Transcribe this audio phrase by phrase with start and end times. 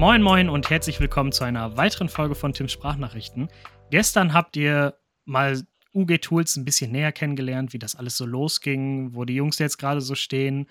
[0.00, 3.50] Moin Moin und herzlich willkommen zu einer weiteren Folge von Tims Sprachnachrichten.
[3.90, 5.62] Gestern habt ihr mal
[5.92, 9.76] UG Tools ein bisschen näher kennengelernt, wie das alles so losging, wo die Jungs jetzt
[9.76, 10.70] gerade so stehen.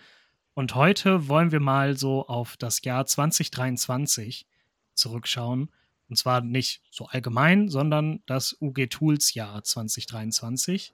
[0.55, 4.47] Und heute wollen wir mal so auf das Jahr 2023
[4.95, 5.69] zurückschauen.
[6.09, 10.91] Und zwar nicht so allgemein, sondern das UG Tools Jahr 2023,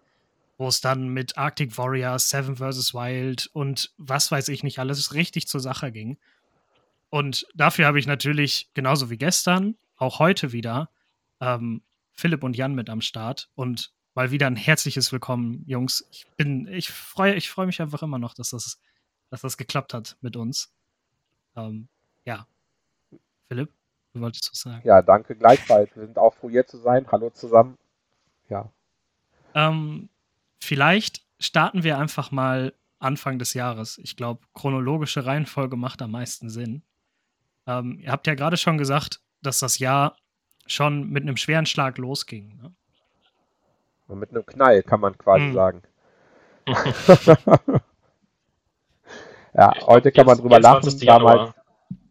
[0.58, 2.94] wo es dann mit Arctic Warrior, Seven vs.
[2.94, 6.18] Wild und was weiß ich nicht alles richtig zur Sache ging.
[7.10, 10.90] Und dafür habe ich natürlich, genauso wie gestern, auch heute wieder,
[11.40, 11.82] ähm,
[12.12, 13.50] Philipp und Jan mit am Start.
[13.56, 16.08] Und mal wieder ein herzliches Willkommen, Jungs.
[16.12, 18.80] Ich bin, ich freue ich freu mich einfach immer noch, dass das,
[19.30, 20.74] dass das geklappt hat mit uns.
[21.56, 21.88] Ähm,
[22.24, 22.48] ja.
[23.48, 23.72] Philipp,
[24.14, 24.82] du wolltest was sagen.
[24.86, 25.96] Ja, danke gleichfalls.
[25.96, 27.06] Wir sind auch froh, hier zu sein.
[27.12, 27.78] Hallo zusammen.
[28.50, 28.72] Ja.
[29.54, 30.10] Ähm,
[30.60, 33.98] vielleicht starten wir einfach mal Anfang des Jahres.
[34.00, 36.82] Ich glaube, chronologische Reihenfolge macht am meisten Sinn.
[37.68, 40.16] Ähm, ihr habt ja gerade schon gesagt, dass das Jahr
[40.68, 42.58] schon mit einem schweren Schlag losging.
[42.62, 42.74] Ne?
[44.16, 45.54] Mit einem Knall, kann man quasi hm.
[45.54, 45.82] sagen.
[49.54, 51.00] ja, heute kann man drüber lachen.
[51.06, 51.54] Damals,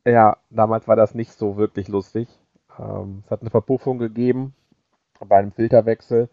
[0.04, 2.28] ja, damals war das nicht so wirklich lustig.
[2.78, 4.54] Ähm, es hat eine Verpuffung gegeben
[5.26, 6.28] bei einem Filterwechsel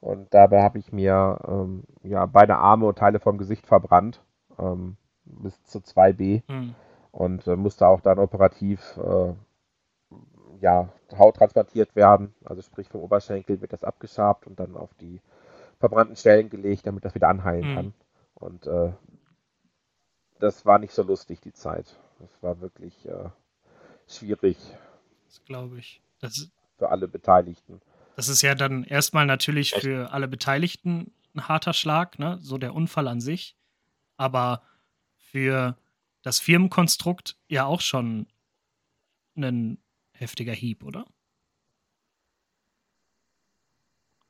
[0.00, 4.20] und dabei habe ich mir ähm, ja, beide Arme und Teile vom Gesicht verbrannt,
[4.58, 6.42] ähm, bis zu 2B.
[6.48, 6.74] Hm.
[7.16, 9.32] Und äh, musste auch dann operativ äh,
[10.60, 12.34] ja, Haut transplantiert werden.
[12.44, 15.22] Also sprich vom Oberschenkel wird das abgeschabt und dann auf die
[15.78, 17.74] verbrannten Stellen gelegt, damit das wieder anheilen mhm.
[17.74, 17.94] kann.
[18.34, 18.92] Und äh,
[20.40, 21.96] das war nicht so lustig, die Zeit.
[22.18, 23.30] Das war wirklich äh,
[24.06, 24.58] schwierig.
[25.24, 26.02] Das glaube ich.
[26.20, 27.80] Das für alle Beteiligten.
[28.16, 32.36] Das ist ja dann erstmal natürlich für alle Beteiligten ein harter Schlag, ne?
[32.42, 33.56] so der Unfall an sich.
[34.18, 34.60] Aber
[35.16, 35.78] für
[36.26, 38.26] das Firmenkonstrukt ja auch schon
[39.36, 39.78] ein
[40.10, 41.06] heftiger Hieb, oder?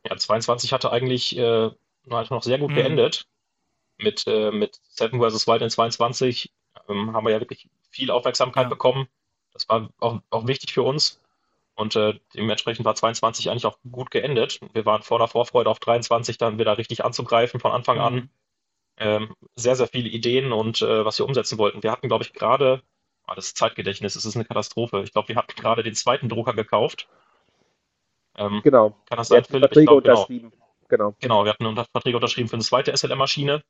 [0.07, 1.71] Ja, 22 hatte eigentlich äh,
[2.05, 2.75] noch sehr gut mhm.
[2.75, 3.27] geendet.
[3.97, 5.47] Mit, äh, mit Seven vs.
[5.47, 6.53] Wild in 22
[6.87, 8.69] ähm, haben wir ja wirklich viel Aufmerksamkeit ja.
[8.69, 9.09] bekommen.
[9.55, 11.23] Das war auch, auch wichtig für uns.
[11.77, 14.61] Und äh, dementsprechend war 22 eigentlich auch gut geendet.
[14.75, 18.03] Wir waren voller Vorfreude auf 23 dann wieder richtig anzugreifen von Anfang mhm.
[18.03, 18.31] an.
[18.99, 21.83] Ähm, sehr, sehr viele Ideen und äh, was wir umsetzen wollten.
[21.83, 22.83] Wir hatten, glaube ich, gerade,
[23.27, 25.03] ah, das Zeitgedächtnis, es ist eine Katastrophe.
[25.03, 27.09] Ich glaube, wir hatten gerade den zweiten Drucker gekauft
[28.37, 28.91] ähm, genau.
[29.09, 29.73] Kann das sein, Philipp?
[29.73, 30.15] Verträge glaub, genau.
[30.15, 30.53] unterschrieben.
[30.89, 31.15] Genau.
[31.21, 33.63] genau, wir hatten Verträge unterschrieben für eine zweite SLM-Maschine.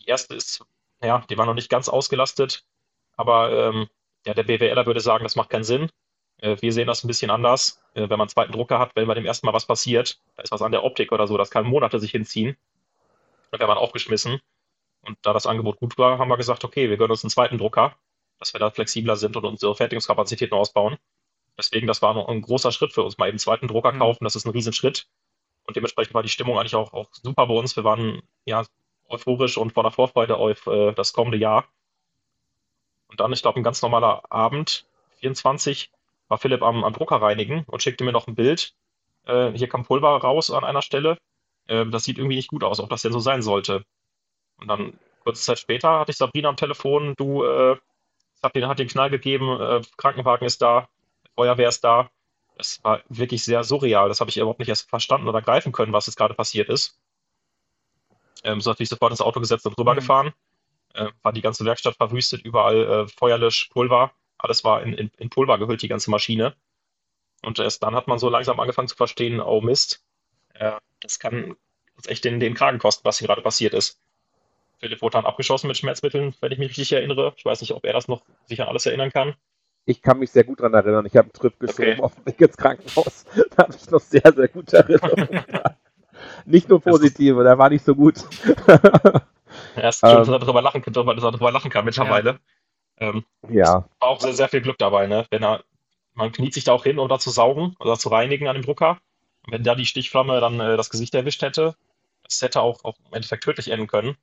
[0.00, 0.64] Die erste ist,
[1.02, 2.64] ja, die war noch nicht ganz ausgelastet,
[3.16, 3.86] aber ähm,
[4.26, 5.90] ja, der BWLer würde sagen, das macht keinen Sinn.
[6.38, 7.80] Äh, wir sehen das ein bisschen anders.
[7.94, 10.42] Äh, wenn man einen zweiten Drucker hat, wenn bei dem ersten Mal was passiert, da
[10.42, 12.56] ist was an der Optik oder so, das kann Monate sich hinziehen.
[13.52, 14.40] Wäre man aufgeschmissen.
[15.02, 17.58] Und da das Angebot gut war, haben wir gesagt, okay, wir gönnen uns einen zweiten
[17.58, 17.96] Drucker,
[18.38, 20.96] dass wir da flexibler sind und unsere Fertigungskapazitäten ausbauen.
[21.58, 23.98] Deswegen, das war ein großer Schritt für uns, mal eben einen zweiten Drucker mhm.
[23.98, 25.06] kaufen, das ist ein Riesenschritt.
[25.64, 27.76] Und dementsprechend war die Stimmung eigentlich auch, auch super bei uns.
[27.76, 28.64] Wir waren ja
[29.08, 31.66] euphorisch und voller Vorfreude auf äh, das kommende Jahr.
[33.08, 34.86] Und dann, ich glaube, ein ganz normaler Abend,
[35.16, 35.92] 24,
[36.28, 38.74] war Philipp am, am Drucker reinigen und schickte mir noch ein Bild.
[39.26, 41.18] Äh, hier kam Pulver raus an einer Stelle.
[41.66, 43.84] Äh, das sieht irgendwie nicht gut aus, ob das denn so sein sollte.
[44.58, 47.76] Und dann, kurze Zeit später, hatte ich Sabrina am Telefon, du, äh,
[48.42, 50.88] hat den, hat den Knall gegeben, äh, Krankenwagen ist da,
[51.34, 52.10] Feuerwehr ist da.
[52.56, 54.08] Es war wirklich sehr surreal.
[54.08, 57.00] Das habe ich überhaupt nicht erst verstanden oder greifen können, was jetzt gerade passiert ist.
[58.44, 60.28] Ähm, so natürlich sofort ins Auto gesetzt und rübergefahren.
[60.94, 61.06] Mhm.
[61.06, 64.12] Äh, war die ganze Werkstatt verwüstet, überall äh, Feuerlösch, Pulver.
[64.36, 66.54] Alles war in, in, in, Pulver gehüllt, die ganze Maschine.
[67.42, 70.04] Und erst dann hat man so langsam angefangen zu verstehen, oh Mist,
[70.54, 71.56] äh, das kann
[71.96, 74.00] uns echt den, den Kragen kosten, was hier gerade passiert ist.
[74.78, 77.32] Philipp wurde dann abgeschossen mit Schmerzmitteln, wenn ich mich richtig erinnere.
[77.36, 79.34] Ich weiß nicht, ob er das noch sich an alles erinnern kann.
[79.84, 81.06] Ich kann mich sehr gut daran erinnern.
[81.06, 82.02] Ich habe einen Trip geschoben okay.
[82.02, 83.24] auf dem Weg ins Krankenhaus.
[83.56, 85.44] Da habe ich noch sehr, sehr gute Erinnerungen.
[86.46, 88.16] nicht nur positive, der war nicht so gut.
[89.76, 92.38] Erst ähm, darüber lachen, darüber, darüber lachen kann mittlerweile.
[93.00, 93.08] Ja.
[93.08, 93.88] Ähm, ja.
[94.00, 95.26] War auch sehr, sehr viel Glück dabei, ne?
[95.30, 95.62] Wenn er,
[96.14, 98.64] man kniet sich da auch hin, um da zu saugen oder zu reinigen an dem
[98.64, 98.98] Drucker.
[99.48, 101.76] Wenn da die Stichflamme dann äh, das Gesicht erwischt hätte,
[102.22, 104.16] das hätte auch, auch im Endeffekt tödlich enden können.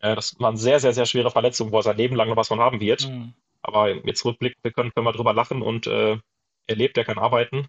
[0.00, 2.48] Äh, das waren sehr, sehr, sehr schwere Verletzungen, wo er sein Leben lang noch was
[2.48, 3.08] von haben wird.
[3.08, 3.34] Mhm.
[3.62, 6.18] Aber jetzt rückblickend wir können, können wir drüber lachen und äh,
[6.66, 7.68] er lebt, er kann arbeiten.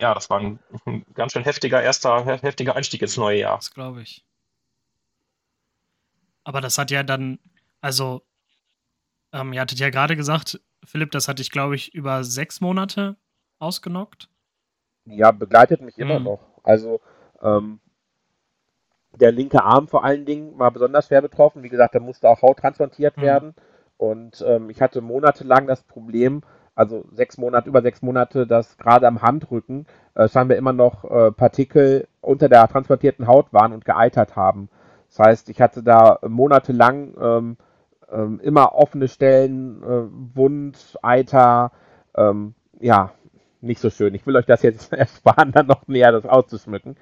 [0.00, 3.56] Ja, das war ein, ein ganz schön heftiger erster, heftiger Einstieg ins neue Jahr.
[3.56, 4.24] Das glaube ich.
[6.44, 7.38] Aber das hat ja dann,
[7.80, 8.22] also,
[9.32, 13.16] ähm, ihr hattet ja gerade gesagt, Philipp, das hatte ich, glaube ich, über sechs Monate
[13.58, 14.28] ausgenockt.
[15.06, 16.24] Ja, begleitet mich immer mhm.
[16.24, 16.40] noch.
[16.62, 17.00] Also,
[17.42, 17.80] ähm,
[19.20, 21.62] der linke Arm vor allen Dingen war besonders schwer betroffen.
[21.62, 23.22] Wie gesagt, da musste auch Haut transplantiert mhm.
[23.22, 23.54] werden
[23.96, 26.42] Und ähm, ich hatte monatelang das Problem,
[26.74, 31.32] also sechs Monate, über sechs Monate, dass gerade am Handrücken äh, scheinbar immer noch äh,
[31.32, 34.68] Partikel unter der transplantierten Haut waren und geeitert haben.
[35.08, 37.56] Das heißt, ich hatte da monatelang ähm,
[38.12, 41.72] ähm, immer offene Stellen, äh, Wund, Eiter,
[42.14, 43.12] ähm, ja,
[43.66, 44.14] nicht so schön.
[44.14, 46.96] Ich will euch das jetzt ersparen, dann noch näher das auszuschmücken.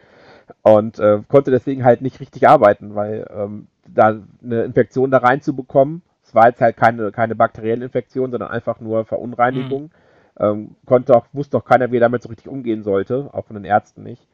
[0.63, 6.03] Und äh, konnte deswegen halt nicht richtig arbeiten, weil ähm, da eine Infektion da reinzubekommen,
[6.23, 9.85] es war jetzt halt keine, keine bakterielle Infektion, sondern einfach nur Verunreinigung.
[9.85, 9.91] Mhm.
[10.37, 13.55] Ähm, konnte auch, wusste auch keiner, wie er damit so richtig umgehen sollte, auch von
[13.55, 14.27] den Ärzten nicht.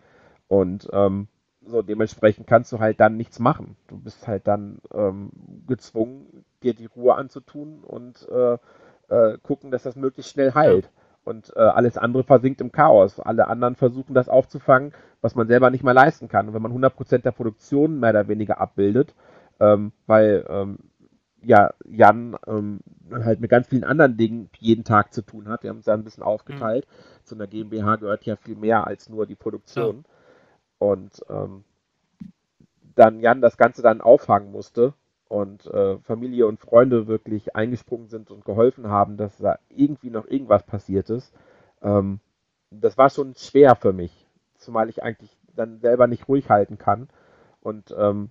[0.49, 1.29] Und ähm,
[1.67, 3.77] so dementsprechend kannst du halt dann nichts machen.
[3.89, 5.31] Du bist halt dann ähm,
[5.67, 8.57] gezwungen, dir die Ruhe anzutun und äh,
[9.09, 10.91] äh, gucken, dass das möglichst schnell heilt.
[11.25, 13.21] Und äh, alles andere versinkt im Chaos.
[13.21, 16.49] Alle anderen versuchen das aufzufangen, was man selber nicht mehr leisten kann.
[16.49, 19.15] Und wenn man 100% der Produktion mehr oder weniger abbildet,
[19.61, 20.79] ähm, weil ähm,
[21.43, 22.81] ja, Jan ähm,
[23.13, 25.63] halt mit ganz vielen anderen Dingen jeden Tag zu tun hat.
[25.63, 26.87] Wir haben es ja ein bisschen aufgeteilt.
[26.87, 27.25] Mhm.
[27.25, 30.05] Zu einer GmbH gehört ja viel mehr als nur die Produktion.
[30.05, 30.87] Ja.
[30.87, 31.65] Und ähm,
[32.95, 34.95] dann Jan das Ganze dann auffangen musste
[35.31, 40.27] und äh, Familie und Freunde wirklich eingesprungen sind und geholfen haben, dass da irgendwie noch
[40.27, 41.33] irgendwas passiert ist.
[41.83, 42.19] Ähm,
[42.73, 47.09] das war schon schwer für mich, zumal ich eigentlich dann selber nicht ruhig halten kann.
[47.61, 48.31] Und ähm,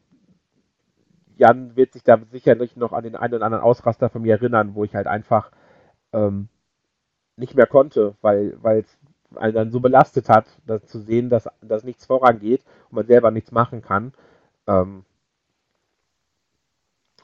[1.38, 4.76] Jan wird sich da sicherlich noch an den einen oder anderen Ausraster von mir erinnern,
[4.76, 5.52] wo ich halt einfach
[6.12, 6.50] ähm,
[7.38, 8.98] nicht mehr konnte, weil es
[9.38, 10.48] einen dann so belastet hat,
[10.84, 14.12] zu sehen, dass, dass nichts vorangeht und man selber nichts machen kann.
[14.68, 15.06] Ähm,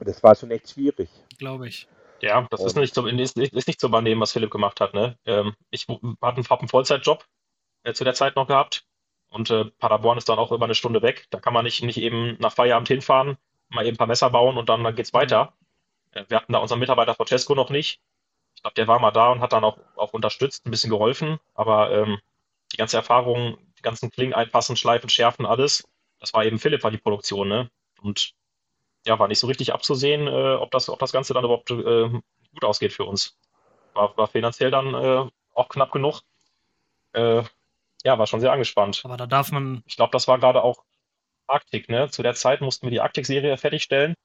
[0.06, 1.10] das war schon echt schwierig.
[1.38, 1.88] Glaube ich.
[2.22, 4.94] Ja, das ist nicht, zu, ist, ist nicht zu übernehmen, was Philipp gemacht hat.
[4.94, 5.18] Ne?
[5.26, 7.26] Ähm, ich hatte einen, einen Vollzeitjob
[7.84, 8.86] äh, zu der Zeit noch gehabt
[9.30, 11.28] und äh, Paderborn ist dann auch immer eine Stunde weg.
[11.30, 13.38] Da kann man nicht, nicht eben nach Feierabend hinfahren
[13.70, 15.54] mal eben ein paar Messer bauen und dann, dann geht's weiter.
[16.12, 18.00] Äh, wir hatten da unseren Mitarbeiter Francesco noch nicht.
[18.56, 21.40] Ich glaube, der war mal da und hat dann auch, auch unterstützt, ein bisschen geholfen.
[21.54, 22.20] Aber ähm,
[22.72, 25.88] die ganze Erfahrung, die ganzen Klingen einpassen, schleifen, schärfen, alles,
[26.20, 27.70] das war eben Philipp, war die Produktion, ne?
[28.02, 28.34] Und
[29.06, 32.10] ja, war nicht so richtig abzusehen, äh, ob, das, ob das Ganze dann überhaupt äh,
[32.10, 33.38] gut ausgeht für uns.
[33.94, 36.22] War, war finanziell dann äh, auch knapp genug.
[37.14, 37.44] Äh,
[38.04, 39.02] ja, war schon sehr angespannt.
[39.06, 39.84] Aber da darf man.
[39.86, 40.84] Ich glaube, das war gerade auch
[41.48, 42.10] Arktik, ne?
[42.10, 44.16] Zu der Zeit mussten wir die Arktik-Serie fertigstellen,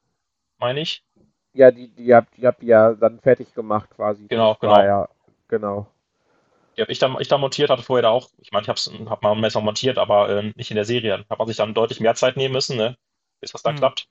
[0.58, 1.04] meine ich.
[1.52, 4.26] Ja, die, die habt ihr habt ja dann fertig gemacht quasi.
[4.28, 4.80] Genau, genau.
[4.80, 5.08] Ja,
[5.48, 5.86] genau.
[6.76, 9.10] Die habe ich da, ich da montiert, hatte vorher da auch, ich meine, ich habe
[9.10, 11.24] hab mal ein Messer montiert, aber äh, nicht in der Serie.
[11.28, 12.96] Hat man sich dann deutlich mehr Zeit nehmen müssen, ne?
[13.40, 13.78] bis was dann mhm.
[13.78, 14.06] klappt.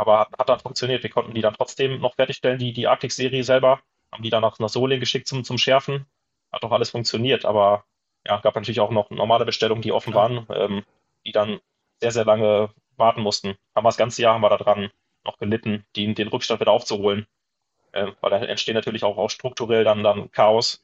[0.00, 1.02] Aber hat, hat, dann funktioniert.
[1.02, 3.80] Wir konnten die dann trotzdem noch fertigstellen, die, die Arktik-Serie selber.
[4.10, 6.06] Haben die dann nach, nach Soling geschickt zum, zum Schärfen.
[6.50, 7.84] Hat doch alles funktioniert, aber
[8.26, 10.16] ja, gab natürlich auch noch normale Bestellungen, die offen ja.
[10.16, 10.84] waren, ähm,
[11.26, 11.60] die dann
[12.00, 13.56] sehr, sehr lange warten mussten.
[13.74, 14.90] Haben wir das ganze Jahr haben wir da dran
[15.22, 17.26] noch gelitten, die, den Rückstand wieder aufzuholen.
[17.92, 20.82] Äh, weil da entsteht natürlich auch, auch strukturell dann, dann Chaos,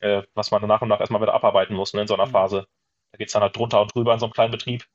[0.00, 2.32] äh, was man nach und nach erstmal wieder abarbeiten muss ne, in so einer mhm.
[2.32, 2.66] Phase.
[3.12, 4.86] Da geht es dann halt drunter und drüber in so einem kleinen Betrieb.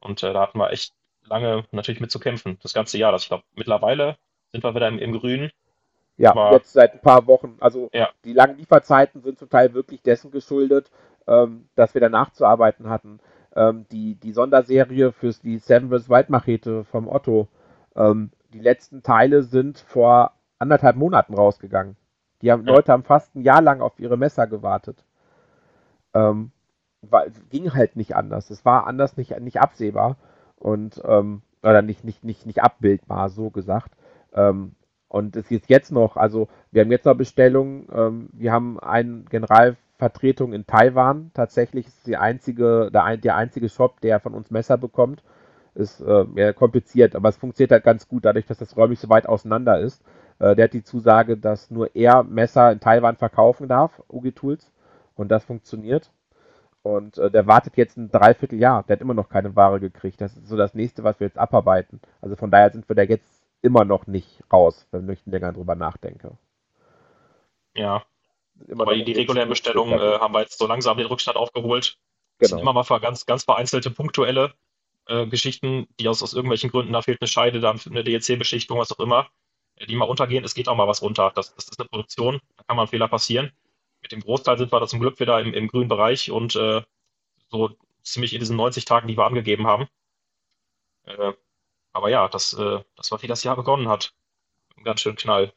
[0.00, 0.94] Und äh, da hatten wir echt
[1.26, 3.12] lange natürlich mit zu kämpfen, das ganze Jahr.
[3.12, 4.16] Das, ich glaube, mittlerweile
[4.52, 5.50] sind wir wieder im, im Grün.
[6.16, 7.56] Ja, Aber, jetzt seit ein paar Wochen.
[7.60, 8.10] Also ja.
[8.24, 10.90] die langen Lieferzeiten sind zum Teil wirklich dessen geschuldet,
[11.26, 13.20] ähm, dass wir da nachzuarbeiten hatten
[13.56, 16.08] ähm, die, die Sonderserie für die Seven vs.
[16.08, 17.48] Wild Machete vom Otto.
[17.96, 21.96] Ähm, die letzten Teile sind vor anderthalb Monaten rausgegangen.
[22.40, 25.04] Die haben, Leute haben fast ein Jahr lang auf ihre Messer gewartet.
[26.14, 26.50] Ähm,
[27.02, 28.50] war, ging halt nicht anders.
[28.50, 30.16] Es war anders nicht, nicht absehbar
[30.62, 33.92] und ähm, oder nicht, nicht, nicht, nicht abbildbar, so gesagt.
[34.32, 34.72] Ähm,
[35.08, 37.86] und es ist jetzt noch, also wir haben jetzt noch Bestellungen.
[37.92, 41.30] Ähm, wir haben einen General Vertretung in Taiwan.
[41.34, 45.22] Tatsächlich ist die einzige, der, der einzige Shop, der von uns Messer bekommt.
[45.74, 49.08] Ist äh, ja, kompliziert, aber es funktioniert halt ganz gut, dadurch, dass das räumlich so
[49.08, 50.02] weit auseinander ist.
[50.38, 54.70] Äh, der hat die Zusage, dass nur er Messer in Taiwan verkaufen darf, UG Tools.
[55.14, 56.10] Und das funktioniert.
[56.82, 58.82] Und äh, der wartet jetzt ein Dreivierteljahr.
[58.84, 60.20] Der hat immer noch keine Ware gekriegt.
[60.20, 62.00] Das ist so das nächste, was wir jetzt abarbeiten.
[62.20, 65.76] Also von daher sind wir da jetzt immer noch nicht raus, wenn ich länger drüber
[65.76, 66.36] nachdenke.
[67.74, 68.02] Ja,
[68.70, 71.98] aber die, die regulären Bestellungen äh, haben wir jetzt so langsam den Rückstand aufgeholt.
[72.38, 72.58] Das genau.
[72.58, 74.52] sind immer mal ganz, ganz vereinzelte punktuelle
[75.06, 78.92] äh, Geschichten, die aus, aus irgendwelchen Gründen, da fehlt eine Scheide, dann eine DLC-Beschichtung, was
[78.92, 79.28] auch immer,
[79.76, 80.44] äh, die mal untergehen.
[80.44, 81.32] Es geht auch mal was runter.
[81.34, 83.52] Das, das ist eine Produktion, da kann mal ein Fehler passieren.
[84.02, 86.82] Mit dem Großteil sind wir da zum Glück wieder im, im grünen Bereich und äh,
[87.50, 87.70] so
[88.02, 89.86] ziemlich in diesen 90 Tagen, die wir angegeben haben.
[91.04, 91.32] Äh,
[91.92, 94.12] aber ja, das, äh, das war wie das Jahr begonnen hat.
[94.82, 95.52] Ganz schön Knall.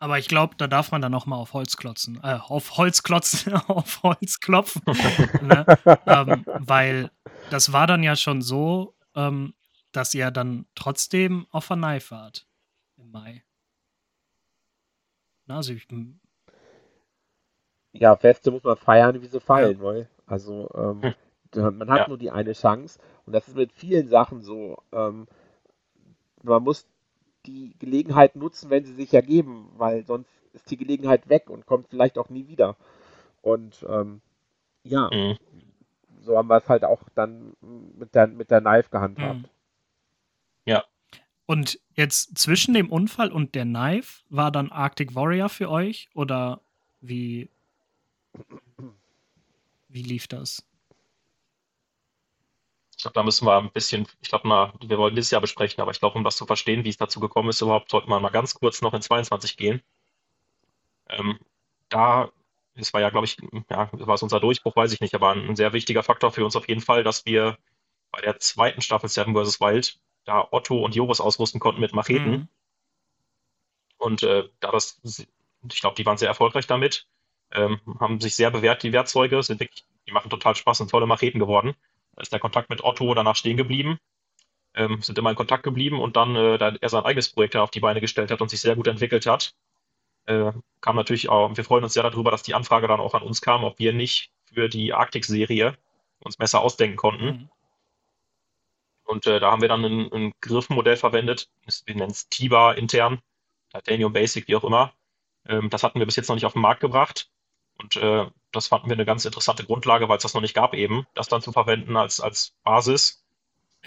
[0.00, 3.02] Aber ich glaube, da darf man dann noch mal auf Holz klotzen, äh, auf Holz
[3.02, 4.82] klotzen, auf Holz klopfen,
[5.42, 5.66] ne?
[6.06, 7.10] ähm, weil
[7.50, 9.54] das war dann ja schon so, ähm,
[9.90, 12.46] dass ihr dann trotzdem auf der Knife wart
[12.96, 13.42] im Mai.
[15.48, 15.88] Na, also ich,
[17.92, 19.82] ja, Feste muss man feiern, wie sie fallen, ja.
[19.82, 21.14] weil also ähm,
[21.54, 21.78] hm.
[21.78, 22.08] man hat ja.
[22.08, 24.76] nur die eine Chance und das ist mit vielen Sachen so.
[24.92, 25.26] Ähm,
[26.42, 26.86] man muss
[27.46, 31.88] die Gelegenheit nutzen, wenn sie sich ergeben, weil sonst ist die Gelegenheit weg und kommt
[31.88, 32.76] vielleicht auch nie wieder.
[33.40, 34.20] Und ähm,
[34.84, 35.38] ja, mhm.
[36.20, 39.38] so haben wir es halt auch dann mit der, mit der Knife gehandhabt.
[39.38, 39.44] Mhm.
[41.48, 46.60] Und jetzt zwischen dem Unfall und der Knife war dann Arctic Warrior für euch oder
[47.00, 47.48] wie,
[49.88, 50.62] wie lief das?
[52.94, 55.80] Ich glaube, da müssen wir ein bisschen, ich glaube mal, wir wollen dieses Jahr besprechen,
[55.80, 58.20] aber ich glaube, um das zu verstehen, wie es dazu gekommen ist überhaupt, sollten wir
[58.20, 59.80] mal ganz kurz noch in 22 gehen.
[61.08, 61.38] Ähm,
[61.88, 62.30] da,
[62.74, 63.38] es war ja, glaube ich,
[63.70, 66.56] ja, war es unser Durchbruch, weiß ich nicht, aber ein, sehr wichtiger Faktor für uns
[66.56, 67.56] auf jeden Fall, dass wir
[68.10, 69.62] bei der zweiten Staffel Seven vs.
[69.62, 72.30] Wild da Otto und Joris ausrüsten konnten mit Macheten.
[72.30, 72.48] Mhm.
[73.96, 77.06] Und äh, da das, ich glaube, die waren sehr erfolgreich damit,
[77.50, 81.06] ähm, haben sich sehr bewährt, die Werkzeuge, sind wirklich, die machen total Spaß, sind tolle
[81.06, 81.74] Macheten geworden.
[82.14, 83.98] Da ist der Kontakt mit Otto danach stehen geblieben,
[84.74, 87.70] ähm, sind immer in Kontakt geblieben und dann, äh, da er sein eigenes Projekt auf
[87.70, 89.54] die Beine gestellt hat und sich sehr gut entwickelt hat,
[90.26, 93.22] äh, kam natürlich auch, wir freuen uns sehr darüber, dass die Anfrage dann auch an
[93.22, 95.76] uns kam, ob wir nicht für die Arktik-Serie
[96.20, 97.24] uns besser ausdenken konnten.
[97.24, 97.50] Mhm.
[99.08, 101.48] Und äh, da haben wir dann ein, ein Griffmodell verwendet,
[101.86, 103.22] wir nennen es TIBA intern,
[103.72, 104.92] Titanium Basic, wie auch immer.
[105.46, 107.30] Ähm, das hatten wir bis jetzt noch nicht auf den Markt gebracht.
[107.78, 110.74] Und äh, das fanden wir eine ganz interessante Grundlage, weil es das noch nicht gab,
[110.74, 113.24] eben, das dann zu verwenden als, als Basis.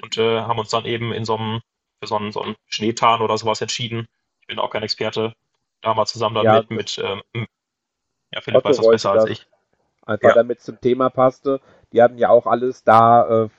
[0.01, 1.61] Und äh, haben uns dann eben in so einem,
[1.99, 4.07] für so einen, so einen Schneetarn oder sowas entschieden.
[4.39, 5.35] Ich bin auch kein Experte.
[5.81, 7.45] Da mal zusammen dann ja, mit, mit ähm,
[8.31, 9.47] ja, Philipp weiß das besser als ich.
[10.03, 10.33] Einfach ja.
[10.33, 11.61] damit zum Thema passte.
[11.93, 13.49] Die hatten ja auch alles da äh,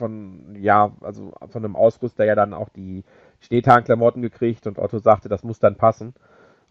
[0.00, 3.04] von, ja, also von einem Ausrüster ja dann auch die
[3.40, 6.14] Schneetarnklamotten gekriegt und Otto sagte, das muss dann passen.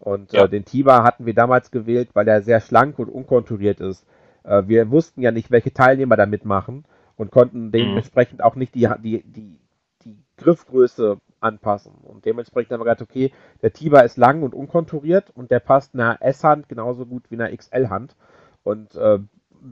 [0.00, 0.44] Und ja.
[0.44, 4.04] äh, den Tiber hatten wir damals gewählt, weil er sehr schlank und unkonturiert ist.
[4.42, 6.84] Äh, wir wussten ja nicht, welche Teilnehmer da mitmachen
[7.16, 7.72] und konnten mhm.
[7.72, 8.44] dementsprechend mhm.
[8.44, 9.58] auch nicht die, die, die,
[10.04, 11.92] die Griffgröße anpassen.
[12.02, 13.32] Und dementsprechend haben wir gesagt, okay,
[13.62, 17.56] der Tiber ist lang und unkonturiert und der passt einer S-Hand genauso gut wie einer
[17.56, 18.16] XL-Hand.
[18.62, 19.20] Und äh,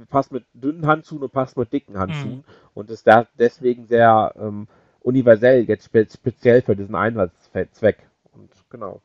[0.09, 2.37] passt mit dünnen Handschuhen und passt mit dicken Handschuhen.
[2.37, 2.45] Mhm.
[2.75, 4.69] Und ist da deswegen sehr ähm,
[5.01, 7.99] universell, jetzt spe speziell für diesen Einsatzzweck.
[8.33, 9.01] Und genau.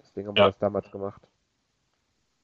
[0.00, 0.44] Deswegen haben ja.
[0.44, 1.20] wir das damals gemacht.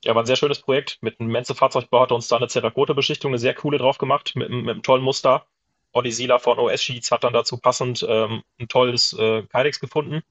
[0.05, 0.99] Ja, war ein sehr schönes Projekt.
[1.03, 4.71] Mit einem Menze-Fahrzeugbau hat uns da eine Zerakote-Beschichtung, eine sehr coole drauf gemacht, mit, mit
[4.71, 5.45] einem tollen Muster.
[5.93, 10.23] Olli Sieler von OS Sheets hat dann dazu passend ähm, ein tolles äh, Kydex gefunden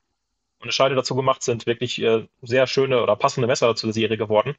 [0.59, 4.17] und eine Scheide dazu gemacht, sind wirklich äh, sehr schöne oder passende Messer zur Serie
[4.17, 4.55] geworden.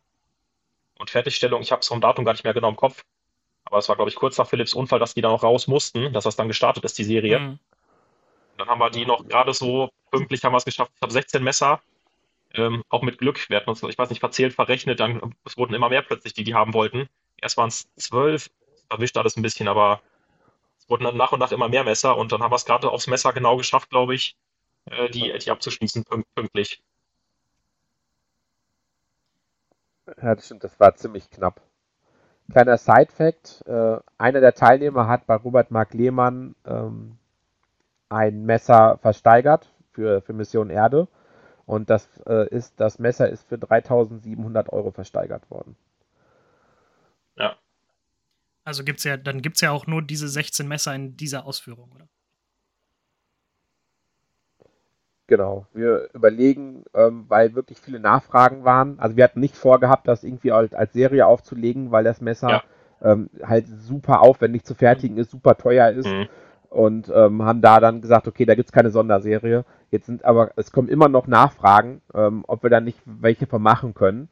[1.01, 3.05] Und Fertigstellung, ich habe es vom Datum gar nicht mehr genau im Kopf,
[3.65, 6.13] aber es war, glaube ich, kurz nach Philips Unfall, dass die da noch raus mussten,
[6.13, 7.39] dass das dann gestartet ist, die Serie.
[7.39, 7.59] Mhm.
[8.59, 10.93] Dann haben wir die noch gerade so pünktlich haben wir es geschafft.
[10.95, 11.81] Ich habe 16 Messer
[12.53, 15.73] ähm, auch mit Glück, wir hatten uns, ich weiß nicht, verzählt, verrechnet, dann es wurden
[15.73, 17.09] immer mehr plötzlich, die die haben wollten.
[17.41, 18.51] Erst waren es zwölf,
[18.91, 20.03] erwischt alles ein bisschen, aber
[20.79, 22.91] es wurden dann nach und nach immer mehr Messer und dann haben wir es gerade
[22.91, 24.37] aufs Messer genau geschafft, glaube ich,
[24.85, 26.05] äh, die, die abzuschließen
[26.35, 26.83] pünktlich.
[30.23, 31.61] Ja, das stimmt, das war ziemlich knapp.
[32.51, 37.19] Kleiner Side-Fact: äh, Einer der Teilnehmer hat bei Robert Mark Lehmann ähm,
[38.09, 41.09] ein Messer versteigert für, für Mission Erde
[41.65, 45.77] und das äh, ist, das Messer ist für 3700 Euro versteigert worden.
[47.37, 47.57] Ja.
[48.65, 51.93] Also gibt's ja, dann gibt es ja auch nur diese 16 Messer in dieser Ausführung,
[51.93, 52.09] oder?
[55.31, 55.65] Genau.
[55.73, 58.99] Wir überlegen, ähm, weil wirklich viele Nachfragen waren.
[58.99, 62.63] Also wir hatten nicht vorgehabt, das irgendwie als, als Serie aufzulegen, weil das Messer ja.
[63.01, 66.07] ähm, halt super aufwendig zu fertigen ist, super teuer ist.
[66.07, 66.29] Mhm
[66.71, 69.65] und ähm, haben da dann gesagt, okay, da gibt es keine Sonderserie.
[69.91, 73.93] Jetzt sind aber, es kommen immer noch Nachfragen, ähm, ob wir da nicht welche vermachen
[73.93, 74.29] können.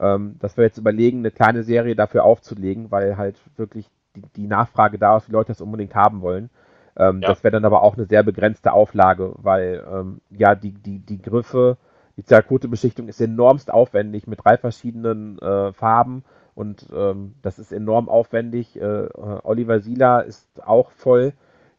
[0.00, 4.46] Ähm, dass wir jetzt überlegen, eine kleine Serie dafür aufzulegen, weil halt wirklich die, die
[4.46, 6.48] Nachfrage da ist, die Leute das unbedingt haben wollen.
[6.96, 7.28] Ähm, ja.
[7.28, 11.22] Das wäre dann aber auch eine sehr begrenzte Auflage, weil ähm, ja die, die, die
[11.22, 11.78] Griffe,
[12.16, 18.08] die Zerkote-Beschichtung ist enormst aufwendig mit drei verschiedenen äh, Farben und ähm, das ist enorm
[18.08, 18.78] aufwendig.
[18.78, 21.32] Äh, Oliver Sieler ist auch voll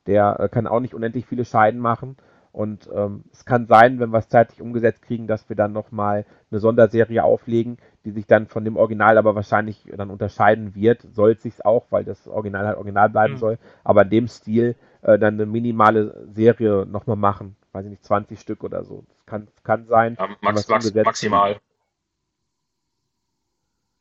[0.08, 2.18] der äh, kann auch nicht unendlich viele Scheiden machen.
[2.52, 6.26] Und ähm, es kann sein, wenn wir es zeitlich umgesetzt kriegen, dass wir dann nochmal
[6.52, 11.02] eine Sonderserie auflegen, die sich dann von dem Original aber wahrscheinlich dann unterscheiden wird.
[11.14, 13.38] Soll es sich auch, weil das Original halt original bleiben mhm.
[13.40, 13.58] soll.
[13.84, 17.56] Aber in dem Stil äh, dann eine minimale Serie nochmal machen.
[17.72, 19.04] Weiß ich nicht, 20 Stück oder so.
[19.08, 20.18] Das kann, kann sein.
[20.20, 21.60] Ja, max, max, maximal.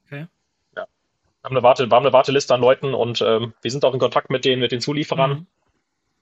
[0.06, 0.26] Okay.
[0.76, 0.87] Ja.
[0.87, 0.87] Wir
[1.44, 4.00] haben eine, Warte, wir haben eine Warteliste an Leuten und ähm, wir sind auch in
[4.00, 5.30] Kontakt mit den, mit den Zulieferern.
[5.30, 5.47] Mhm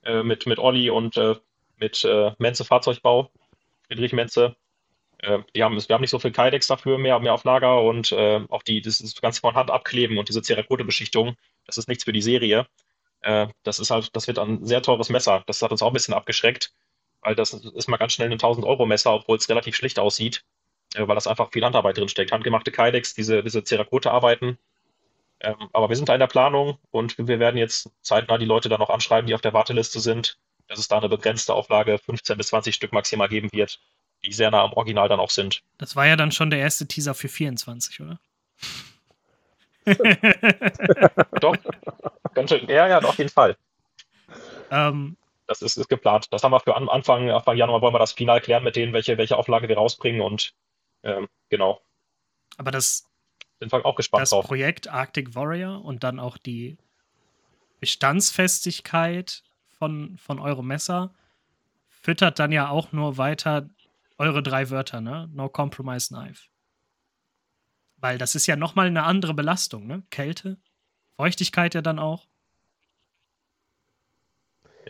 [0.03, 1.35] äh, mit, mit Olli und äh,
[1.77, 3.31] mit äh, Menze Fahrzeugbau,
[3.87, 4.55] Friedrich Menze.
[5.19, 8.11] Äh, die haben, wir haben nicht so viel Kydex dafür mehr, mehr auf Lager und
[8.11, 11.35] äh, auch die, das, das Ganze von Hand abkleben und diese Cerakote-Beschichtung,
[11.65, 12.67] das ist nichts für die Serie.
[13.21, 15.43] Äh, das ist halt, das wird ein sehr teures Messer.
[15.45, 16.73] Das hat uns auch ein bisschen abgeschreckt,
[17.21, 20.43] weil das ist mal ganz schnell ein 1000-Euro-Messer, obwohl es relativ schlicht aussieht,
[20.95, 22.31] äh, weil das einfach viel Handarbeit drin steckt.
[22.31, 24.57] Handgemachte Kydex, diese, diese Cerakote-Arbeiten.
[25.39, 28.69] Ähm, aber wir sind da in der Planung und wir werden jetzt zeitnah die Leute
[28.69, 30.37] dann noch anschreiben, die auf der Warteliste sind,
[30.67, 33.79] dass es da eine begrenzte Auflage 15 bis 20 Stück maximal geben wird,
[34.23, 35.63] die sehr nah am Original dann auch sind.
[35.77, 38.19] Das war ja dann schon der erste Teaser für 24, oder?
[41.41, 41.55] doch,
[42.33, 43.57] könnte, ja, ja, auf jeden Fall.
[44.69, 46.27] Ähm, das ist, ist, geplant.
[46.31, 49.17] Das haben wir für Anfang, Anfang Januar wollen wir das final klären mit denen, welche,
[49.17, 50.53] welche Auflage wir rausbringen und
[51.03, 51.81] ähm, genau.
[52.57, 53.11] Aber das,
[53.61, 54.45] sind wir auch gespannt das drauf.
[54.45, 56.77] Projekt Arctic Warrior und dann auch die
[57.79, 61.13] Bestandsfestigkeit von, von eurem Messer
[61.89, 63.69] füttert dann ja auch nur weiter
[64.17, 65.29] eure drei Wörter, ne?
[65.33, 66.50] No Compromise Knife.
[68.01, 70.03] Weil das ist ja nochmal eine andere Belastung, ne?
[70.09, 70.57] Kälte,
[71.15, 72.25] Feuchtigkeit ja dann auch.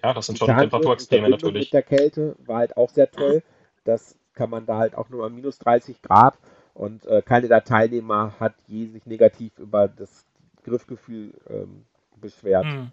[0.01, 1.65] Ja, das sind schon Temperaturextreme natürlich.
[1.65, 3.43] Mit der Kälte war halt auch sehr toll.
[3.83, 6.37] Das kann man da halt auch nur an minus 30 Grad
[6.73, 10.25] und äh, keiner der Teilnehmer hat je sich negativ über das
[10.63, 12.65] Griffgefühl ähm, beschwert.
[12.65, 12.91] Mhm.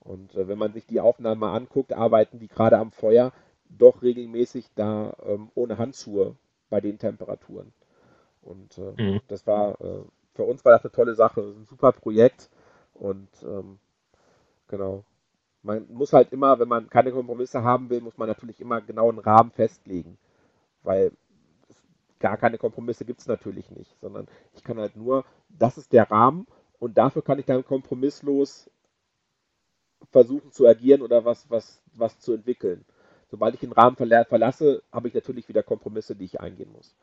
[0.00, 3.32] Und äh, wenn man sich die Aufnahmen mal anguckt, arbeiten die gerade am Feuer
[3.68, 6.36] doch regelmäßig da ähm, ohne Handschuhe
[6.68, 7.72] bei den Temperaturen.
[8.46, 9.20] Und äh, mhm.
[9.28, 10.02] das war, äh,
[10.34, 12.48] für uns war das eine tolle Sache, ein super Projekt.
[12.94, 13.78] Und ähm,
[14.68, 15.04] genau.
[15.62, 19.08] Man muss halt immer, wenn man keine Kompromisse haben will, muss man natürlich immer genau
[19.08, 20.16] einen Rahmen festlegen.
[20.84, 21.10] Weil
[22.20, 26.10] gar keine Kompromisse gibt es natürlich nicht, sondern ich kann halt nur, das ist der
[26.10, 26.46] Rahmen
[26.78, 28.70] und dafür kann ich dann kompromisslos
[30.10, 32.84] versuchen zu agieren oder was, was, was zu entwickeln.
[33.28, 36.94] Sobald ich den Rahmen verlasse, habe ich natürlich wieder Kompromisse, die ich eingehen muss.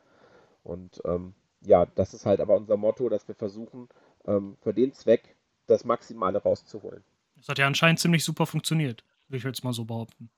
[0.64, 3.88] Und ähm, ja, das ist halt aber unser Motto, dass wir versuchen,
[4.26, 7.04] ähm, für den Zweck das Maximale rauszuholen.
[7.36, 10.30] Das hat ja anscheinend ziemlich super funktioniert, würde ich jetzt mal so behaupten.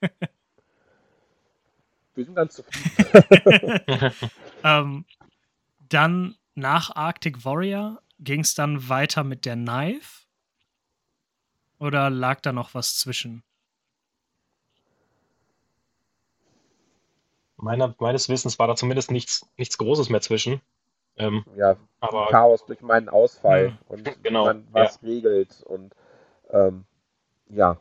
[2.14, 3.80] wir sind ganz zufrieden.
[4.64, 5.04] ähm,
[5.88, 10.26] dann nach Arctic Warrior ging es dann weiter mit der Knife?
[11.78, 13.42] Oder lag da noch was zwischen?
[17.60, 20.60] Meiner, meines Wissens war da zumindest nichts, nichts Großes mehr zwischen.
[21.16, 25.08] Ähm, ja, aber Chaos durch meinen Ausfall ja, und genau, man was ja.
[25.08, 25.94] regelt und
[26.50, 26.84] ähm,
[27.48, 27.78] ja.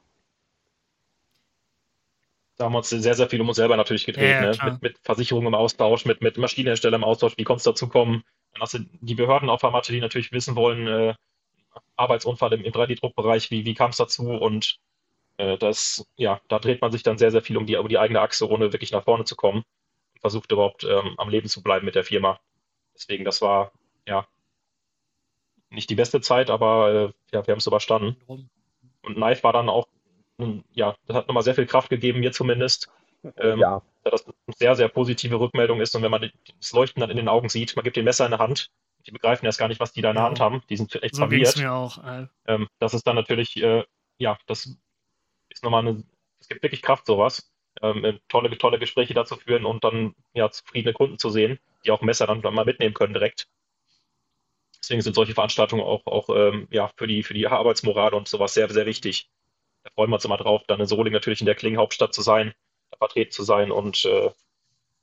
[2.58, 4.72] Da haben wir uns sehr, sehr viel um uns selber natürlich gedreht, ja, ne?
[4.72, 8.24] mit, mit Versicherungen im Austausch, mit, mit Maschinenherstellern im Austausch, wie konnte es dazu kommen?
[8.52, 11.14] Dann hast du die Behörden auf der Matte, die natürlich wissen wollen, äh,
[11.96, 14.30] Arbeitsunfall im, im 3D-Druckbereich, wie, wie kam es dazu?
[14.32, 14.80] Und
[15.40, 17.98] äh, das, ja, da dreht man sich dann sehr, sehr viel um die, um die
[17.98, 19.64] eigene Achse, ohne wirklich nach vorne zu kommen.
[20.14, 22.40] Und versucht überhaupt ähm, am Leben zu bleiben mit der Firma.
[22.94, 23.72] Deswegen, das war,
[24.06, 24.28] ja,
[25.70, 28.18] nicht die beste Zeit, aber äh, ja, wir haben es überstanden.
[28.28, 28.50] Und
[29.16, 29.88] Knife war dann auch,
[30.74, 32.92] ja, das hat nochmal sehr viel Kraft gegeben, mir zumindest.
[33.38, 33.82] Ähm, ja.
[34.04, 37.18] Da das eine sehr, sehr positive Rückmeldung ist und wenn man das Leuchten dann in
[37.18, 38.72] den Augen sieht, man gibt den Messer in der Hand,
[39.06, 41.16] die begreifen erst gar nicht, was die da in der Hand haben, die sind echt
[41.16, 41.58] so verwirrt.
[41.58, 42.04] mir auch.
[42.04, 42.28] Äh.
[42.48, 43.84] Ähm, das ist dann natürlich, äh,
[44.18, 44.78] ja, das
[45.60, 46.04] ist nochmal eine,
[46.40, 47.52] es gibt wirklich Kraft, sowas.
[47.82, 51.92] Ähm, äh, tolle, tolle Gespräche dazu führen und dann ja zufriedene Kunden zu sehen, die
[51.92, 53.48] auch Messer dann, dann mal mitnehmen können direkt.
[54.82, 58.54] Deswegen sind solche Veranstaltungen auch, auch ähm, ja, für, die, für die Arbeitsmoral und sowas
[58.54, 59.30] sehr, sehr wichtig.
[59.84, 62.54] Da freuen wir uns immer drauf, dann in Soling natürlich in der Klingenhauptstadt zu sein,
[62.92, 64.32] da vertreten zu sein und äh,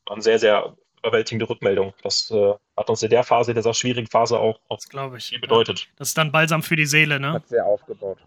[0.07, 1.95] eine sehr, sehr überwältigende Rückmeldung.
[2.03, 5.41] Das äh, hat uns in der Phase, dieser schwierigen Phase auch, auch das ich, viel
[5.41, 5.81] bedeutet.
[5.81, 5.87] Ja.
[5.97, 7.35] Das ist dann balsam für die Seele, ne?
[7.35, 8.19] Hat sehr aufgebaut.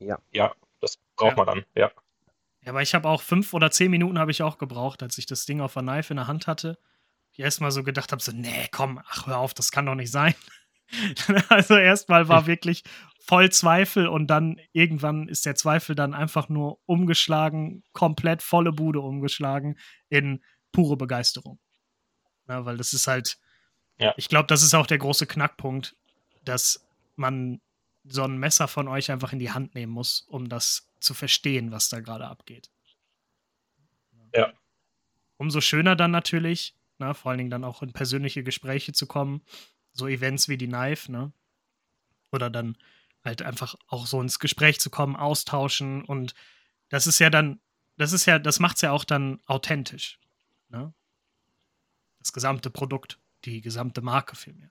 [0.00, 0.18] Ja.
[0.32, 0.54] Ja,
[1.16, 1.44] braucht ja.
[1.44, 1.90] man dann, ja.
[2.62, 5.26] Ja, aber ich habe auch fünf oder zehn Minuten habe ich auch gebraucht, als ich
[5.26, 6.78] das Ding auf der Knife in der Hand hatte.
[7.32, 10.10] Ich erstmal so gedacht habe, so, nee, komm, ach, hör auf, das kann doch nicht
[10.10, 10.34] sein.
[11.48, 12.84] also erstmal war wirklich
[13.20, 19.00] voll Zweifel und dann irgendwann ist der Zweifel dann einfach nur umgeschlagen, komplett volle Bude
[19.00, 21.58] umgeschlagen in pure Begeisterung.
[22.48, 23.38] Ja, weil das ist halt,
[23.98, 24.14] ja.
[24.16, 25.96] ich glaube, das ist auch der große Knackpunkt,
[26.44, 27.60] dass man
[28.04, 31.72] so ein Messer von euch einfach in die Hand nehmen muss, um das zu verstehen,
[31.72, 32.70] was da gerade abgeht.
[34.34, 34.52] Ja.
[35.36, 39.42] Umso schöner dann natürlich, ne, vor allen Dingen dann auch in persönliche Gespräche zu kommen,
[39.92, 41.32] so Events wie die Knife, ne?
[42.30, 42.76] Oder dann
[43.24, 46.34] halt einfach auch so ins Gespräch zu kommen, austauschen und
[46.88, 47.60] das ist ja dann,
[47.96, 50.18] das ist ja, das macht es ja auch dann authentisch.
[50.68, 50.92] Ne?
[52.18, 54.70] Das gesamte Produkt, die gesamte Marke vielmehr.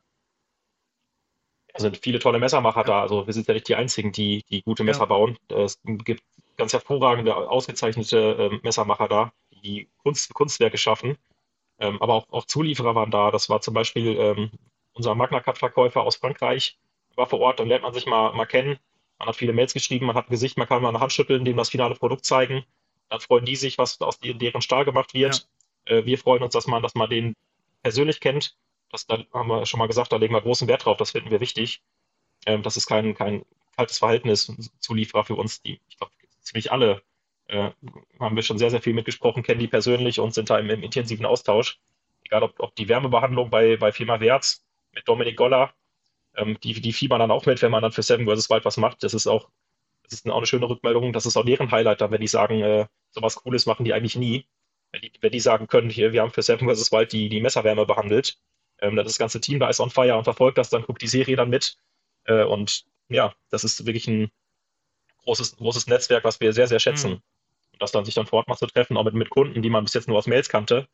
[1.73, 3.01] Es sind viele tolle Messermacher da.
[3.01, 5.05] Also wir sind ja nicht die einzigen, die, die gute Messer ja.
[5.05, 5.37] bauen.
[5.49, 6.23] Es gibt
[6.55, 9.33] ganz hervorragende, ausgezeichnete äh, Messermacher da,
[9.63, 11.17] die Kunst, Kunstwerke schaffen.
[11.79, 13.31] Ähm, aber auch, auch, Zulieferer waren da.
[13.31, 14.51] Das war zum Beispiel ähm,
[14.93, 16.77] unser Magna Cup-Verkäufer aus Frankreich,
[17.15, 17.59] war vor Ort.
[17.59, 18.77] Dann lernt man sich mal, mal kennen.
[19.17, 21.45] Man hat viele Mails geschrieben, man hat ein Gesicht, man kann mal eine Hand schütteln,
[21.45, 22.63] dem das finale Produkt zeigen.
[23.09, 25.47] Dann freuen die sich, was aus deren Stahl gemacht wird.
[25.87, 25.97] Ja.
[25.97, 27.35] Äh, wir freuen uns, dass man, dass man den
[27.81, 28.55] persönlich kennt.
[28.93, 31.31] Das da haben wir schon mal gesagt, da legen wir großen Wert drauf, das finden
[31.31, 31.81] wir wichtig.
[32.45, 33.43] Ähm, das ist kein, kein
[33.75, 37.01] kaltes Verhältnis Zulieferer für uns, die, ich glaube, ziemlich alle
[37.47, 37.71] äh,
[38.19, 40.83] haben wir schon sehr, sehr viel mitgesprochen, kennen die persönlich und sind da im, im
[40.83, 41.79] intensiven Austausch.
[42.23, 45.73] Egal ob, ob die Wärmebehandlung bei, bei Firma Werz mit Dominik Goller,
[46.35, 48.49] ähm, die, die fiebern dann auch mit, wenn man dann für Seven vs.
[48.51, 49.03] Wild was macht.
[49.03, 49.49] Das ist auch,
[50.03, 51.13] das ist auch eine schöne Rückmeldung.
[51.13, 54.15] Das ist auch deren Highlight dann, wenn die sagen, äh, sowas Cooles machen die eigentlich
[54.15, 54.45] nie.
[54.91, 56.91] Wenn die, wenn die sagen können, hier, wir haben für Seven vs.
[56.91, 58.37] Wild die, die Messerwärme behandelt,
[58.83, 61.35] ähm, das ganze Team da ist on fire und verfolgt das, dann guckt die Serie
[61.35, 61.77] dann mit.
[62.25, 64.29] Äh, und ja, das ist wirklich ein
[65.23, 67.11] großes, großes Netzwerk, was wir sehr, sehr schätzen.
[67.11, 67.21] Mhm.
[67.73, 69.69] Und das dann sich dann vor Ort mal zu treffen, auch mit, mit Kunden, die
[69.69, 70.87] man bis jetzt nur aus Mails kannte,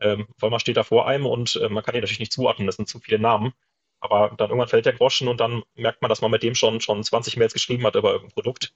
[0.00, 2.66] ähm, weil man steht da vor einem und äh, man kann die natürlich nicht zuordnen,
[2.66, 3.52] das sind zu viele Namen.
[4.00, 6.80] Aber dann irgendwann fällt der Groschen und dann merkt man, dass man mit dem schon,
[6.80, 8.74] schon 20 Mails geschrieben hat über irgendein Produkt.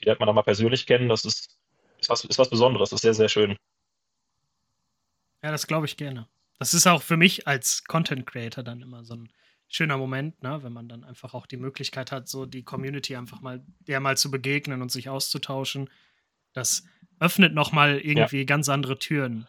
[0.00, 1.08] Die lernt man dann mal persönlich kennen.
[1.08, 1.56] Das ist,
[1.98, 3.56] ist, was, ist was Besonderes, das ist sehr, sehr schön.
[5.42, 6.28] Ja, das glaube ich gerne.
[6.58, 9.30] Das ist auch für mich als Content Creator dann immer so ein
[9.68, 10.62] schöner Moment, ne?
[10.62, 14.16] wenn man dann einfach auch die Möglichkeit hat, so die Community einfach mal der mal
[14.16, 15.90] zu begegnen und sich auszutauschen.
[16.52, 16.84] Das
[17.20, 18.44] öffnet noch mal irgendwie ja.
[18.44, 19.48] ganz andere Türen.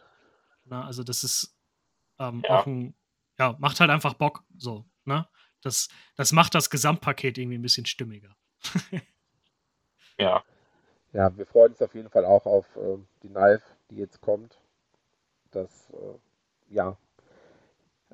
[0.64, 0.84] Ne?
[0.84, 1.56] Also das ist
[2.18, 2.58] ähm, ja.
[2.58, 2.94] auch ein,
[3.38, 4.84] ja, macht halt einfach Bock, so.
[5.04, 5.26] Ne?
[5.62, 8.36] Das, das macht das Gesamtpaket irgendwie ein bisschen stimmiger.
[10.18, 10.42] ja.
[11.12, 14.60] Ja, wir freuen uns auf jeden Fall auch auf äh, die Knife, die jetzt kommt.
[15.50, 16.18] Das, äh,
[16.70, 16.96] ja,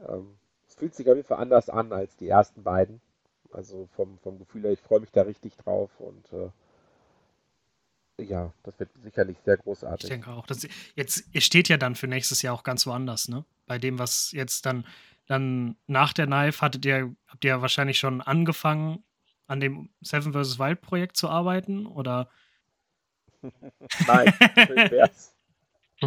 [0.08, 0.36] ähm,
[0.66, 3.00] es fühlt sich auf jeden Fall anders an als die ersten beiden.
[3.52, 6.50] Also vom, vom Gefühl her, ich freue mich da richtig drauf und äh,
[8.22, 10.04] ja, das wird sicherlich sehr großartig.
[10.04, 10.46] Ich denke auch.
[10.46, 13.44] Das, jetzt, ihr steht ja dann für nächstes Jahr auch ganz woanders, ne?
[13.66, 14.86] Bei dem, was jetzt dann,
[15.26, 19.04] dann nach der Knife hattet ihr, habt ihr wahrscheinlich schon angefangen,
[19.46, 20.58] an dem Seven vs.
[20.58, 22.28] Wild Projekt zu arbeiten, oder?
[24.06, 24.32] Nein,
[24.90, 25.33] wär's.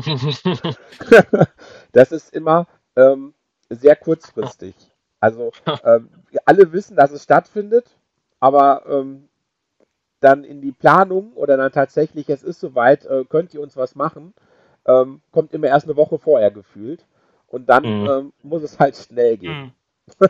[1.91, 3.33] das ist immer ähm,
[3.69, 4.75] sehr kurzfristig.
[5.19, 5.51] Also
[5.83, 6.09] ähm,
[6.45, 7.89] alle wissen, dass es stattfindet,
[8.39, 9.29] aber ähm,
[10.19, 13.95] dann in die Planung oder dann tatsächlich, es ist soweit, äh, könnt ihr uns was
[13.95, 14.33] machen,
[14.85, 17.05] ähm, kommt immer erst eine Woche vorher gefühlt.
[17.47, 18.09] Und dann mhm.
[18.09, 19.73] ähm, muss es halt schnell gehen.
[20.19, 20.27] Mhm.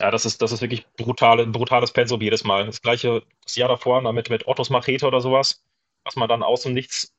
[0.00, 2.66] ja, das ist, das ist wirklich brutale, brutales Pensum jedes Mal.
[2.66, 5.64] Das gleiche das Jahr davor mit, mit Ottos Machete oder sowas,
[6.04, 7.14] was man dann aus dem Nichts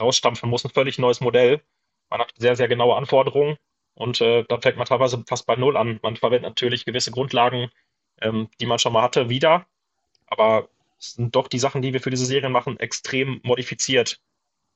[0.00, 1.62] rausstampfen muss, ein völlig neues Modell.
[2.10, 3.56] Man hat sehr, sehr genaue Anforderungen
[3.94, 5.98] und äh, da fängt man teilweise fast bei Null an.
[6.02, 7.70] Man verwendet natürlich gewisse Grundlagen,
[8.20, 9.66] ähm, die man schon mal hatte, wieder
[10.26, 14.20] aber es sind doch die Sachen, die wir für diese Serien machen, extrem modifiziert.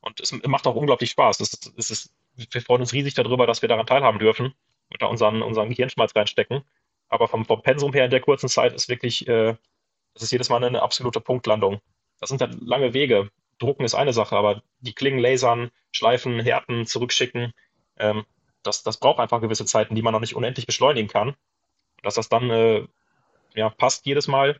[0.00, 1.40] Und es macht auch unglaublich Spaß.
[1.40, 4.54] Es ist, es ist, wir freuen uns riesig darüber, dass wir daran teilhaben dürfen
[4.90, 6.62] und da unseren, unseren Gehirnschmalz reinstecken.
[7.08, 9.56] Aber vom, vom Pensum her in der kurzen Zeit ist wirklich, äh,
[10.14, 11.80] das ist jedes Mal eine absolute Punktlandung.
[12.20, 13.30] Das sind halt lange Wege.
[13.60, 17.52] Drucken ist eine Sache, aber die Klingen lasern, schleifen, härten, zurückschicken,
[17.98, 18.24] ähm,
[18.62, 21.34] das, das braucht einfach gewisse Zeiten, die man noch nicht unendlich beschleunigen kann.
[22.02, 22.86] Dass das dann äh,
[23.54, 24.58] ja, passt jedes Mal,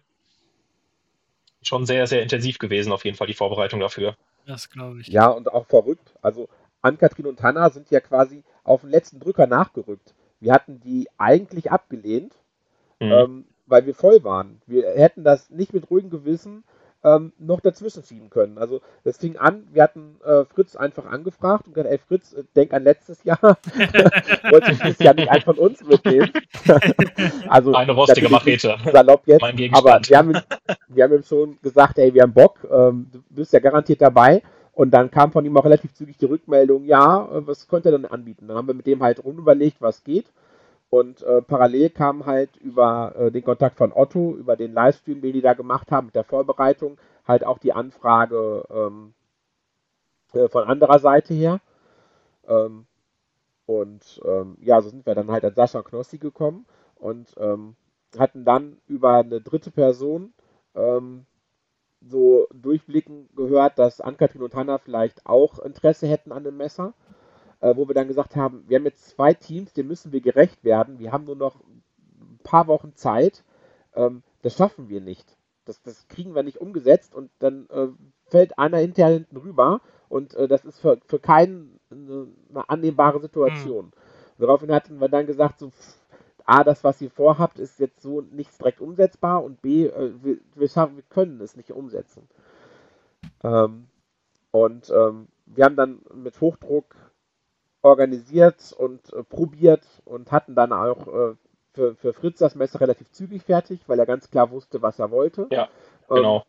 [1.62, 4.16] schon sehr, sehr intensiv gewesen, auf jeden Fall die Vorbereitung dafür.
[4.46, 5.08] Das glaube ich.
[5.08, 6.14] Ja, und auch verrückt.
[6.22, 6.48] Also
[6.82, 10.14] Ann-Kathrin und Hanna sind ja quasi auf den letzten Drücker nachgerückt.
[10.40, 12.34] Wir hatten die eigentlich abgelehnt,
[12.98, 13.12] mhm.
[13.12, 14.62] ähm, weil wir voll waren.
[14.66, 16.64] Wir hätten das nicht mit ruhigem Gewissen
[17.04, 18.58] ähm, noch dazwischen schieben können.
[18.58, 22.44] Also das fing an, wir hatten äh, Fritz einfach angefragt und gesagt, ey Fritz, äh,
[22.54, 23.40] denk an letztes Jahr.
[24.50, 26.30] Wollte ich dieses Jahr nicht einen von uns mitnehmen.
[27.48, 28.76] also, Eine rostige Machete.
[28.92, 29.42] Salopp jetzt.
[29.42, 30.38] Aber wir haben,
[30.88, 34.42] wir haben ihm schon gesagt, ey, wir haben Bock, ähm, du bist ja garantiert dabei.
[34.72, 37.98] Und dann kam von ihm auch relativ zügig die Rückmeldung, ja, äh, was könnte er
[37.98, 38.48] denn anbieten?
[38.48, 40.26] Dann haben wir mit dem halt rumüberlegt, was geht.
[40.90, 45.32] Und äh, parallel kam halt über äh, den Kontakt von Otto, über den Livestream, den
[45.32, 49.14] die da gemacht haben mit der Vorbereitung, halt auch die Anfrage ähm,
[50.32, 51.60] äh, von anderer Seite her.
[52.48, 52.86] Ähm,
[53.66, 57.76] und ähm, ja, so sind wir dann halt an Sascha Knossi gekommen und ähm,
[58.18, 60.32] hatten dann über eine dritte Person
[60.74, 61.24] ähm,
[62.00, 66.94] so durchblicken gehört, dass Ann-Kathrin und Hanna vielleicht auch Interesse hätten an dem Messer
[67.60, 70.64] äh, wo wir dann gesagt haben, wir haben jetzt zwei Teams, denen müssen wir gerecht
[70.64, 70.98] werden.
[70.98, 73.44] Wir haben nur noch ein paar Wochen Zeit.
[73.94, 75.36] Ähm, das schaffen wir nicht.
[75.64, 77.88] Das, das kriegen wir nicht umgesetzt und dann äh,
[78.26, 83.20] fällt einer hinterher hinten rüber und äh, das ist für, für keinen eine, eine annehmbare
[83.20, 83.86] Situation.
[83.86, 83.92] Mhm.
[84.38, 85.70] Daraufhin hatten wir dann gesagt, so,
[86.46, 90.38] A, das, was ihr vorhabt, ist jetzt so nicht direkt umsetzbar und B, äh, wir,
[90.54, 92.26] wir, schaffen, wir können es nicht umsetzen.
[93.44, 93.86] Ähm,
[94.50, 96.96] und ähm, wir haben dann mit Hochdruck
[97.82, 101.34] organisiert und äh, probiert und hatten dann auch äh,
[101.72, 105.10] für, für Fritz das Messer relativ zügig fertig, weil er ganz klar wusste, was er
[105.10, 105.46] wollte.
[105.50, 105.68] Ja,
[106.08, 106.36] genau.
[106.38, 106.42] Ähm,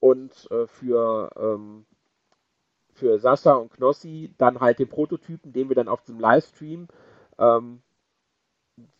[0.00, 1.86] und äh, für, ähm,
[2.92, 6.88] für Sascha und Knossi dann halt den Prototypen, den wir dann auf dem Livestream
[7.38, 7.82] ähm,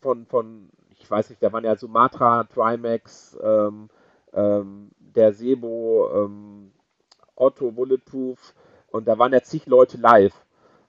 [0.00, 3.88] von, von, ich weiß nicht, da waren ja Sumatra, Trimax, ähm,
[4.32, 6.72] ähm, der Sebo, ähm,
[7.36, 8.54] Otto, Bulletproof
[8.88, 10.43] und da waren ja zig Leute live.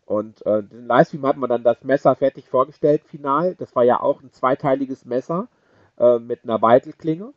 [0.06, 3.56] Und äh, den Livestream hat man dann das Messer fertig vorgestellt, final.
[3.56, 5.48] Das war ja auch ein zweiteiliges Messer
[5.98, 7.34] äh, mit einer Beitelklinge.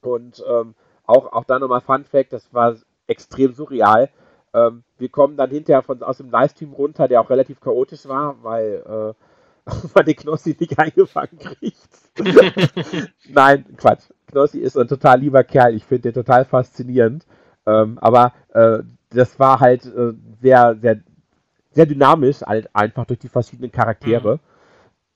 [0.00, 0.74] Und ähm,
[1.06, 4.10] auch, auch da nochmal Fun Fact, das war extrem surreal.
[4.52, 8.42] Ähm, wir kommen dann hinterher von, aus dem Livestream runter, der auch relativ chaotisch war,
[8.42, 11.88] weil äh, man den Knossi nicht eingefangen kriegt.
[13.28, 14.04] Nein, Quatsch.
[14.28, 15.74] Knossi ist ein total lieber Kerl.
[15.74, 17.26] Ich finde den total faszinierend.
[17.66, 21.00] Ähm, aber äh, das war halt äh, sehr, sehr
[21.74, 24.36] sehr dynamisch, halt einfach durch die verschiedenen Charaktere.
[24.36, 24.40] Mhm.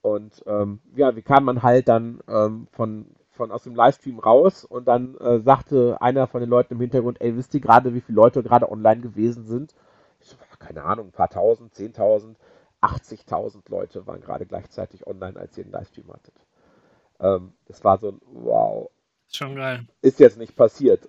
[0.01, 4.65] Und ähm, ja, wie kam man halt dann ähm, von, von aus dem Livestream raus
[4.65, 8.01] und dann äh, sagte einer von den Leuten im Hintergrund, ey, wisst ihr gerade, wie
[8.01, 9.75] viele Leute gerade online gewesen sind?
[10.21, 12.37] Ich so, keine Ahnung, ein paar tausend, zehntausend,
[12.81, 16.35] 80.000 Leute waren gerade gleichzeitig online, als ihr den Livestream hattet.
[17.21, 18.91] Ähm, das war so ein Wow.
[19.31, 19.87] Schon geil.
[20.01, 21.09] Ist jetzt nicht passiert.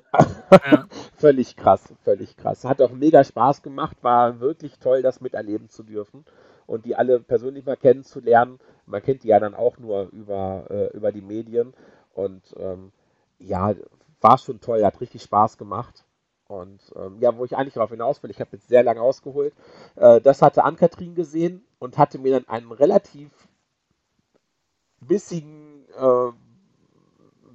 [0.52, 0.88] Ja.
[1.16, 2.66] völlig krass, völlig krass.
[2.66, 6.26] Hat auch mega Spaß gemacht, war wirklich toll, das miterleben zu dürfen
[6.68, 8.60] und die alle persönlich mal kennenzulernen.
[8.86, 11.74] Man kennt die ja dann auch nur über, äh, über die Medien
[12.14, 12.92] und ähm,
[13.40, 13.74] ja,
[14.20, 16.06] war schon toll, hat richtig Spaß gemacht.
[16.48, 19.54] Und ähm, ja, wo ich eigentlich darauf hinaus will, ich habe jetzt sehr lange ausgeholt,
[19.96, 23.30] äh, das hatte Ann-Kathrin gesehen und hatte mir dann einen relativ
[25.00, 26.32] bissigen äh,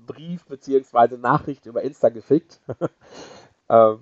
[0.06, 1.16] Brief bzw.
[1.16, 2.60] Nachricht über Insta geschickt.
[3.68, 3.98] ähm,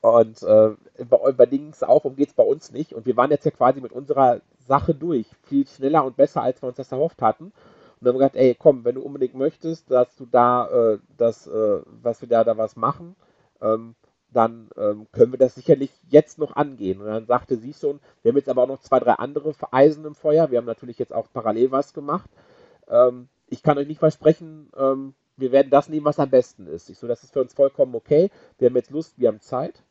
[0.00, 0.70] und äh,
[1.08, 2.92] bei, bei Dings auch, um geht es bei uns nicht.
[2.92, 5.26] Und wir waren jetzt ja quasi mit unserer Sache durch.
[5.44, 7.44] Viel schneller und besser, als wir uns das erhofft hatten.
[7.44, 7.52] Und
[8.00, 11.46] dann haben wir gesagt, ey, komm, wenn du unbedingt möchtest, dass du da, äh, das,
[11.46, 13.16] äh, was wir da, da was machen,
[13.62, 13.94] ähm,
[14.30, 17.00] dann ähm, können wir das sicherlich jetzt noch angehen.
[17.00, 20.04] Und dann sagte sie schon, wir haben jetzt aber auch noch zwei, drei andere Eisen
[20.04, 20.50] im Feuer.
[20.50, 22.28] Wir haben natürlich jetzt auch parallel was gemacht.
[22.88, 26.88] Ähm, ich kann euch nicht versprechen, ähm, wir werden das nehmen, was am besten ist.
[26.90, 28.30] Ich so, das ist für uns vollkommen okay.
[28.58, 29.82] Wir haben jetzt Lust, wir haben Zeit.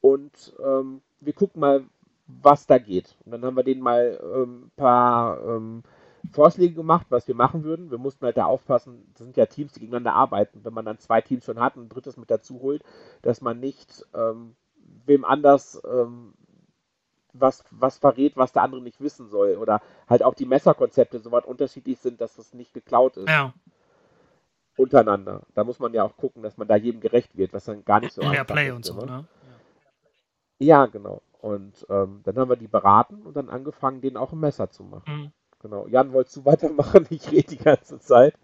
[0.00, 1.84] Und ähm, wir gucken mal,
[2.26, 3.16] was da geht.
[3.24, 5.82] Und dann haben wir denen mal ein ähm, paar ähm,
[6.32, 7.90] Vorschläge gemacht, was wir machen würden.
[7.90, 10.60] Wir mussten halt da aufpassen, das sind ja Teams, die gegeneinander arbeiten.
[10.64, 12.82] Wenn man dann zwei Teams schon hat und ein drittes mit dazu holt,
[13.22, 14.56] dass man nicht ähm,
[15.04, 16.34] wem anders ähm,
[17.32, 19.56] was, was verrät, was der andere nicht wissen soll.
[19.56, 23.28] Oder halt auch die Messerkonzepte so weit unterschiedlich sind, dass das nicht geklaut ist.
[23.28, 23.52] Ja
[24.76, 25.42] untereinander.
[25.54, 28.00] Da muss man ja auch gucken, dass man da jedem gerecht wird, was dann gar
[28.00, 28.74] nicht so ja, einfach Play ist.
[28.74, 29.26] und so, ne?
[30.58, 31.22] Ja, genau.
[31.40, 34.84] Und ähm, dann haben wir die beraten und dann angefangen, denen auch ein Messer zu
[34.84, 35.04] machen.
[35.06, 35.32] Mhm.
[35.60, 35.86] Genau.
[35.86, 37.06] Jan, wolltest du weitermachen?
[37.10, 38.34] Ich rede die ganze Zeit.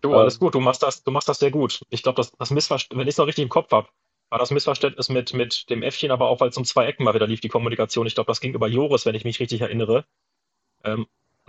[0.00, 1.82] Du, alles ähm, gut, du machst das, du machst das sehr gut.
[1.90, 3.88] Ich glaube, das, das Missverständnis, wenn ich es noch richtig im Kopf habe,
[4.30, 7.14] war das Missverständnis mit, mit dem Äffchen, aber auch weil es um zwei Ecken mal
[7.14, 8.06] wieder lief, die Kommunikation.
[8.06, 10.04] Ich glaube, das ging über Joris, wenn ich mich richtig erinnere.
[10.84, 11.06] Ähm,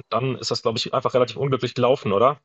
[0.09, 2.39] dann ist das, glaube ich, einfach relativ unglücklich gelaufen, oder?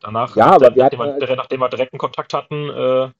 [0.00, 3.10] Danach, ja, aber wir nachdem, hatten, wir, nachdem wir direkten Kontakt hatten, äh,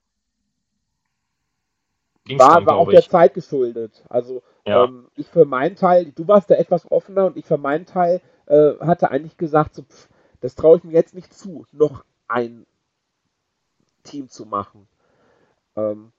[2.38, 2.94] war, dann, war auch ich.
[2.94, 4.02] der Zeit geschuldet.
[4.08, 4.84] Also ja.
[4.84, 8.20] ähm, ich für meinen Teil, du warst da etwas offener und ich für meinen Teil
[8.46, 10.08] äh, hatte eigentlich gesagt, so, pff,
[10.40, 12.66] das traue ich mir jetzt nicht zu, noch ein
[14.02, 14.88] Team zu machen.
[15.76, 16.12] Ähm,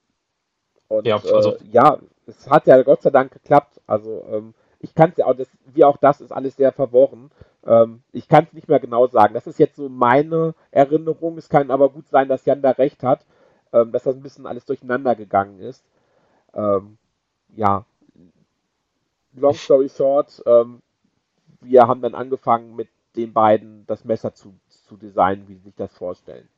[0.88, 3.80] und ja, also, äh, ja, es hat ja Gott sei Dank geklappt.
[3.86, 7.30] Also ähm, ich kann es ja auch, das, wie auch das ist alles sehr verworren.
[7.66, 9.34] Ähm, ich kann es nicht mehr genau sagen.
[9.34, 11.38] Das ist jetzt so meine Erinnerung.
[11.38, 13.24] Es kann aber gut sein, dass Jan da recht hat,
[13.72, 15.84] ähm, dass das ein bisschen alles durcheinander gegangen ist.
[16.54, 16.98] Ähm,
[17.54, 17.84] ja,
[19.34, 20.82] long story short, ähm,
[21.60, 25.74] wir haben dann angefangen mit den beiden das Messer zu, zu designen, wie sie sich
[25.76, 26.48] das vorstellen.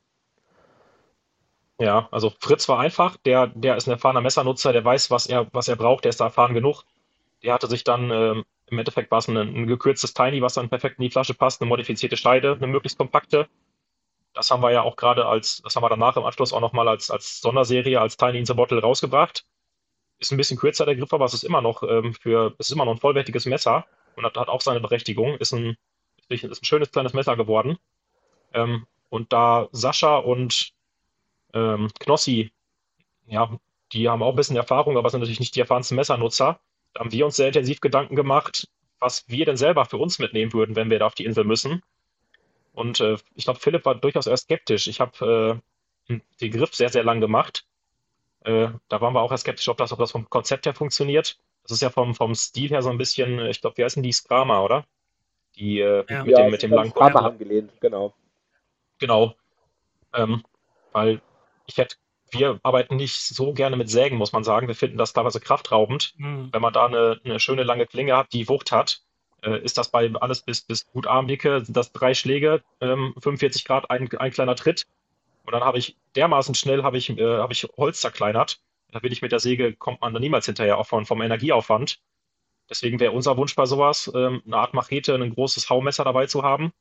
[1.79, 5.47] Ja, also Fritz war einfach, der, der ist ein erfahrener Messernutzer, der weiß, was er,
[5.51, 6.83] was er braucht, der ist da erfahren genug.
[7.43, 10.69] Der hatte sich dann ähm, im Endeffekt war es ein, ein, gekürztes Tiny, was dann
[10.69, 13.47] perfekt in die Flasche passt, eine modifizierte Scheide, eine möglichst kompakte.
[14.33, 16.87] Das haben wir ja auch gerade als, das haben wir danach im Anschluss auch nochmal
[16.87, 19.45] als, als Sonderserie, als Tiny in the Bottle rausgebracht.
[20.19, 22.73] Ist ein bisschen kürzer der Griff, aber es ist immer noch ähm, für, es ist
[22.73, 25.35] immer noch ein vollwertiges Messer und hat, hat auch seine Berechtigung.
[25.37, 25.77] Ist ein,
[26.29, 27.77] ist ein schönes kleines Messer geworden.
[28.53, 30.73] Ähm, und da Sascha und
[31.53, 32.51] ähm, Knossi,
[33.27, 33.57] ja,
[33.91, 36.59] die haben auch ein bisschen Erfahrung, aber sind natürlich nicht die erfahrensten Messernutzer.
[36.95, 40.53] Da haben wir uns sehr intensiv Gedanken gemacht, was wir denn selber für uns mitnehmen
[40.53, 41.83] würden, wenn wir da auf die Insel müssen.
[42.73, 44.87] Und äh, ich glaube, Philipp war durchaus eher skeptisch.
[44.87, 45.61] Ich habe
[46.09, 47.65] äh, den Griff sehr, sehr lang gemacht.
[48.45, 51.37] Äh, da waren wir auch erst skeptisch, ob das, ob das vom Konzept her funktioniert.
[51.63, 54.13] Das ist ja vom, vom Stil her so ein bisschen, ich glaube, wie heißen die
[54.13, 54.85] Scrama, oder?
[55.57, 56.23] Die äh, ja.
[56.23, 58.13] mit, ja, dem, mit dem langen Scrama angelehnt, genau.
[58.99, 59.35] Genau.
[60.13, 60.43] Ähm,
[60.93, 61.21] weil
[61.67, 61.97] ich hätte,
[62.37, 64.67] wir arbeiten nicht so gerne mit Sägen, muss man sagen.
[64.67, 66.13] Wir finden das teilweise kraftraubend.
[66.17, 66.49] Mhm.
[66.51, 69.01] Wenn man da eine, eine schöne lange Klinge hat, die Wucht hat,
[69.41, 73.65] äh, ist das bei alles bis, bis gut Armdicke, sind das drei Schläge, ähm, 45
[73.65, 74.85] Grad, ein, ein kleiner Tritt.
[75.45, 78.59] Und dann habe ich dermaßen schnell habe ich, äh, hab ich Holz zerkleinert.
[78.91, 81.99] Da bin ich mit der Säge, kommt man da niemals hinterher, auch von, vom Energieaufwand.
[82.69, 86.43] Deswegen wäre unser Wunsch bei sowas, ähm, eine Art Machete, ein großes Haumesser dabei zu
[86.43, 86.71] haben.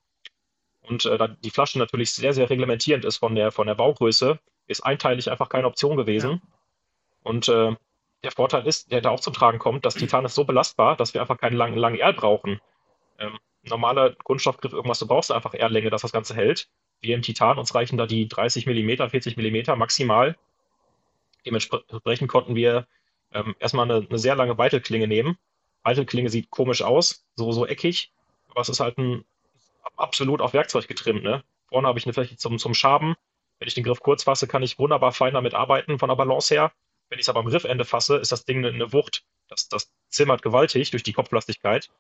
[0.83, 4.39] Und äh, da die Flasche natürlich sehr, sehr reglementierend ist von der, von der Baugröße,
[4.67, 6.31] ist einteilig einfach keine Option gewesen.
[6.31, 6.41] Ja.
[7.23, 7.75] Und äh,
[8.23, 11.15] der Vorteil ist, der da auch zum Tragen kommt, dass Titan ist so belastbar, dass
[11.15, 12.61] wir einfach keinen langen, langen Erl brauchen.
[13.19, 16.69] Ähm, normaler Kunststoffgriff, irgendwas, du brauchst einfach Erlänge, dass das Ganze hält.
[17.01, 20.37] Wir im Titan, uns reichen da die 30 mm, 40 mm maximal.
[21.45, 22.87] Dementsprechend konnten wir
[23.33, 25.37] ähm, erstmal eine, eine, sehr lange Weitelklinge nehmen.
[25.83, 28.11] Weitelklinge sieht komisch aus, so, so eckig,
[28.49, 29.25] aber es ist halt ein
[29.97, 31.23] absolut auf Werkzeug getrimmt.
[31.23, 31.45] Ne?
[31.69, 33.17] Vorne habe ich eine Fläche zum, zum Schaben.
[33.59, 36.53] Wenn ich den Griff kurz fasse, kann ich wunderbar fein damit arbeiten von der Balance
[36.53, 36.73] her.
[37.09, 39.25] Wenn ich es aber am Griffende fasse, ist das Ding eine, Wucht.
[39.49, 41.91] Das, das zimmert gewaltig durch die Kopflastigkeit.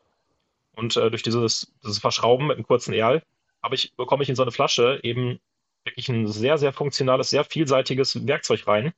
[0.72, 3.22] Und äh, durch dieses, dieses Verschrauben mit einem kurzen Erl
[3.62, 5.40] habe ich, bekomme ich in so eine Flasche eben
[5.84, 8.92] wirklich ein sehr, sehr funktionales, sehr vielseitiges Werkzeug rein.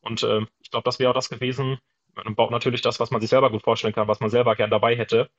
[0.00, 1.78] Und äh, ich glaube, das wäre auch das gewesen.
[2.14, 4.70] Man baut natürlich das, was man sich selber gut vorstellen kann, was man selber gern
[4.70, 5.30] dabei hätte.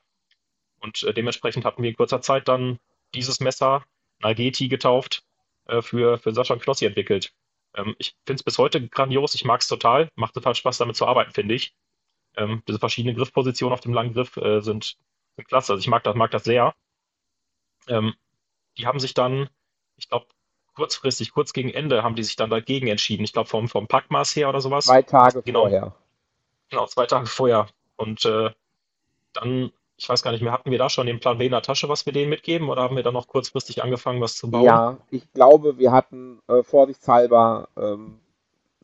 [0.80, 2.80] Und äh, dementsprechend hatten wir in kurzer Zeit dann
[3.14, 3.86] dieses Messer,
[4.20, 5.24] Nalgeti getauft,
[5.68, 7.34] äh, für, für Sascha Knossi entwickelt.
[7.76, 10.96] Ähm, ich finde es bis heute grandios, ich mag es total, macht total Spaß damit
[10.96, 11.74] zu arbeiten, finde ich.
[12.36, 14.98] Ähm, diese verschiedenen Griffpositionen auf dem langen Griff äh, sind,
[15.36, 15.74] sind klasse.
[15.74, 16.76] Also ich mag das, mag das sehr.
[17.88, 18.14] Ähm,
[18.78, 19.50] die haben sich dann,
[19.96, 20.28] ich glaube,
[20.76, 23.24] kurzfristig, kurz gegen Ende, haben die sich dann dagegen entschieden.
[23.24, 24.86] Ich glaube, vom, vom Packmaß her oder sowas.
[24.86, 25.96] Zwei Tage genau, vorher.
[26.70, 27.68] Genau, zwei Tage vorher.
[27.96, 28.52] Und äh,
[29.34, 31.64] dann ich weiß gar nicht mehr, hatten wir da schon den Plan B in der
[31.64, 34.64] Tasche, was wir denen mitgeben, oder haben wir dann noch kurzfristig angefangen, was zu bauen?
[34.64, 38.20] Ja, ich glaube, wir hatten äh, vorsichtshalber, ähm,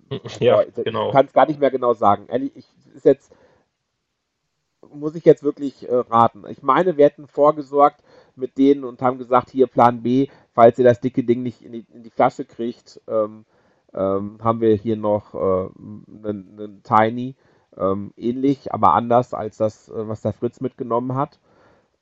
[0.39, 1.07] ja, boah, genau.
[1.07, 2.27] Ich kann es gar nicht mehr genau sagen.
[2.29, 3.31] Ehrlich, ich, ist jetzt,
[4.91, 6.45] muss ich jetzt wirklich äh, raten.
[6.49, 8.01] Ich meine, wir hätten vorgesorgt
[8.35, 11.73] mit denen und haben gesagt, hier Plan B, falls ihr das dicke Ding nicht in
[11.73, 13.45] die, in die Flasche kriegt, ähm,
[13.93, 17.35] ähm, haben wir hier noch einen, äh, einen Tiny
[17.77, 21.39] ähm, ähnlich, aber anders als das, äh, was der Fritz mitgenommen hat.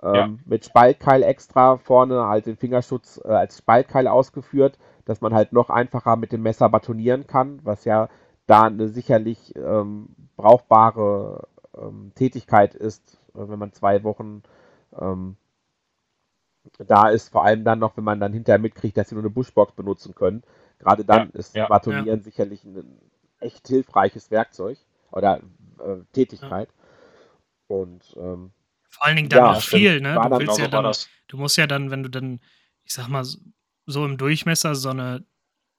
[0.01, 0.29] Ähm, ja.
[0.45, 5.69] Mit Spaltkeil extra vorne halt den Fingerschutz äh, als Spaltkeil ausgeführt, dass man halt noch
[5.69, 8.09] einfacher mit dem Messer batonieren kann, was ja
[8.47, 14.43] da eine sicherlich ähm, brauchbare ähm, Tätigkeit ist, äh, wenn man zwei Wochen
[14.99, 15.37] ähm,
[16.77, 19.31] da ist, vor allem dann noch, wenn man dann hinterher mitkriegt, dass sie nur eine
[19.31, 20.43] Bushbox benutzen können.
[20.79, 22.23] Gerade dann ja, ist ja, Batonieren ja.
[22.23, 22.99] sicherlich ein
[23.39, 24.77] echt hilfreiches Werkzeug
[25.11, 25.41] oder
[25.83, 26.69] äh, Tätigkeit.
[26.69, 27.75] Ja.
[27.75, 28.51] Und ähm,
[28.89, 30.15] vor allen Dingen dann ja, noch viel, ne?
[30.15, 30.93] Du, willst ja dann,
[31.27, 32.41] du musst ja dann, wenn du dann,
[32.83, 33.25] ich sag mal,
[33.85, 35.25] so im Durchmesser so eine,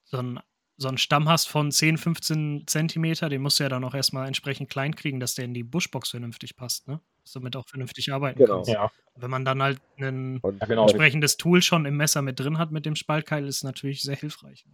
[0.04, 0.40] so ein
[0.76, 4.26] so einen Stamm hast von 10, 15 Zentimeter, den musst du ja dann auch erstmal
[4.26, 7.00] entsprechend klein kriegen, dass der in die Buschbox vernünftig passt, ne?
[7.32, 8.56] Damit auch vernünftig arbeiten genau.
[8.56, 8.70] kannst.
[8.70, 8.90] Ja.
[9.14, 10.82] Wenn man dann halt ein ja, genau.
[10.82, 14.66] entsprechendes Tool schon im Messer mit drin hat mit dem Spaltkeil, ist natürlich sehr hilfreich.
[14.66, 14.72] Ne?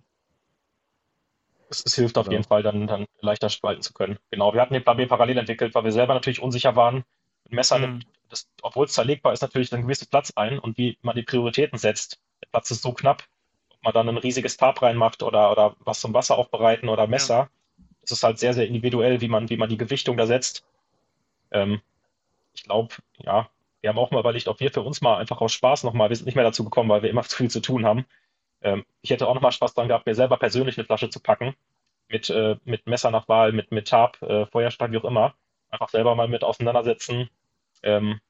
[1.71, 2.37] Es, es hilft auf genau.
[2.37, 4.19] jeden Fall, dann, dann leichter spalten zu können.
[4.31, 7.05] Genau, wir hatten den Plan B parallel entwickelt, weil wir selber natürlich unsicher waren.
[7.51, 8.01] Ein Messer, mhm.
[8.29, 11.79] das, obwohl es zerlegbar ist, natürlich ein gewisser Platz ein und wie man die Prioritäten
[11.79, 12.21] setzt.
[12.43, 13.25] Der Platz ist so knapp,
[13.71, 17.35] ob man dann ein riesiges Tab reinmacht oder, oder was zum Wasser aufbereiten oder Messer.
[17.35, 17.49] Ja.
[18.03, 20.65] Das ist halt sehr, sehr individuell, wie man, wie man die Gewichtung da setzt.
[21.51, 21.81] Ähm,
[22.55, 23.49] ich glaube, ja,
[23.81, 26.17] wir haben auch mal überlegt, ob wir für uns mal einfach aus Spaß nochmal, wir
[26.17, 28.07] sind nicht mehr dazu gekommen, weil wir immer zu viel zu tun haben,
[28.63, 31.55] ähm, ich hätte auch nochmal Spaß dran gehabt, mir selber persönlich eine Flasche zu packen.
[32.09, 35.35] Mit, äh, mit Messer nach Wahl, mit, mit Tab, äh, Feuerstein, wie auch immer.
[35.69, 37.29] Einfach selber mal mit auseinandersetzen,
[37.83, 38.21] ähm,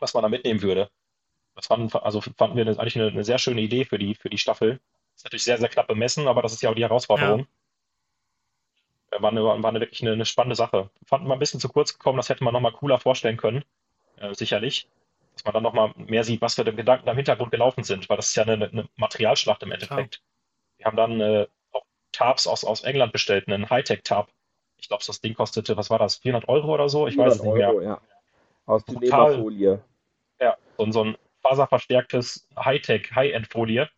[0.00, 0.90] was man da mitnehmen würde.
[1.54, 4.38] Das fanden, also fanden wir eigentlich eine, eine, sehr schöne Idee für die, für die
[4.38, 4.80] Staffel.
[5.14, 7.46] Ist natürlich sehr, sehr knapp bemessen, aber das ist ja auch die Herausforderung.
[9.12, 9.18] Ja.
[9.18, 10.90] Äh, war, eine, war eine wirklich eine, eine, spannende Sache.
[11.04, 13.64] Fanden wir ein bisschen zu kurz gekommen, das hätte man nochmal cooler vorstellen können.
[14.16, 14.88] Äh, sicherlich
[15.38, 18.08] dass man dann nochmal mehr sieht, was für den Gedanken da im Hintergrund gelaufen sind,
[18.08, 20.16] weil das ist ja eine, eine Materialschlacht im Endeffekt.
[20.16, 20.20] Ja.
[20.78, 24.28] Wir haben dann äh, auch Tabs aus, aus England bestellt, einen Hightech-Tab.
[24.78, 27.06] Ich glaube, das Ding kostete, was war das, 400 Euro oder so?
[27.06, 27.68] Ich weiß es nicht mehr.
[27.68, 28.00] Euro, ja.
[28.66, 29.80] Aus Nehmerfolie.
[30.40, 33.88] Ja, und so ein faserverstärktes Hightech, High-End-Folie,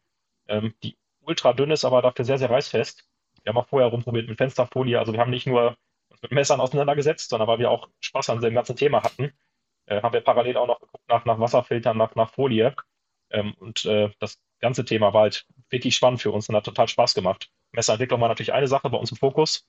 [0.48, 3.04] ähm, die ultra dünn ist, aber dafür sehr, sehr reißfest.
[3.42, 4.98] Wir haben auch vorher rumprobiert mit Fensterfolie.
[4.98, 5.76] Also wir haben nicht nur
[6.10, 9.32] uns mit Messern auseinandergesetzt, sondern weil wir auch Spaß an dem ganzen Thema hatten,
[9.90, 12.74] äh, haben wir parallel auch noch geguckt nach, nach Wasserfiltern, nach, nach Folie.
[13.30, 16.88] Ähm, und äh, das ganze Thema war halt wirklich spannend für uns und hat total
[16.88, 17.50] Spaß gemacht.
[17.72, 19.66] Messerentwicklung war natürlich eine Sache bei uns im Fokus.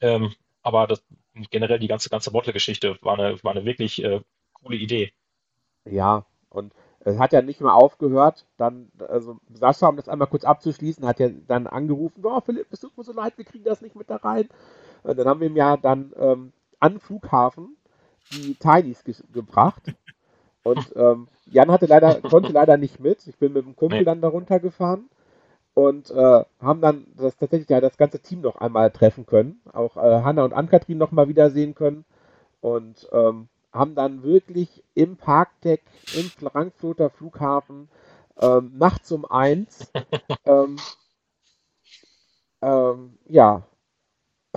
[0.00, 0.32] Ähm,
[0.62, 1.02] aber das,
[1.50, 4.20] generell die ganze, ganze Bottle-Geschichte war eine, war eine wirklich äh,
[4.52, 5.12] coole Idee.
[5.84, 8.46] Ja, und es hat ja nicht mehr aufgehört.
[8.56, 12.80] Dann, also Sascha, um das einmal kurz abzuschließen, hat ja dann angerufen, oh Philipp, es
[12.80, 14.48] tut mir so leid, wir kriegen das nicht mit da rein.
[15.02, 17.76] Und dann haben wir ihm ja dann ähm, an Flughafen
[18.32, 19.94] die Tinys ge gebracht.
[20.62, 23.26] Und ähm, Jan hatte leider, konnte leider nicht mit.
[23.26, 25.08] Ich bin mit dem Kumpel dann darunter gefahren
[25.74, 29.60] und äh, haben dann das tatsächlich ja das ganze Team noch einmal treffen können.
[29.72, 32.04] Auch äh, Hanna und Ann-Kathrin noch mal wiedersehen können.
[32.60, 35.82] Und ähm, haben dann wirklich im Parkdeck
[36.14, 37.88] im Frankfurter Flughafen
[38.40, 39.92] ähm, nachts um eins
[40.46, 40.76] ähm,
[42.62, 43.62] ähm, ja,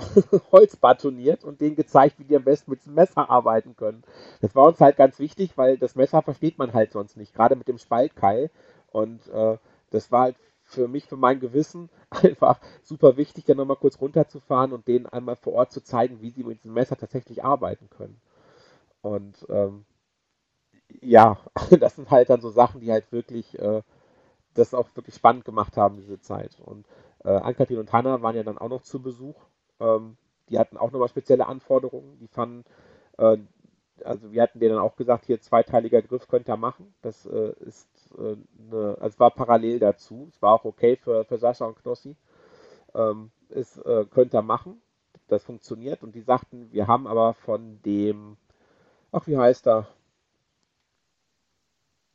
[0.52, 4.02] Holz batoniert und denen gezeigt, wie die am besten mit dem Messer arbeiten können.
[4.40, 7.56] Das war uns halt ganz wichtig, weil das Messer versteht man halt sonst nicht, gerade
[7.56, 8.50] mit dem Spaltkeil.
[8.90, 9.58] Und äh,
[9.90, 14.72] das war halt für mich, für mein Gewissen einfach super wichtig, dann nochmal kurz runterzufahren
[14.72, 18.20] und denen einmal vor Ort zu zeigen, wie sie mit diesem Messer tatsächlich arbeiten können.
[19.02, 19.84] Und ähm,
[21.00, 21.38] ja,
[21.80, 23.82] das sind halt dann so Sachen, die halt wirklich äh,
[24.54, 26.58] das auch wirklich spannend gemacht haben, diese Zeit.
[26.60, 26.86] Und
[27.24, 29.36] äh, Ann-Kathrin und Hanna waren ja dann auch noch zu Besuch.
[29.80, 30.16] Ähm,
[30.48, 32.18] die hatten auch nochmal spezielle Anforderungen.
[32.20, 32.64] Die fanden,
[33.18, 33.38] äh,
[34.04, 36.94] also wir hatten denen dann auch gesagt, hier zweiteiliger Griff könnt ihr machen.
[37.02, 38.36] Das äh, ist äh,
[38.68, 40.28] eine, also es war parallel dazu.
[40.32, 42.16] Es war auch okay für, für Sascha und Knossi.
[42.94, 44.80] Ähm, es äh, könnt ihr machen.
[45.28, 46.02] Das funktioniert.
[46.02, 48.36] Und die sagten, wir haben aber von dem
[49.12, 49.88] Ach, wie heißt er?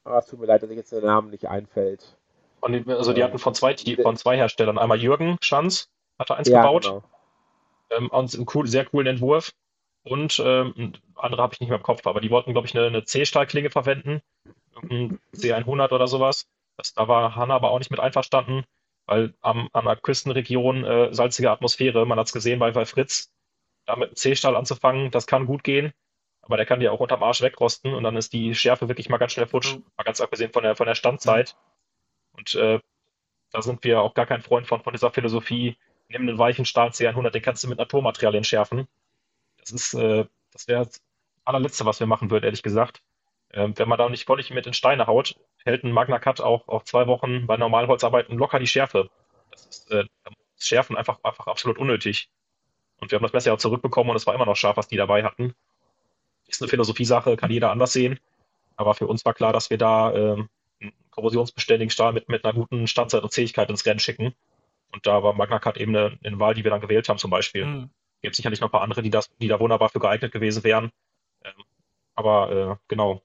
[0.03, 2.17] Ah, es tut mir leid, dass ich jetzt der Name nicht einfällt.
[2.61, 4.77] Also die hatten von zwei, von zwei Herstellern.
[4.77, 6.83] Einmal Jürgen Schanz hatte eins ja, gebaut.
[6.83, 7.03] Genau.
[7.89, 9.51] Ähm, einen cool, sehr coolen Entwurf.
[10.03, 12.85] Und ähm, andere habe ich nicht mehr im Kopf, aber die wollten, glaube ich, eine,
[12.85, 14.21] eine C-Stahlklinge verwenden.
[14.75, 16.47] Ein C100 oder sowas.
[16.77, 18.63] Das, da war Hanna aber auch nicht mit einverstanden,
[19.07, 23.31] weil am, an der Küstenregion äh, salzige Atmosphäre, man hat es gesehen bei, bei Fritz,
[23.85, 25.91] da mit C-Stahl anzufangen, das kann gut gehen.
[26.41, 29.17] Aber der kann dir auch unterm Arsch wegrosten und dann ist die Schärfe wirklich mal
[29.17, 29.75] ganz schnell futsch.
[29.75, 29.85] Mhm.
[29.97, 31.55] Mal ganz abgesehen von der, von der Standzeit.
[32.33, 32.79] Und äh,
[33.51, 35.77] da sind wir auch gar kein Freund von, von dieser Philosophie,
[36.09, 38.87] nimm einen weichen Stahl C100, den kannst du mit Naturmaterialien schärfen.
[39.59, 41.01] Das ist, äh, das wäre das
[41.43, 43.01] allerletzte, was wir machen würden, ehrlich gesagt.
[43.51, 46.67] Ähm, wenn man da nicht völlig mit in Steine haut, hält ein Magna Cut auch,
[46.67, 49.09] auch zwei Wochen bei Normalholzarbeiten locker die Schärfe.
[49.51, 52.29] Das ist äh, das Schärfen einfach, einfach absolut unnötig.
[52.99, 54.87] Und wir haben das Messer ja auch zurückbekommen und es war immer noch scharf, was
[54.87, 55.53] die dabei hatten.
[56.47, 58.19] Ist eine Philosophie-Sache, kann jeder anders sehen.
[58.77, 60.49] Aber für uns war klar, dass wir da ähm,
[60.81, 64.33] einen korrosionsbeständigen Stahl mit, mit einer guten Standzeit und Zähigkeit ins Rennen schicken.
[64.95, 67.29] Und da war Magna Cut eben eine, eine Wahl, die wir dann gewählt haben, zum
[67.29, 67.65] Beispiel.
[67.65, 67.89] Mhm.
[68.21, 70.89] Gibt sicherlich noch ein paar andere, die, das, die da wunderbar für geeignet gewesen wären.
[71.43, 71.51] Ähm,
[72.15, 73.21] aber äh, genau.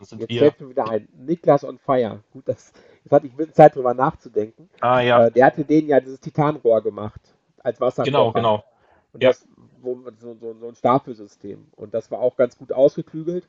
[0.00, 0.38] Jetzt wir...
[0.38, 1.06] fällt mir wieder ein.
[1.12, 2.20] Niklas on Fire.
[2.32, 2.72] Gut, das,
[3.04, 4.70] jetzt hatte ich ein bisschen Zeit drüber nachzudenken.
[4.80, 5.26] Ah, ja.
[5.26, 7.20] Äh, der hatte denen ja dieses Titanrohr gemacht.
[7.58, 8.10] Als Wasserkocher.
[8.10, 8.64] Genau, genau.
[9.12, 9.28] Und ja.
[9.28, 9.46] das
[9.82, 11.66] wo, so, so, so ein Stapelsystem.
[11.76, 13.46] Und das war auch ganz gut ausgeklügelt.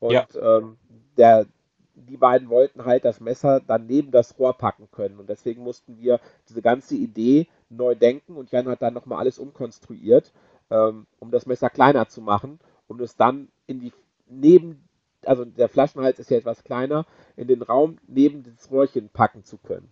[0.00, 0.26] Und ja.
[0.40, 0.78] ähm,
[1.18, 1.46] der,
[1.94, 5.18] die beiden wollten halt das Messer dann neben das Rohr packen können.
[5.18, 8.36] Und deswegen mussten wir diese ganze Idee neu denken.
[8.36, 10.32] Und Jan hat dann nochmal alles umkonstruiert,
[10.70, 13.92] ähm, um das Messer kleiner zu machen, um es dann in die
[14.26, 14.88] neben,
[15.24, 19.58] also der Flaschenhals ist ja etwas kleiner, in den Raum neben das Rohrchen packen zu
[19.58, 19.90] können.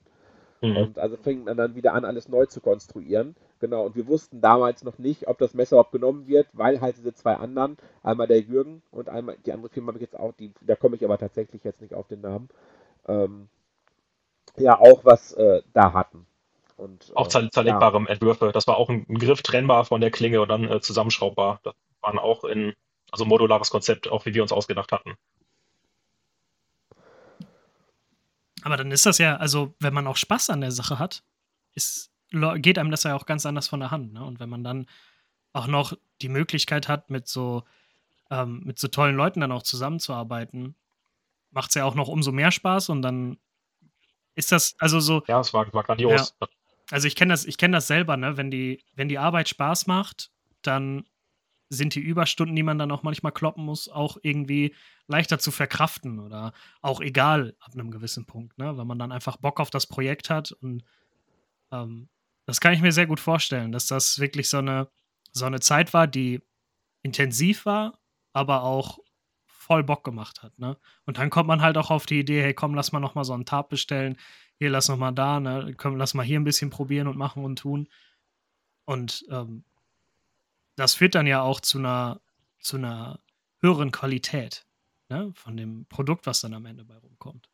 [0.63, 0.77] Mhm.
[0.77, 3.35] Und also fing man dann wieder an, alles neu zu konstruieren.
[3.61, 6.97] Genau, und wir wussten damals noch nicht, ob das Messer überhaupt genommen wird, weil halt
[6.97, 10.33] diese zwei anderen, einmal der Jürgen und einmal die andere Firma habe ich jetzt auch,
[10.33, 12.49] die, da komme ich aber tatsächlich jetzt nicht auf den Namen,
[13.09, 13.49] ähm,
[14.57, 16.27] ja auch was äh, da hatten.
[16.77, 18.07] Und, auch äh, zerlegbare ja.
[18.07, 18.51] Entwürfe.
[18.53, 21.61] Das war auch ein, ein, Griff trennbar von der Klinge und dann äh, zusammenschraubbar.
[21.63, 22.75] Das waren auch in,
[23.11, 25.15] also modulares Konzept, auch wie wir uns ausgedacht hatten.
[28.63, 31.23] Aber dann ist das ja, also wenn man auch Spaß an der Sache hat,
[31.75, 34.15] ist geht einem das ja auch ganz anders von der Hand.
[34.15, 34.25] Ne?
[34.25, 34.87] Und wenn man dann
[35.53, 35.93] auch noch
[36.23, 37.65] die Möglichkeit hat, mit so,
[38.31, 40.75] ähm, mit so tollen Leuten dann auch zusammenzuarbeiten,
[41.51, 43.39] macht es ja auch noch umso mehr Spaß und dann
[44.35, 45.23] ist das, also so.
[45.27, 46.35] Ja, es war, war grandios.
[46.41, 46.49] Ja.
[46.91, 48.37] Also ich kenne das, ich kenne das selber, ne?
[48.39, 50.31] Wenn die, wenn die Arbeit Spaß macht,
[50.63, 51.05] dann
[51.73, 54.75] sind die Überstunden, die man dann auch manchmal kloppen muss, auch irgendwie
[55.07, 56.53] leichter zu verkraften oder
[56.83, 58.77] auch egal ab einem gewissen Punkt, ne?
[58.77, 60.85] Weil man dann einfach Bock auf das Projekt hat und
[61.71, 62.09] ähm,
[62.47, 64.89] das kann ich mir sehr gut vorstellen, dass das wirklich so eine,
[65.33, 66.43] so eine Zeit war, die
[67.03, 67.99] intensiv war,
[68.33, 68.99] aber auch
[69.47, 70.59] voll Bock gemacht hat.
[70.59, 70.77] Ne?
[71.07, 73.25] Und dann kommt man halt auch auf die Idee, hey, komm, lass mal noch mal
[73.25, 74.19] so einen Tab bestellen.
[74.59, 75.75] Hier, lass noch mal da, ne?
[75.77, 77.89] Komm, lass mal hier ein bisschen probieren und machen und tun.
[78.85, 79.65] Und ähm,
[80.77, 82.21] das führt dann ja auch zu einer,
[82.61, 83.21] zu einer
[83.61, 84.65] höheren Qualität
[85.09, 85.33] ne?
[85.35, 87.49] von dem Produkt, was dann am Ende bei rumkommt.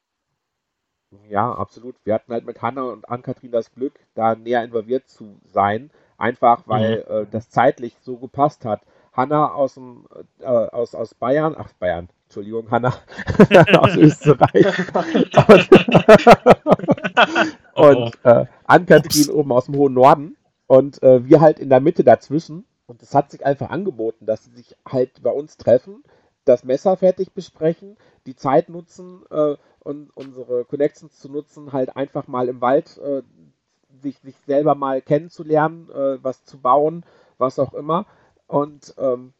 [1.28, 1.96] Ja, absolut.
[2.04, 6.64] Wir hatten halt mit Hanna und Ann-Kathrin das Glück, da näher involviert zu sein, Einfach
[6.66, 7.14] weil mhm.
[7.14, 8.82] äh, das zeitlich so gepasst hat.
[9.12, 10.04] Hanna aus, dem,
[10.40, 12.88] äh, aus, aus Bayern, ach Bayern, Entschuldigung, Hanna
[13.78, 14.66] aus Österreich.
[17.74, 18.28] und oh.
[18.28, 20.36] äh, Ann-Kathrin oben aus dem hohen Norden.
[20.66, 22.64] Und äh, wir halt in der Mitte dazwischen.
[22.89, 26.03] Und es hat sich einfach angeboten, dass sie sich halt bei uns treffen,
[26.47, 32.28] das Messer fertig besprechen, die Zeit nutzen äh, und unsere Connections zu nutzen, halt einfach
[32.28, 33.22] mal im Wald äh,
[34.01, 37.05] sich, sich selber mal kennenzulernen, äh, was zu bauen,
[37.36, 38.07] was auch immer.
[38.47, 39.34] Und ähm,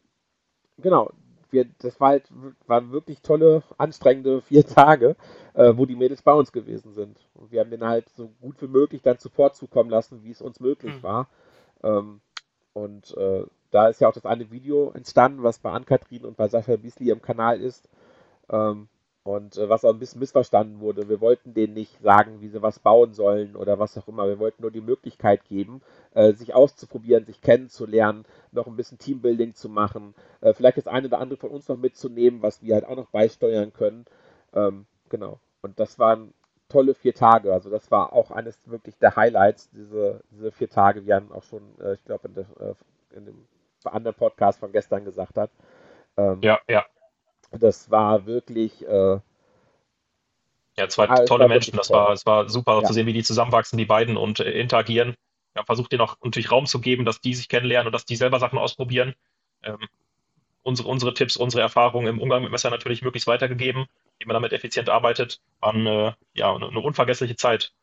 [0.77, 1.11] genau,
[1.49, 2.29] wir, das war halt,
[2.67, 5.15] waren wirklich tolle, anstrengende vier Tage,
[5.55, 7.17] äh, wo die Mädels bei uns gewesen sind.
[7.33, 10.41] Und wir haben denen halt so gut wie möglich dann zuvor zukommen lassen, wie es
[10.43, 11.03] uns möglich mhm.
[11.03, 11.29] war.
[11.81, 12.21] Ähm,
[12.83, 16.47] und äh, da ist ja auch das eine Video entstanden, was bei Ann-Kathrin und bei
[16.47, 17.89] Sascha Biesli im Kanal ist.
[18.49, 18.87] Ähm,
[19.23, 21.09] und äh, was auch ein bisschen missverstanden wurde.
[21.09, 24.27] Wir wollten denen nicht sagen, wie sie was bauen sollen oder was auch immer.
[24.27, 25.81] Wir wollten nur die Möglichkeit geben,
[26.13, 31.07] äh, sich auszuprobieren, sich kennenzulernen, noch ein bisschen Teambuilding zu machen, äh, vielleicht das eine
[31.07, 34.05] oder andere von uns noch mitzunehmen, was wir halt auch noch beisteuern können.
[34.53, 35.39] Ähm, genau.
[35.61, 36.33] Und das waren
[36.69, 37.51] tolle vier Tage.
[37.51, 41.05] Also das war auch eines wirklich der Highlights, diese, diese vier Tage.
[41.05, 42.73] Wir haben auch schon, äh, ich glaube, in, äh,
[43.17, 43.47] in, dem
[43.83, 45.49] anderen Podcast von gestern gesagt hat.
[46.17, 46.85] Ähm, ja, ja.
[47.51, 48.87] Das war wirklich.
[48.87, 49.19] Äh,
[50.77, 51.75] ja, zwei ah, tolle Menschen.
[51.75, 52.83] Das war, es war super ja.
[52.83, 55.15] zu sehen, wie die zusammenwachsen, die beiden und äh, interagieren.
[55.55, 58.15] Ja, versucht denen auch natürlich Raum zu geben, dass die sich kennenlernen und dass die
[58.15, 59.15] selber Sachen ausprobieren.
[59.63, 59.79] Ähm,
[60.63, 63.87] unsere, unsere Tipps, unsere Erfahrungen im Umgang mit Messer natürlich möglichst weitergegeben,
[64.19, 65.41] wie man damit effizient arbeitet.
[65.59, 67.73] War eine, ja, eine unvergessliche Zeit.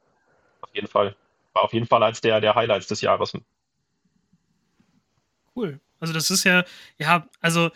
[0.61, 1.17] Auf jeden Fall.
[1.53, 3.33] War auf jeden Fall eins der, der Highlights des Jahres.
[5.55, 5.81] Cool.
[6.01, 6.65] Also das ist ja,
[6.99, 7.71] ja, also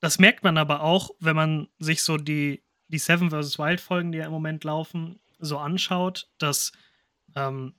[0.00, 3.58] das merkt man aber auch, wenn man sich so die, die Seven vs.
[3.58, 6.72] Wild Folgen, die ja im Moment laufen, so anschaut, dass
[7.34, 7.74] ähm,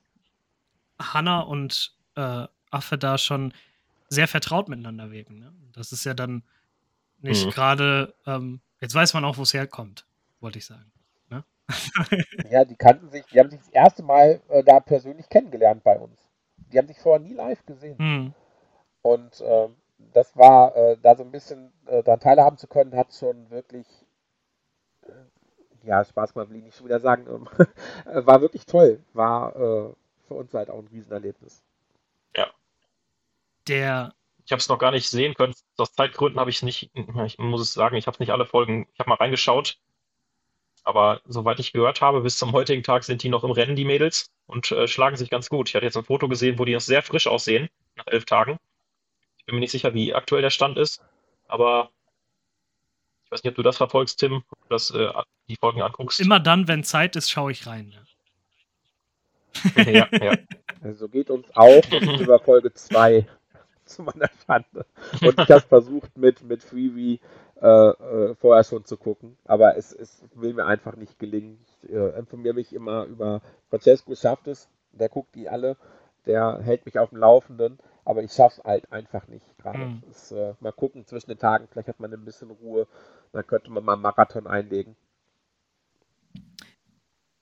[0.98, 3.54] Hannah und äh, Affe da schon
[4.08, 5.38] sehr vertraut miteinander wirken.
[5.38, 5.52] Ne?
[5.72, 6.42] Das ist ja dann
[7.26, 7.50] nicht mhm.
[7.50, 10.06] gerade, ähm, jetzt weiß man auch, wo es herkommt,
[10.40, 10.90] wollte ich sagen.
[11.30, 11.44] Ne?
[12.50, 15.98] ja, die kannten sich, die haben sich das erste Mal äh, da persönlich kennengelernt bei
[15.98, 16.18] uns.
[16.56, 17.96] Die haben sich vorher nie live gesehen.
[17.98, 18.34] Mhm.
[19.02, 19.76] Und ähm,
[20.12, 23.86] das war, äh, da so ein bisschen äh, daran teilhaben zu können, hat schon wirklich,
[25.02, 27.48] äh, ja, Spaß gemacht, will ich nicht schon wieder sagen, ähm,
[28.26, 29.02] war wirklich toll.
[29.12, 29.94] War äh,
[30.26, 31.62] für uns halt auch ein Riesenerlebnis.
[32.36, 32.50] Ja.
[33.68, 34.14] Der.
[34.46, 35.54] Ich habe es noch gar nicht sehen können.
[35.76, 38.88] Aus Zeitgründen habe ich es nicht, ich muss es sagen, ich habe nicht alle Folgen,
[38.94, 39.78] ich habe mal reingeschaut.
[40.84, 43.84] Aber soweit ich gehört habe, bis zum heutigen Tag sind die noch im Rennen, die
[43.84, 45.68] Mädels, und äh, schlagen sich ganz gut.
[45.68, 48.58] Ich hatte jetzt ein Foto gesehen, wo die noch sehr frisch aussehen, nach elf Tagen
[49.46, 51.02] bin mir nicht sicher, wie aktuell der Stand ist,
[51.46, 51.90] aber
[53.24, 55.08] ich weiß nicht, ob du das verfolgst, Tim, ob du das, äh,
[55.48, 56.20] die Folgen anguckst.
[56.20, 57.94] Immer dann, wenn Zeit ist, schaue ich rein.
[59.76, 60.08] Ja, ja.
[60.12, 60.36] ja.
[60.82, 61.82] Also geht uns auch
[62.20, 63.26] über Folge 2
[63.96, 64.86] zu meiner Schande.
[65.22, 67.20] Und ich habe versucht, mit, mit Freebie
[67.60, 71.58] äh, äh, vorher schon zu gucken, aber es, es will mir einfach nicht gelingen.
[71.82, 75.76] Ich äh, informiere mich immer über Francesco schafft es, der guckt die alle,
[76.26, 77.78] der hält mich auf dem Laufenden.
[78.04, 79.78] Aber ich schaffe es halt einfach nicht gerade.
[79.78, 80.02] Mhm.
[80.30, 82.86] Äh, mal gucken zwischen den Tagen, vielleicht hat man ein bisschen Ruhe.
[83.32, 84.94] Dann könnte man mal einen Marathon einlegen.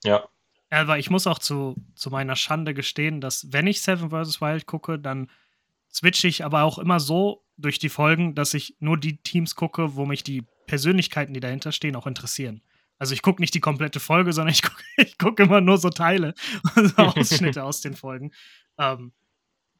[0.03, 0.27] Ja.
[0.71, 4.41] Aber ich muss auch zu, zu meiner Schande gestehen, dass wenn ich Seven vs.
[4.41, 5.29] Wild gucke, dann
[5.95, 9.95] switche ich aber auch immer so durch die Folgen, dass ich nur die Teams gucke,
[9.95, 12.61] wo mich die Persönlichkeiten, die dahinter stehen, auch interessieren.
[12.97, 14.83] Also ich gucke nicht die komplette Folge, sondern ich gucke
[15.17, 16.33] guck immer nur so Teile,
[16.75, 18.31] also Ausschnitte aus den Folgen.
[18.77, 19.13] Ähm,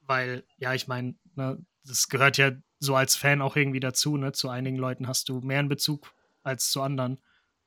[0.08, 4.32] weil, ja, ich meine, ne, das gehört ja so als Fan auch irgendwie dazu, ne?
[4.32, 6.14] Zu einigen Leuten hast du mehr einen Bezug
[6.44, 7.18] als zu anderen.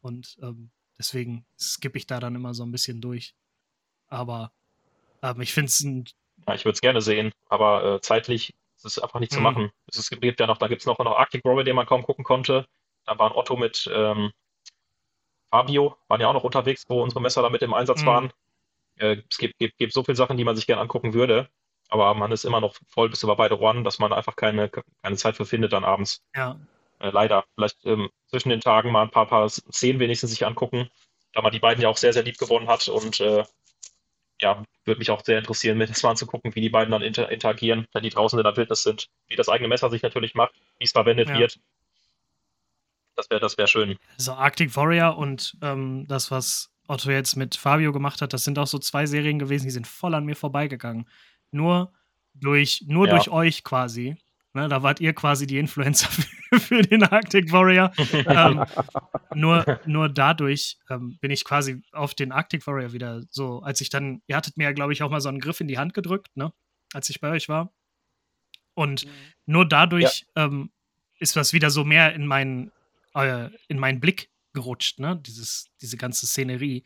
[0.00, 3.34] Und ähm, deswegen skippe ich da dann immer so ein bisschen durch.
[4.08, 4.52] Aber
[5.22, 6.04] ähm, ich finde es ein.
[6.48, 9.44] Ja, ich würde es gerne sehen, aber äh, zeitlich ist es einfach nicht zu mhm.
[9.44, 9.72] machen.
[9.86, 12.24] Es gibt ja noch, da gibt es noch, noch Arctic Rover, den man kaum gucken
[12.24, 12.66] konnte.
[13.04, 14.32] Dann waren Otto mit ähm,
[15.50, 18.06] Fabio, waren ja auch noch unterwegs, wo unsere Messer da mit im Einsatz mhm.
[18.06, 18.32] waren.
[18.96, 21.48] Äh, es gibt, gibt, gibt so viele Sachen, die man sich gerne angucken würde
[21.88, 24.70] aber man ist immer noch voll bis über beide Ohren, dass man einfach keine,
[25.02, 26.22] keine Zeit für findet dann abends.
[26.34, 26.60] Ja.
[26.98, 27.44] Äh, leider.
[27.54, 30.90] Vielleicht ähm, zwischen den Tagen mal ein paar, paar Szenen wenigstens sich angucken,
[31.32, 33.44] da man die beiden ja auch sehr, sehr lieb gewonnen hat und äh,
[34.40, 37.30] ja, würde mich auch sehr interessieren, mir das mal anzugucken, wie die beiden dann inter
[37.30, 40.54] interagieren, wenn die draußen in der Wildnis sind, wie das eigene Messer sich natürlich macht,
[40.78, 41.38] wie es verwendet ja.
[41.38, 41.58] wird.
[43.16, 43.96] Das wäre das wär schön.
[44.16, 48.58] So Arctic Warrior und ähm, das, was Otto jetzt mit Fabio gemacht hat, das sind
[48.58, 51.06] auch so zwei Serien gewesen, die sind voll an mir vorbeigegangen
[51.50, 51.92] nur
[52.34, 53.14] durch, nur ja.
[53.14, 54.16] durch euch quasi.
[54.58, 57.92] Ne, da wart ihr quasi die Influencer für, für den Arctic Warrior.
[58.26, 58.64] ähm,
[59.34, 63.88] nur, nur dadurch ähm, bin ich quasi auf den Arctic Warrior wieder so, als ich
[63.88, 65.94] dann, ihr hattet mir ja, glaube ich, auch mal so einen Griff in die Hand
[65.94, 66.52] gedrückt, ne?
[66.92, 67.72] Als ich bei euch war.
[68.74, 69.06] Und
[69.46, 70.46] nur dadurch ja.
[70.46, 70.72] ähm,
[71.20, 72.72] ist das wieder so mehr in meinen,
[73.14, 75.20] äh, in meinen Blick gerutscht, ne?
[75.24, 76.82] Dieses, diese ganze Szenerie.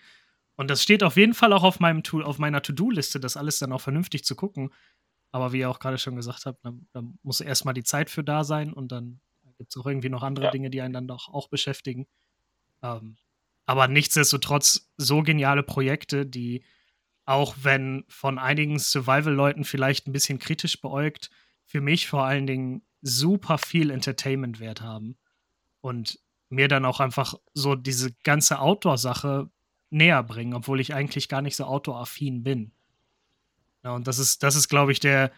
[0.56, 3.60] Und das steht auf jeden Fall auch auf, meinem Tool, auf meiner To-Do-Liste, das alles
[3.60, 4.70] dann auch vernünftig zu gucken.
[5.32, 8.22] Aber wie ihr auch gerade schon gesagt habt, da, da muss erstmal die Zeit für
[8.22, 9.20] da sein und dann
[9.58, 10.50] gibt es auch irgendwie noch andere ja.
[10.50, 12.06] Dinge, die einen dann doch auch beschäftigen.
[12.82, 13.16] Ähm,
[13.66, 16.64] aber nichtsdestotrotz so geniale Projekte, die
[17.24, 21.30] auch wenn von einigen Survival-Leuten vielleicht ein bisschen kritisch beäugt,
[21.64, 25.16] für mich vor allen Dingen super viel Entertainment-Wert haben.
[25.80, 26.18] Und
[26.48, 29.50] mir dann auch einfach so diese ganze Outdoor-Sache
[29.90, 32.72] näher bringen, obwohl ich eigentlich gar nicht so outdoor-affin bin.
[33.84, 35.32] Ja, und das ist, das ist, glaube ich, der,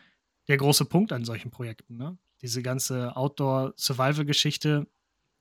[0.48, 1.96] der große Punkt an solchen Projekten.
[1.96, 2.18] Ne?
[2.42, 4.86] Diese ganze Outdoor-Survival-Geschichte.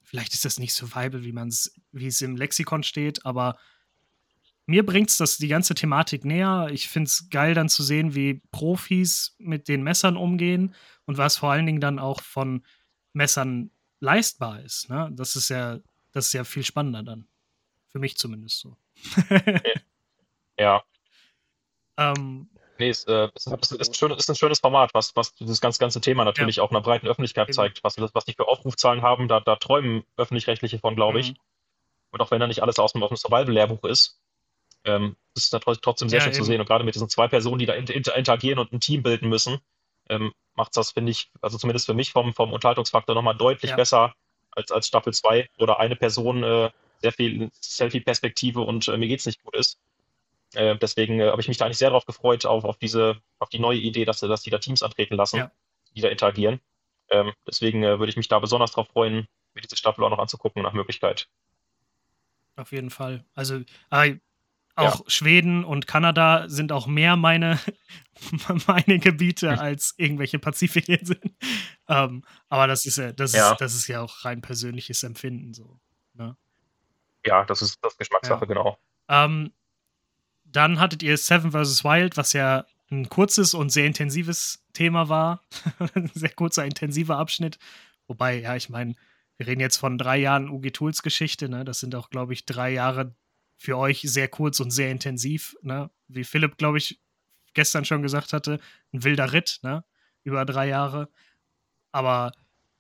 [0.02, 3.58] Vielleicht ist das nicht Survival, wie man es, wie es im Lexikon steht, aber
[4.66, 6.70] mir bringt es das die ganze Thematik näher.
[6.72, 10.74] Ich finde es geil, dann zu sehen, wie Profis mit den Messern umgehen
[11.06, 12.66] und was vor allen Dingen dann auch von
[13.12, 14.90] Messern leistbar ist.
[14.90, 15.10] Ne?
[15.14, 15.80] Das ist ja,
[16.12, 17.28] das ist ja viel spannender dann.
[17.90, 18.78] Für mich zumindest so.
[20.58, 20.84] ja.
[21.96, 22.50] Ähm,
[22.84, 25.62] nee, es, äh, ist, ist, ist, ein schönes, ist ein schönes Format, was, was dieses
[25.62, 26.64] ganze, ganze Thema natürlich ja.
[26.64, 27.54] auch einer breiten Öffentlichkeit Eben.
[27.54, 27.84] zeigt.
[27.84, 31.32] Was, was die für Aufrufzahlen haben, da, da träumen Öffentlich-Rechtliche von, glaube ich.
[31.32, 31.38] Mhm.
[32.12, 34.20] Und auch wenn da nicht alles aus dem, aus dem Survival-Lehrbuch ist,
[34.86, 36.42] ähm, ist da trotzdem sehr ja, schön eben.
[36.42, 36.60] zu sehen.
[36.60, 39.60] Und gerade mit diesen zwei Personen, die da inter interagieren und ein Team bilden müssen,
[40.10, 43.78] ähm, macht das, finde ich, also zumindest für mich vom, vom Unterhaltungsfaktor nochmal deutlich ja.
[43.78, 44.14] besser
[44.52, 46.70] als, als Staffel 2, oder eine Person äh,
[47.02, 49.80] sehr viel Selfie-Perspektive und äh, mir geht's nicht gut ist.
[50.56, 53.50] Äh, deswegen äh, habe ich mich da eigentlich sehr darauf gefreut, auf, auf diese, auf
[53.50, 55.52] die neue Idee, dass, dass die da Teams antreten lassen, ja.
[55.96, 56.60] die da interagieren.
[57.10, 60.20] Ähm, deswegen äh, würde ich mich da besonders darauf freuen, mir diese Staffel auch noch
[60.20, 61.28] anzugucken nach Möglichkeit.
[62.56, 63.26] Auf jeden Fall.
[63.34, 63.62] Also,
[64.76, 65.04] auch ja.
[65.08, 67.60] Schweden und Kanada sind auch mehr meine,
[68.68, 71.36] meine Gebiete als irgendwelche Pazifikinseln.
[71.88, 73.52] ähm, aber das ist ja, das ja.
[73.52, 75.80] ist, das ist ja auch rein persönliches Empfinden so.
[76.14, 76.36] Ne?
[77.26, 78.80] Ja, das ist das Geschmackssache, genau.
[79.10, 79.52] Ähm,
[80.56, 81.84] dann hattet ihr Seven vs.
[81.84, 85.42] Wild, was ja ein kurzes und sehr intensives Thema war.
[85.96, 87.60] ein sehr kurzer, intensiver Abschnitt.
[88.08, 88.96] Wobei, ja, ich meine,
[89.38, 91.66] wir reden jetzt von drei Jahren UG Tools Geschichte, ne?
[91.66, 93.16] Das sind auch, glaube ich, drei Jahre,
[93.64, 95.56] für euch sehr kurz und sehr intensiv.
[95.62, 95.90] Ne?
[96.10, 97.00] Wie Philipp, glaube ich,
[97.54, 98.60] gestern schon gesagt hatte,
[98.92, 99.86] ein wilder Ritt, ne?
[100.24, 101.10] über drei Jahre.
[101.94, 102.34] Aber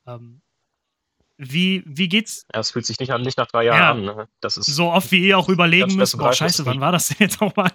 [0.05, 0.41] ähm,
[1.37, 2.45] wie, wie geht's?
[2.53, 4.17] Ja, es fühlt sich nicht, an, nicht nach drei Jahren ja, an.
[4.17, 4.27] Ne?
[4.39, 7.17] Das ist so oft wie ihr auch überlegen müsst, boah, scheiße, wann war das denn
[7.19, 7.71] jetzt nochmal?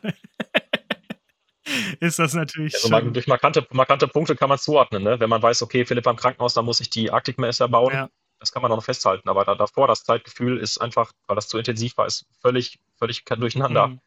[2.00, 2.74] ist das natürlich.
[2.74, 5.20] Also man, durch markante, markante Punkte kann man zuordnen, ne?
[5.20, 7.92] Wenn man weiß, okay, Philipp war im Krankenhaus, da muss ich die Arktik-Messer bauen.
[7.92, 9.28] Ja das kann man auch noch festhalten.
[9.28, 13.24] Aber da, davor, das Zeitgefühl ist einfach, weil das zu intensiv war, ist völlig, völlig
[13.24, 13.88] durcheinander.
[13.88, 14.00] Mhm.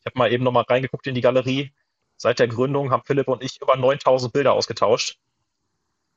[0.00, 1.72] Ich habe mal eben noch mal reingeguckt in die Galerie.
[2.16, 5.18] Seit der Gründung haben Philipp und ich über 9000 Bilder ausgetauscht.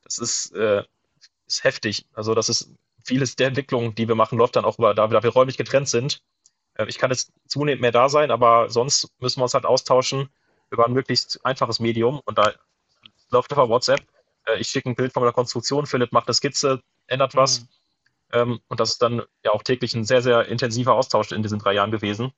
[0.04, 0.84] Das ist, äh,
[1.52, 2.06] ist heftig.
[2.14, 2.74] Also das ist
[3.04, 5.90] vieles der Entwicklung, die wir machen, läuft dann auch über, da da wir räumlich getrennt
[5.90, 6.22] sind.
[6.76, 10.30] Äh, ich kann jetzt zunehmend mehr da sein, aber sonst müssen wir uns halt austauschen
[10.70, 12.22] über ein möglichst einfaches Medium.
[12.26, 12.54] Und da
[13.30, 14.02] läuft über WhatsApp.
[14.46, 17.62] Äh, ich schicke ein Bild von der Konstruktion, Philipp macht eine Skizze, ändert was.
[17.62, 17.68] Mhm.
[18.34, 21.60] Ähm, und das ist dann ja auch täglich ein sehr, sehr intensiver Austausch in diesen
[21.60, 22.32] drei Jahren gewesen.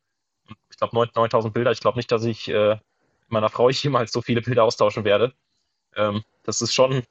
[0.69, 1.71] Ich glaube, 9000 Bilder.
[1.71, 2.77] Ich glaube nicht, dass ich äh,
[3.27, 5.33] meiner Frau jemals so viele Bilder austauschen werde.
[5.95, 7.03] Ähm, das ist schon,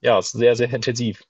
[0.00, 1.24] ja, sehr, sehr intensiv.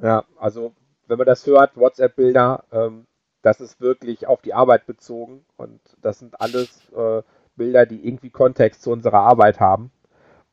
[0.00, 0.74] Ja, also
[1.06, 3.06] wenn man das hört, WhatsApp-Bilder, ähm,
[3.42, 7.22] das ist wirklich auf die Arbeit bezogen und das sind alles äh,
[7.56, 9.90] Bilder, die irgendwie Kontext zu unserer Arbeit haben.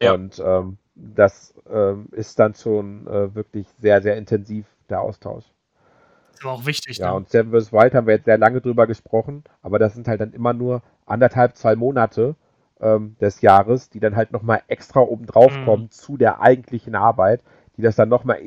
[0.01, 0.13] Ja.
[0.13, 5.45] Und ähm, das ähm, ist dann schon äh, wirklich sehr, sehr intensiv, der Austausch.
[6.33, 6.97] Das war auch wichtig.
[6.97, 7.17] Ja, ne?
[7.17, 7.71] und Seven vs.
[7.71, 10.81] Wild haben wir jetzt sehr lange drüber gesprochen, aber das sind halt dann immer nur
[11.05, 12.35] anderthalb, zwei Monate
[12.79, 15.65] ähm, des Jahres, die dann halt nochmal extra obendrauf mhm.
[15.65, 17.43] kommen zu der eigentlichen Arbeit,
[17.77, 18.39] die das dann nochmal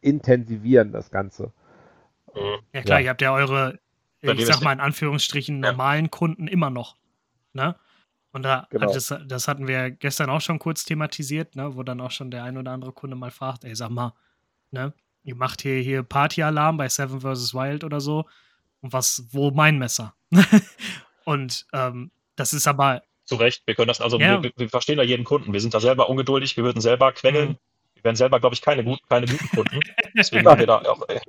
[0.00, 1.52] intensivieren, das Ganze.
[2.34, 2.58] Mhm.
[2.72, 3.04] Ja klar, ja.
[3.04, 3.78] ihr habt ja eure,
[4.20, 6.96] ich sag mal in Anführungsstrichen, normalen Kunden immer noch.
[7.52, 7.76] Ne?
[8.32, 8.88] Und da genau.
[8.88, 12.32] hat das, das hatten wir gestern auch schon kurz thematisiert, ne, wo dann auch schon
[12.32, 14.12] der ein oder andere Kunde mal fragt, ey, sag mal,
[14.72, 14.92] ne,
[15.22, 17.54] ihr macht hier, hier Partyalarm bei Seven vs.
[17.54, 18.24] Wild oder so.
[18.80, 20.14] Und was, wo mein Messer?
[21.24, 23.02] und ähm, das ist aber.
[23.24, 24.42] Zu Recht, wir können das, also ja.
[24.42, 25.52] wir, wir, verstehen da jeden Kunden.
[25.52, 27.50] Wir sind da selber ungeduldig, wir würden selber quengeln.
[27.50, 27.58] Mhm.
[27.94, 29.80] Wir wären selber, glaube ich, keine, gut, keine guten Kunden.
[30.16, 31.20] Deswegen haben wir da auch, äh,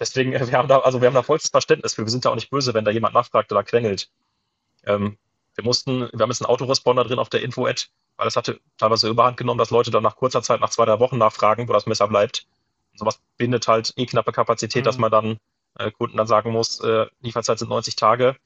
[0.00, 2.02] deswegen, äh, wir haben da, also wir haben da vollstes Verständnis für.
[2.02, 4.08] Wir sind da auch nicht böse, wenn da jemand nachfragt oder quengelt.
[4.84, 5.18] Ähm,
[5.56, 9.08] wir mussten, wir haben jetzt einen Autoresponder drin auf der Info-Ad, weil das hatte teilweise
[9.08, 11.86] überhand genommen, dass Leute dann nach kurzer Zeit, nach zwei, drei Wochen nachfragen, wo das
[11.86, 12.46] Messer bleibt.
[12.92, 14.86] Und sowas bindet halt eh knappe Kapazität, mhm.
[14.86, 15.38] dass man dann
[15.78, 18.36] äh, Kunden dann sagen muss, äh, Lieferzeit sind 90 Tage.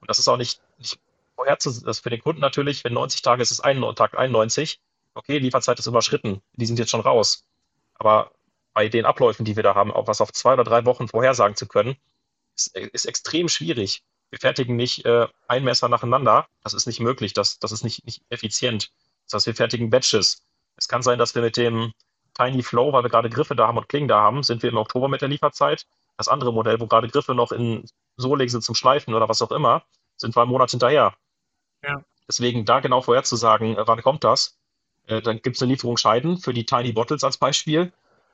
[0.00, 0.98] Und das ist auch nicht, nicht
[1.34, 4.80] vorherzusehen, das für den Kunden natürlich, wenn 90 Tage ist, ist ein Tag 91.
[5.14, 7.44] okay, Lieferzeit ist überschritten, die sind jetzt schon raus.
[7.94, 8.32] Aber
[8.72, 11.56] bei den Abläufen, die wir da haben, auch was auf zwei oder drei Wochen vorhersagen
[11.56, 11.96] zu können,
[12.56, 14.02] ist, ist extrem schwierig.
[14.30, 16.48] Wir fertigen nicht äh, ein Messer nacheinander.
[16.62, 17.32] Das ist nicht möglich.
[17.34, 18.90] Das, das ist nicht, nicht effizient.
[19.26, 20.42] Das heißt, wir fertigen Batches.
[20.76, 21.92] Es kann sein, dass wir mit dem
[22.34, 24.76] Tiny Flow, weil wir gerade Griffe da haben und Klingen da haben, sind wir im
[24.76, 25.86] Oktober mit der Lieferzeit.
[26.16, 29.52] Das andere Modell, wo gerade Griffe noch in Sohle sind zum Schleifen oder was auch
[29.52, 29.84] immer,
[30.16, 31.14] sind wir einen Monat hinterher.
[31.86, 32.02] Ja.
[32.28, 34.58] Deswegen da genau vorherzusagen, äh, wann kommt das,
[35.06, 37.92] äh, dann gibt es eine Lieferung Scheiden für die Tiny Bottles als Beispiel.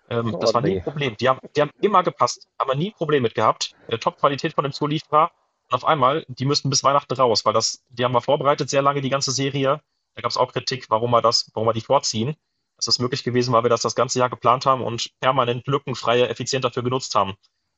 [0.09, 1.17] Ähm, oh, das war nie ein Problem.
[1.17, 3.75] Die haben, die haben immer gepasst, haben wir nie ein Problem mit gehabt.
[3.89, 5.31] Äh, Top-Qualität von dem Zulieferer.
[5.69, 8.83] Und auf einmal, die müssten bis Weihnachten raus, weil das, die haben wir vorbereitet sehr
[8.83, 9.81] lange, die ganze Serie.
[10.15, 12.37] Da gab es auch Kritik, warum wir das, warum wir die vorziehen.
[12.77, 16.29] Das ist möglich gewesen, weil wir das das ganze Jahr geplant haben und permanent lückenfreie,
[16.29, 17.35] effizient dafür genutzt haben.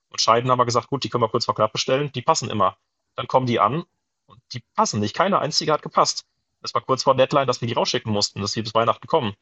[0.08, 2.50] Und Scheiden haben wir gesagt, gut, die können wir kurz vor knapp bestellen, die passen
[2.50, 2.76] immer.
[3.16, 3.84] Dann kommen die an
[4.33, 5.14] und die passen nicht.
[5.14, 6.24] Keine einzige hat gepasst.
[6.62, 9.35] Es war kurz vor Deadline, dass wir die rausschicken mussten, dass sie bis Weihnachten kommen.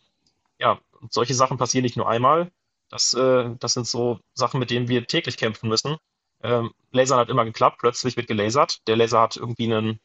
[0.58, 2.50] Ja, und solche Sachen passieren nicht nur einmal.
[2.88, 5.96] Das, äh, das sind so Sachen, mit denen wir täglich kämpfen müssen.
[6.42, 8.86] Ähm, Lasern hat immer geklappt, plötzlich wird gelasert.
[8.88, 10.00] Der Laser hat irgendwie einen,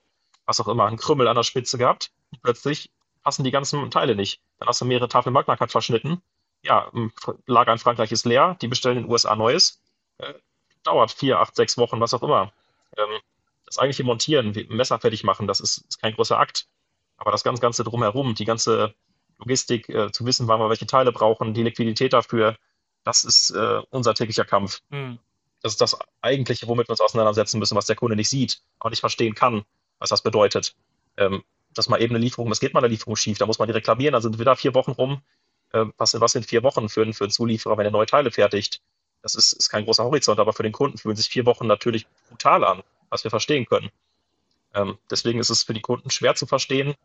[0.46, 2.12] was auch immer, einen Krümmel an der Spitze gehabt.
[2.32, 2.92] Und plötzlich
[3.24, 4.42] passen die ganzen Teile nicht.
[4.60, 6.22] Dann hast du mehrere Tafeln Magnacut verschnitten.
[6.62, 6.92] Ja,
[7.48, 9.82] Lager in Frankreich ist leer, die bestellen in den USA Neues.
[10.18, 10.34] Äh,
[10.84, 12.52] dauert vier, acht, sechs Wochen, was auch immer.
[12.98, 13.20] Ähm,
[13.76, 16.68] das eigentliche Montieren, Messer fertig machen, das ist, ist kein großer Akt.
[17.18, 18.94] Aber das ganze, ganze drumherum, die ganze
[19.38, 22.58] Logistik, äh, zu wissen, wann wir welche Teile brauchen, die Liquidität dafür,
[23.04, 24.82] das ist äh, unser täglicher Kampf.
[24.90, 25.20] Mhm.
[25.62, 28.90] Das ist das Eigentliche, womit wir uns auseinandersetzen müssen, was der Kunde nicht sieht, auch
[28.90, 29.64] nicht verstehen kann,
[30.00, 30.76] was das bedeutet.
[31.18, 33.68] Ähm, dass mal eben eine Lieferung, es geht mal eine Lieferung schief, da muss man
[33.68, 35.22] die reklamieren, dann sind wir da vier Wochen rum.
[35.72, 38.82] Äh, was, was sind vier Wochen für, für einen Zulieferer, wenn er neue Teile fertigt?
[39.22, 42.08] Das ist, ist kein großer Horizont, aber für den Kunden fühlen sich vier Wochen natürlich
[42.30, 43.90] brutal an, was wir verstehen können.
[44.74, 46.96] Ähm, deswegen ist es für die Kunden schwer zu verstehen,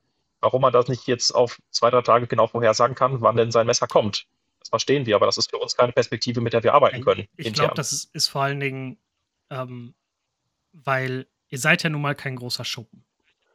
[0.40, 3.66] warum man das nicht jetzt auf zwei, drei Tage genau vorhersagen kann, wann denn sein
[3.66, 4.26] Messer kommt.
[4.59, 7.26] Das verstehen wir, aber das ist für uns keine Perspektive, mit der wir arbeiten können.
[7.36, 8.98] Ich glaube, das ist, ist, vor allen Dingen,
[9.48, 9.94] ähm,
[10.72, 13.05] weil ihr seid ja nun mal kein großer Schuppen.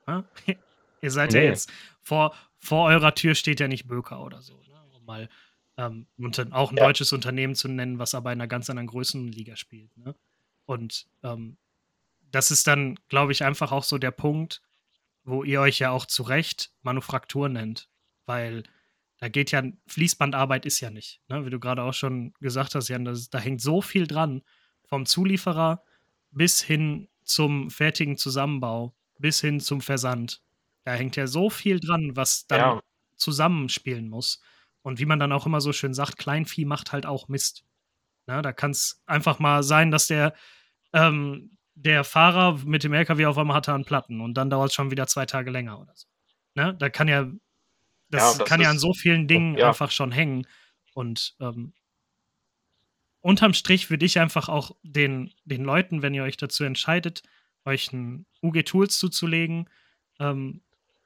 [0.07, 0.23] Ne?
[1.01, 1.39] ihr seid nee.
[1.39, 1.71] ja jetzt,
[2.01, 4.55] vor, vor eurer Tür steht ja nicht Böker oder so.
[4.63, 4.81] Ne?
[4.93, 5.29] Um mal
[5.77, 6.07] ähm,
[6.51, 6.85] auch ein ja.
[6.85, 9.95] deutsches Unternehmen zu nennen, was aber in einer ganz anderen Größenliga spielt.
[9.97, 10.15] Ne?
[10.65, 11.57] Und ähm,
[12.35, 14.61] das ist dann, glaube ich, einfach auch so der Punkt,
[15.23, 17.89] wo ihr euch ja auch zu Recht Manufaktur nennt.
[18.25, 18.63] Weil
[19.19, 21.21] da geht ja, Fließbandarbeit ist ja nicht.
[21.29, 21.45] Ne?
[21.45, 24.41] Wie du gerade auch schon gesagt hast, Jan, das, da hängt so viel dran.
[24.83, 25.81] Vom Zulieferer
[26.31, 30.43] bis hin zum fertigen Zusammenbau, bis hin zum Versand.
[30.83, 32.81] Da hängt ja so viel dran, was dann ja.
[33.15, 34.41] zusammenspielen muss.
[34.81, 37.63] Und wie man dann auch immer so schön sagt, Kleinvieh macht halt auch Mist.
[38.25, 40.33] Na, da kann es einfach mal sein, dass der,
[40.91, 44.75] ähm, der Fahrer mit dem LKW auf einmal hatte einen Platten und dann dauert es
[44.75, 46.07] schon wieder zwei Tage länger oder so.
[46.55, 46.75] Ne?
[46.79, 47.29] Da kann ja
[48.09, 49.67] das, das kann ja an so vielen Dingen ja.
[49.67, 50.47] einfach schon hängen.
[50.93, 51.73] Und ähm,
[53.21, 57.23] unterm Strich würde ich einfach auch den, den Leuten, wenn ihr euch dazu entscheidet,
[57.65, 59.69] euch ein UG Tools zuzulegen,
[60.19, 60.61] ähm,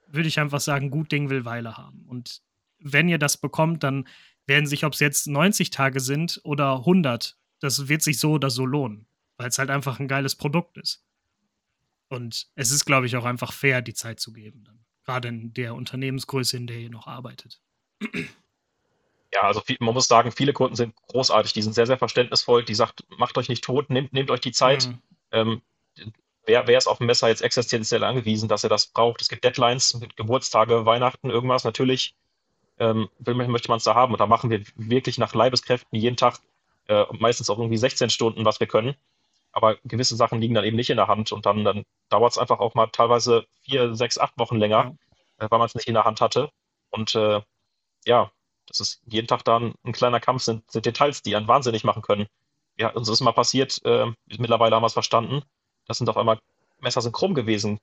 [0.08, 2.06] würde ich einfach sagen, gut Ding will Weile haben.
[2.08, 2.42] Und
[2.80, 4.08] wenn ihr das bekommt, dann
[4.46, 8.50] werden sich, ob es jetzt 90 Tage sind oder 100, das wird sich so oder
[8.50, 9.08] so lohnen,
[9.40, 11.04] weil es halt einfach ein geiles Produkt ist.
[12.10, 15.54] Und es ist, glaube ich, auch einfach fair, die Zeit zu geben dann gerade in
[15.54, 17.60] der Unternehmensgröße, in der ihr noch arbeitet.
[19.34, 22.64] Ja, also viel, man muss sagen, viele Kunden sind großartig, die sind sehr, sehr verständnisvoll,
[22.64, 24.88] die sagt, macht euch nicht tot, nehmt, nehmt euch die Zeit.
[24.88, 25.02] Mhm.
[25.32, 25.62] Ähm,
[26.46, 29.22] wer, wer ist auf dem Messer jetzt existenziell angewiesen, dass er das braucht?
[29.22, 31.64] Es gibt Deadlines, Geburtstage, Weihnachten, irgendwas.
[31.64, 32.16] Natürlich
[32.78, 34.14] ähm, möchte man es da haben.
[34.14, 36.40] Und da machen wir wirklich nach Leibeskräften jeden Tag
[36.88, 38.96] äh, meistens auch irgendwie 16 Stunden, was wir können.
[39.60, 42.38] Aber gewisse Sachen liegen dann eben nicht in der Hand und dann, dann dauert es
[42.38, 44.95] einfach auch mal teilweise vier, sechs, acht Wochen länger,
[45.38, 46.49] äh, weil man es nicht in der Hand hatte.
[46.91, 47.41] Und äh,
[48.05, 48.32] ja,
[48.68, 52.01] das ist jeden Tag dann ein kleiner Kampf, sind, sind Details, die einen wahnsinnig machen
[52.01, 52.28] können.
[52.78, 55.43] Ja, uns ist mal passiert, äh, mittlerweile haben wir es verstanden,
[55.88, 56.39] das sind auf einmal
[56.82, 57.80] Messer sind krumm gewesen.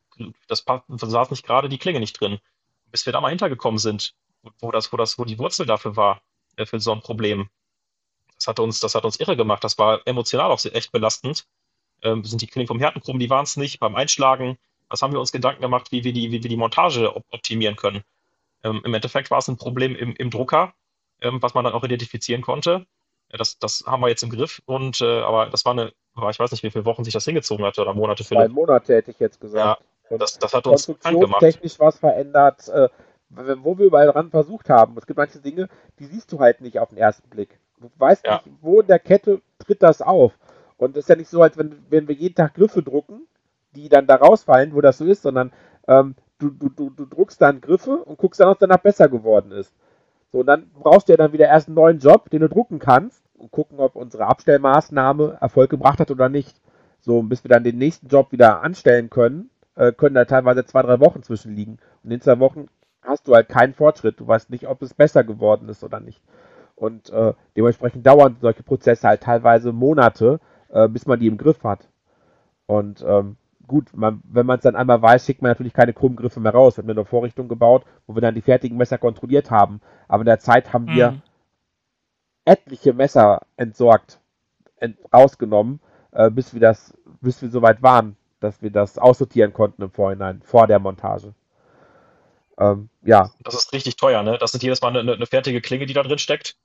[0.49, 2.39] Das saß nicht gerade die Klinge nicht drin.
[2.91, 4.15] Bis wir da mal hintergekommen sind,
[4.61, 6.23] wo das, wo das, wo die Wurzel dafür war,
[6.57, 7.51] äh, für so ein Problem.
[8.37, 9.65] Das hat uns, das hat uns irre gemacht.
[9.65, 11.47] Das war emotional auch echt belastend.
[12.03, 13.81] Ähm, sind die Klingen vom Härten krumm, die waren es nicht.
[13.81, 17.15] Beim Einschlagen, was haben wir uns Gedanken gemacht, wie wir die, wie wir die Montage
[17.15, 18.03] optimieren können.
[18.63, 20.75] Ähm, Im Endeffekt war es ein Problem im, im Drucker,
[21.21, 22.87] ähm, was man dann auch identifizieren konnte.
[23.31, 24.63] Das, das haben wir jetzt im Griff.
[24.67, 25.93] Und äh, aber das war eine,
[26.31, 28.35] ich weiß nicht, wie viele Wochen sich das hingezogen hat oder Monate für.
[28.35, 29.83] Zwei Monate hätte ich jetzt gesagt.
[30.11, 31.41] Ja, das, das hat uns gemacht.
[31.41, 32.89] technisch was verändert, äh,
[33.29, 34.97] wo wir überall dran versucht haben.
[34.97, 35.69] Es gibt manche Dinge,
[35.99, 37.59] die siehst du halt nicht auf den ersten Blick.
[37.81, 38.35] Du weißt ja.
[38.45, 40.33] nicht, wo in der Kette tritt das auf.
[40.77, 43.27] Und es ist ja nicht so, als wenn, wenn wir jeden Tag Griffe drucken,
[43.75, 45.53] die dann da rausfallen, wo das so ist, sondern
[45.89, 49.53] ähm, du, du, du, du druckst dann Griffe und guckst dann, ob danach besser geworden
[49.53, 49.73] ist.
[50.33, 52.79] So, und dann brauchst du ja dann wieder erst einen neuen Job, den du drucken
[52.79, 56.61] kannst und gucken, ob unsere Abstellmaßnahme Erfolg gebracht hat oder nicht.
[57.01, 60.83] So, bis wir dann den nächsten Job wieder anstellen können, äh, können da teilweise zwei,
[60.83, 61.79] drei Wochen zwischenliegen.
[62.03, 62.69] Und in zwei Wochen
[63.03, 64.19] hast du halt keinen Fortschritt.
[64.19, 66.21] Du weißt nicht, ob es besser geworden ist oder nicht.
[66.75, 70.41] Und äh, dementsprechend dauern solche Prozesse halt teilweise Monate,
[70.71, 71.89] äh, bis man die im Griff hat.
[72.67, 73.37] Und ähm,
[73.67, 76.53] gut, man, wenn man es dann einmal weiß, schickt man natürlich keine krummen Griffe mehr
[76.53, 76.77] raus.
[76.77, 79.81] Wir haben eine Vorrichtung gebaut, wo wir dann die fertigen Messer kontrolliert haben.
[80.09, 81.23] Aber in der Zeit haben wir mhm.
[82.45, 84.21] etliche Messer entsorgt,
[84.77, 85.81] ent rausgenommen,
[86.13, 90.43] äh, bis wir das, bis wir soweit waren, dass wir das aussortieren konnten im Vorhinein,
[90.43, 91.35] vor der Montage.
[92.59, 93.31] Ähm, ja.
[93.45, 94.39] Das ist richtig teuer, ne?
[94.39, 96.57] Das ist jedes Mal eine, eine fertige Klinge, die da drin steckt.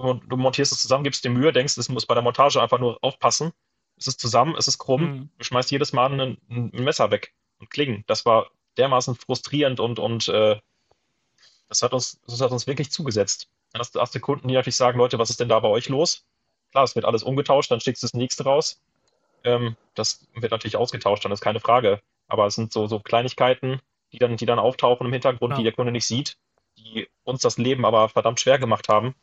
[0.00, 2.78] Du, du montierst es zusammen, gibst dir Mühe, denkst, es muss bei der Montage einfach
[2.78, 3.52] nur aufpassen
[4.00, 5.30] es ist zusammen, es ist krumm, mhm.
[5.38, 8.02] du schmeißt jedes Mal ein, ein, Messer weg und Klingen.
[8.06, 10.58] Das war dermaßen frustrierend und, und äh,
[11.68, 13.48] das, hat uns, das hat uns wirklich zugesetzt.
[13.72, 16.24] Dann hast, du Kunden, die natürlich sagen, Leute, was ist denn da bei euch los?
[16.72, 18.80] Klar, es wird alles umgetauscht, dann schickst du das nächste raus.
[19.44, 22.00] Ähm, das wird natürlich ausgetauscht, dann ist keine Frage.
[22.26, 23.80] Aber es sind so, so Kleinigkeiten,
[24.12, 25.56] die dann, die dann auftauchen im Hintergrund, ja.
[25.58, 26.36] die der Kunde nicht sieht,
[26.78, 29.14] die uns das Leben aber verdammt schwer gemacht haben.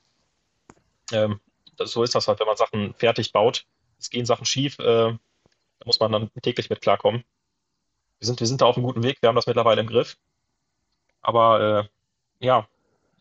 [1.11, 1.39] Ähm,
[1.77, 3.65] das, so ist das halt, wenn man Sachen fertig baut
[3.99, 4.83] es gehen Sachen schief, äh,
[5.13, 7.23] da muss man dann täglich mit klarkommen.
[8.19, 10.17] Wir sind, wir sind da auf einem guten Weg, wir haben das mittlerweile im Griff.
[11.21, 11.89] Aber
[12.41, 12.67] äh, ja,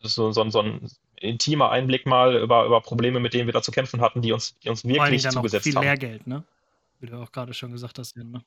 [0.01, 3.53] das ist so, so, so ein intimer Einblick mal über, über Probleme, mit denen wir
[3.53, 5.83] da zu kämpfen hatten, die uns, die uns wirklich dann zugesetzt viel haben.
[5.83, 6.43] Viel Lehrgeld, ne?
[6.99, 8.43] Wie du auch gerade schon gesagt hast, ne?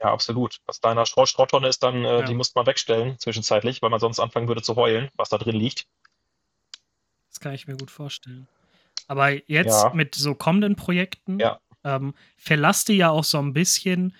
[0.00, 0.60] Ja, absolut.
[0.66, 2.22] Was da in der Schrott Schrotttonne ist, dann, äh, ja.
[2.22, 5.56] die muss man wegstellen zwischenzeitlich, weil man sonst anfangen würde zu heulen, was da drin
[5.56, 5.86] liegt.
[7.40, 8.46] Das kann ich mir gut vorstellen.
[9.08, 9.94] Aber jetzt ja.
[9.94, 11.58] mit so kommenden Projekten ja.
[11.84, 14.14] ähm, verlasst ihr ja auch so ein bisschen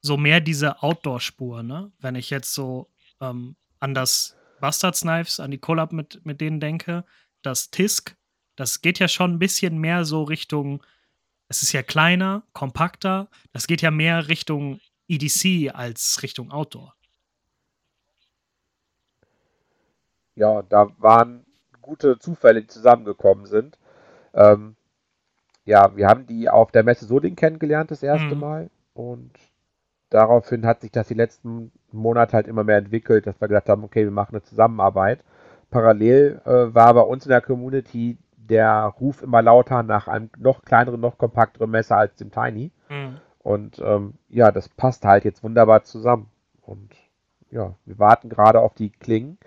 [0.00, 1.92] so mehr diese Outdoor-Spur, ne?
[2.00, 6.58] Wenn ich jetzt so ähm, an das Bastards Knives, an die Collab mit, mit denen
[6.58, 7.04] denke,
[7.42, 8.16] das Tisk,
[8.56, 10.82] das geht ja schon ein bisschen mehr so Richtung,
[11.46, 16.96] es ist ja kleiner, kompakter, das geht ja mehr Richtung EDC als Richtung Outdoor.
[20.34, 21.46] Ja, da waren
[21.84, 23.78] gute Zufälle, die zusammengekommen sind.
[24.34, 24.74] Ähm,
[25.64, 28.40] ja, wir haben die auf der Messe Soding kennengelernt das erste mhm.
[28.40, 29.30] Mal und
[30.10, 33.84] daraufhin hat sich das die letzten Monate halt immer mehr entwickelt, dass wir gesagt haben,
[33.84, 35.20] okay, wir machen eine Zusammenarbeit.
[35.70, 40.62] Parallel äh, war bei uns in der Community der Ruf immer lauter nach einem noch
[40.62, 42.70] kleineren, noch kompakteren Messer als dem Tiny.
[42.88, 43.16] Mhm.
[43.38, 46.30] Und ähm, ja, das passt halt jetzt wunderbar zusammen.
[46.62, 46.94] Und
[47.50, 49.38] ja, wir warten gerade auf die Klingen.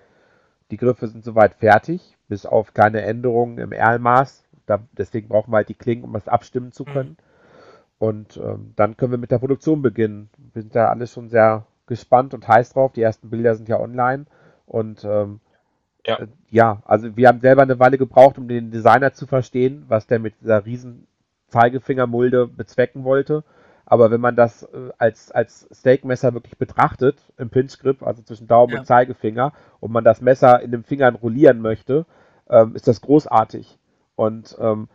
[0.71, 5.57] Die Griffe sind soweit fertig, bis auf kleine Änderungen im Erlmaß, da, deswegen brauchen wir
[5.57, 6.89] halt die Klingen, um das abstimmen zu mhm.
[6.89, 7.17] können.
[7.99, 10.29] Und ähm, dann können wir mit der Produktion beginnen.
[10.53, 12.91] Wir sind da alle schon sehr gespannt und heiß drauf.
[12.93, 14.25] Die ersten Bilder sind ja online.
[14.67, 15.39] Und ähm,
[16.05, 16.19] ja.
[16.19, 20.05] Äh, ja, also wir haben selber eine Weile gebraucht, um den Designer zu verstehen, was
[20.05, 21.07] der mit dieser riesen
[21.47, 23.43] Zeigefingermulde bezwecken wollte.
[23.89, 28.45] Aber wenn man das äh, als, als Steakmesser wirklich betrachtet, im Pinch Grip, also zwischen
[28.45, 28.79] Daumen ja.
[28.79, 32.05] und Zeigefinger, und man das Messer in den Fingern rollieren möchte,
[32.49, 33.79] ähm, ist das großartig.
[34.15, 34.89] Und ähm,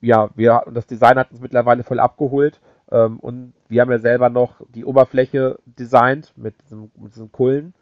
[0.00, 2.60] ja, wir, das Design hat uns mittlerweile voll abgeholt.
[2.92, 7.74] Ähm, und wir haben ja selber noch die Oberfläche designt mit diesem, mit diesem Kullen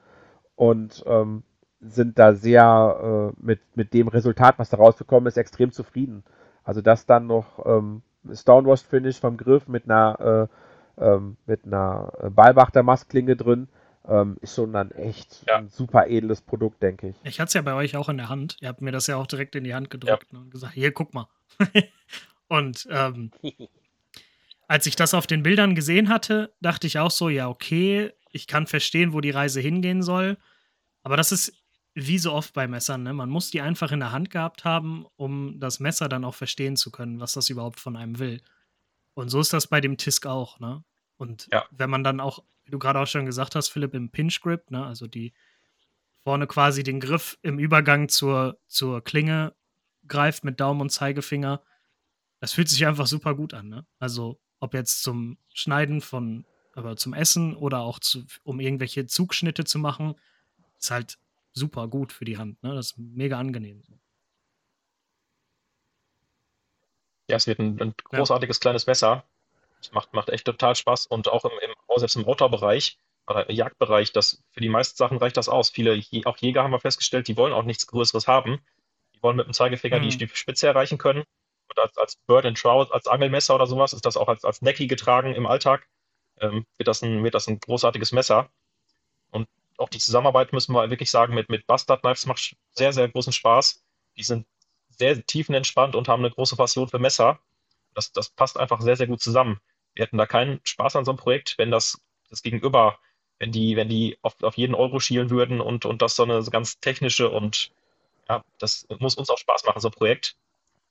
[0.56, 1.42] und ähm,
[1.80, 6.24] sind da sehr äh, mit, mit dem Resultat, was da rausgekommen ist, extrem zufrieden.
[6.64, 8.02] Also das dann noch ähm,
[8.34, 13.68] Stonewash Finish vom Griff mit einer äh, ähm, mit einer Ballwachter Mastklinge drin
[14.08, 15.56] ähm, ist schon dann echt ja.
[15.56, 17.16] ein super edles Produkt, denke ich.
[17.24, 18.56] Ich hatte es ja bei euch auch in der Hand.
[18.60, 20.38] Ihr habt mir das ja auch direkt in die Hand gedrückt ja.
[20.38, 21.28] und gesagt, hier, guck mal.
[22.48, 23.30] und ähm,
[24.68, 28.46] als ich das auf den Bildern gesehen hatte, dachte ich auch so, ja, okay, ich
[28.46, 30.38] kann verstehen, wo die Reise hingehen soll.
[31.02, 31.52] Aber das ist
[32.06, 33.12] wie so oft bei Messern, ne?
[33.12, 36.76] Man muss die einfach in der Hand gehabt haben, um das Messer dann auch verstehen
[36.76, 38.40] zu können, was das überhaupt von einem will.
[39.14, 40.84] Und so ist das bei dem Tisk auch, ne?
[41.16, 41.64] Und ja.
[41.70, 44.70] wenn man dann auch wie du gerade auch schon gesagt hast, Philipp, im Pinch Grip,
[44.70, 44.84] ne?
[44.84, 45.32] also die
[46.22, 49.54] vorne quasi den Griff im Übergang zur, zur Klinge
[50.06, 51.62] greift mit Daumen und Zeigefinger.
[52.40, 53.70] Das fühlt sich einfach super gut an.
[53.70, 53.86] Ne?
[53.98, 56.44] Also ob jetzt zum Schneiden von,
[56.74, 60.14] aber zum Essen oder auch zu, um irgendwelche Zugschnitte zu machen,
[60.78, 61.18] ist halt
[61.58, 62.62] super gut für die Hand.
[62.62, 62.74] Ne?
[62.74, 63.82] Das ist mega angenehm.
[67.28, 68.60] Ja, es wird ein, ein großartiges ja.
[68.60, 69.24] kleines Messer.
[69.80, 72.98] Das macht, macht echt total Spaß und auch im, im selbst im Outdoor-Bereich
[73.28, 75.70] oder Jagdbereich, das, für die meisten Sachen reicht das aus.
[75.70, 78.60] Viele, auch Jäger haben wir festgestellt, die wollen auch nichts Größeres haben.
[79.14, 80.08] Die wollen mit dem Zeigefinger mhm.
[80.08, 81.24] die Spitze erreichen können.
[81.68, 84.62] Und als, als Bird and Trout, als Angelmesser oder sowas, ist das auch als, als
[84.62, 85.86] Necki getragen im Alltag.
[86.40, 88.50] Ähm, wird, das ein, wird das ein großartiges Messer.
[89.78, 93.32] Auch die Zusammenarbeit, müssen wir wirklich sagen, mit, mit Bastard Knives macht sehr, sehr großen
[93.32, 93.82] Spaß.
[94.16, 94.46] Die sind
[94.90, 97.40] sehr tiefenentspannt und haben eine große Passion für Messer.
[97.94, 99.60] Das, das passt einfach sehr, sehr gut zusammen.
[99.94, 102.98] Wir hätten da keinen Spaß an so einem Projekt, wenn das, das Gegenüber,
[103.38, 106.42] wenn die, wenn die auf, auf jeden Euro schielen würden und, und das so eine
[106.50, 107.70] ganz technische und
[108.28, 110.36] ja, das muss uns auch Spaß machen, so ein Projekt.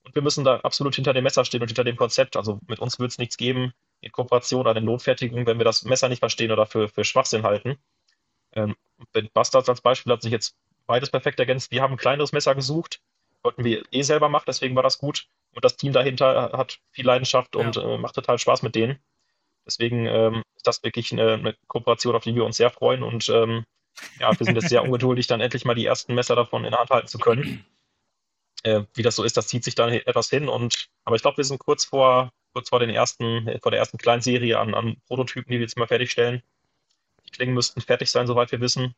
[0.04, 2.38] Und wir müssen da absolut hinter dem Messer stehen und hinter dem Konzept.
[2.38, 5.84] Also mit uns wird es nichts geben in Kooperation oder in Notfertigung, wenn wir das
[5.84, 7.78] Messer nicht verstehen oder für, für Schwachsinn halten.
[8.58, 8.76] Ähm,
[9.34, 10.55] Bastards als Beispiel hat sich jetzt
[10.88, 11.72] beides perfekt ergänzt.
[11.72, 13.01] Wir haben ein kleineres Messer gesucht,
[13.43, 15.28] wollten wir eh selber machen, deswegen war das gut.
[15.53, 17.62] Und das Team dahinter hat viel Leidenschaft ja.
[17.62, 18.99] und äh, macht total Spaß mit denen.
[19.66, 23.03] Deswegen ähm, ist das wirklich eine, eine, Kooperation, auf die wir uns sehr freuen.
[23.03, 23.66] Und ähm,
[24.20, 26.80] ja, wir sind jetzt sehr ungeduldig, dann endlich mal die ersten Messer davon in der
[26.80, 27.66] Hand halten zu können.
[28.64, 30.47] Äh, wie das so ist, das zieht sich dann etwas hin.
[30.47, 33.97] Und aber ich glaube, wir sind kurz vor, kurz vor den ersten, vor der ersten
[33.97, 36.41] kleinen Serie an, an Prototypen, die wir jetzt mal fertigstellen.
[37.28, 38.95] Die Klingen müssten fertig sein, soweit wir wissen.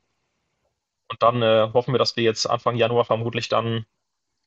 [1.10, 3.86] Und dann äh, hoffen wir, dass wir jetzt Anfang Januar vermutlich dann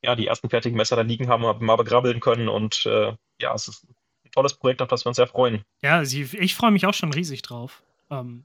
[0.02, 2.48] ja, die ersten fertigen Messer da liegen haben, mal begrabbeln können.
[2.48, 5.64] Und äh, ja, es ist ein tolles Projekt, auf das wir uns sehr freuen.
[5.80, 7.82] Ja, ich freue mich auch schon riesig drauf.
[8.10, 8.44] Ähm,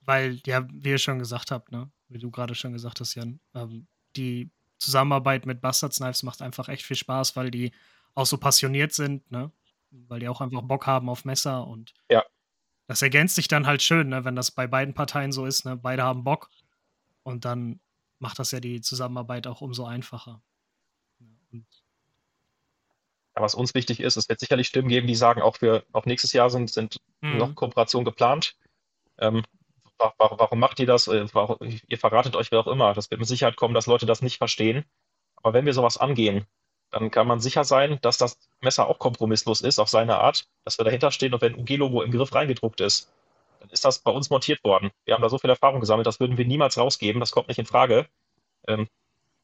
[0.00, 3.38] weil, ja, wie ihr schon gesagt habt, ne, wie du gerade schon gesagt hast, Jan,
[3.54, 3.86] ähm,
[4.16, 7.72] die Zusammenarbeit mit Bastards Knives macht einfach echt viel Spaß, weil die
[8.14, 9.50] auch so passioniert sind, ne?
[9.90, 12.24] Weil die auch einfach Bock haben auf Messer und ja.
[12.86, 14.24] Das ergänzt sich dann halt schön, ne?
[14.24, 15.76] wenn das bei beiden Parteien so ist, ne?
[15.76, 16.50] Beide haben Bock
[17.22, 17.80] und dann
[18.18, 20.42] macht das ja die Zusammenarbeit auch umso einfacher.
[23.34, 26.04] Ja, was uns wichtig ist, es wird sicherlich Stimmen geben, die sagen, auch für auch
[26.04, 27.38] nächstes Jahr sind, sind mhm.
[27.38, 28.56] noch Kooperationen geplant.
[29.18, 29.42] Ähm,
[29.98, 31.08] warum, warum, macht ihr das?
[31.08, 32.92] Äh, warum, ihr verratet euch wer auch immer.
[32.94, 34.84] Das wird mit Sicherheit kommen, dass Leute das nicht verstehen.
[35.36, 36.46] Aber wenn wir sowas angehen,
[36.92, 40.78] dann kann man sicher sein, dass das Messer auch kompromisslos ist auf seine Art, dass
[40.78, 43.10] wir dahinter stehen und wenn UG-Logo im Griff reingedruckt ist,
[43.60, 44.90] dann ist das bei uns montiert worden.
[45.04, 47.58] Wir haben da so viel Erfahrung gesammelt, das würden wir niemals rausgeben, das kommt nicht
[47.58, 48.06] in Frage.
[48.68, 48.88] Ähm,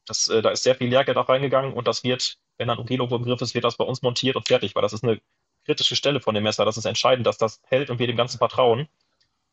[0.05, 3.15] das, äh, da ist sehr viel Lehrgeld auch reingegangen und das wird, wenn dann UG-Logo
[3.15, 5.19] im Griff ist, wird das bei uns montiert und fertig, weil das ist eine
[5.65, 6.65] kritische Stelle von dem Messer.
[6.65, 8.87] Das ist entscheidend, dass das hält und wir dem Ganzen vertrauen.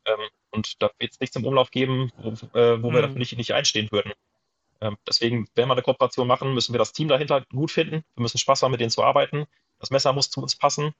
[0.05, 0.19] Ähm,
[0.51, 2.95] und da wird es nichts im Umlauf geben, wo, äh, wo mhm.
[2.95, 4.13] wir dafür nicht, nicht einstehen würden.
[4.81, 8.03] Ähm, deswegen, wenn wir eine Kooperation machen, müssen wir das Team dahinter gut finden.
[8.15, 9.45] Wir müssen Spaß haben, mit denen zu arbeiten.
[9.79, 10.93] Das Messer muss zu uns passen.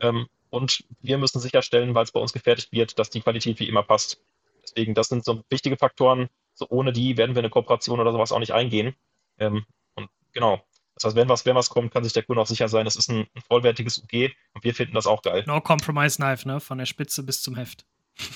[0.00, 3.68] Ähm, und wir müssen sicherstellen, weil es bei uns gefertigt wird, dass die Qualität wie
[3.68, 4.20] immer passt.
[4.62, 8.32] Deswegen, das sind so wichtige Faktoren, so ohne die werden wir eine Kooperation oder sowas
[8.32, 8.94] auch nicht eingehen.
[9.38, 9.64] Ähm,
[9.94, 10.62] und genau.
[10.94, 12.96] Das heißt, wenn was, wenn was kommt, kann sich der Kunde auch sicher sein, es
[12.96, 15.42] ist ein, ein, vollwertiges UG und wir finden das auch geil.
[15.46, 16.60] No Compromise Knife, ne?
[16.60, 17.86] Von der Spitze bis zum Heft.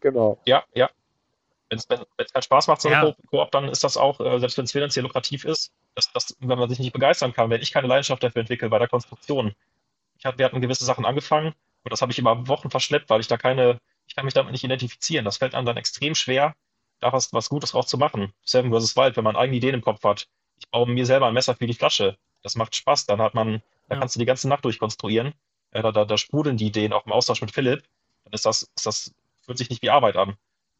[0.00, 0.40] genau.
[0.46, 0.90] Ja, ja.
[1.68, 1.88] Wenn es
[2.32, 3.16] keinen Spaß macht, so eine ja.
[3.30, 6.58] Koop, dann ist das auch, äh, selbst wenn es finanziell lukrativ ist, dass, dass, wenn
[6.58, 9.52] man sich nicht begeistern kann, wenn ich keine Leidenschaft dafür entwickle bei der Konstruktion.
[10.18, 13.20] Ich hab, wir hatten gewisse Sachen angefangen und das habe ich immer Wochen verschleppt, weil
[13.20, 15.24] ich da keine, ich kann mich damit nicht identifizieren.
[15.24, 16.54] Das fällt einem dann extrem schwer,
[17.00, 18.32] da was, was Gutes drauf zu machen.
[18.44, 18.96] Seven vs.
[18.96, 20.28] Wild, wenn man eigene Ideen im Kopf hat.
[20.58, 22.16] Ich baue mir selber ein Messer für die Flasche.
[22.42, 23.06] Das macht Spaß.
[23.06, 24.00] Dann hat man, da ja.
[24.00, 25.34] kannst du die ganze Nacht durchkonstruieren.
[25.74, 27.82] Ja, da, da, da sprudeln die Ideen auch im Austausch mit Philipp.
[28.24, 29.14] Dann ist das, ist das,
[29.44, 30.36] fühlt sich nicht wie Arbeit an.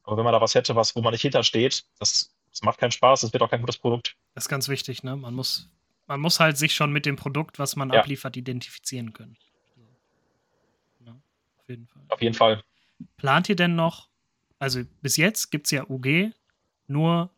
[0.07, 2.93] Aber wenn man da was hätte, was, wo man nicht hintersteht, das, das macht keinen
[2.93, 4.17] Spaß, das wird auch kein gutes Produkt.
[4.35, 5.17] Das ist ganz wichtig, ne?
[5.17, 5.69] Man muss,
[6.07, 8.01] man muss halt sich schon mit dem Produkt, was man ja.
[8.01, 9.37] abliefert, identifizieren können.
[11.05, 11.13] Ja,
[11.59, 12.03] auf jeden Fall.
[12.09, 12.63] Auf jeden Fall.
[13.17, 14.09] Plant ihr denn noch,
[14.61, 16.31] also bis jetzt gibt es ja UG
[16.87, 17.31] nur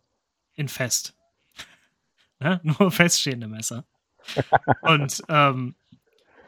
[0.54, 1.14] in fest.
[2.38, 2.60] ne?
[2.62, 3.86] Nur feststehende Messer.
[4.82, 5.74] Und ähm,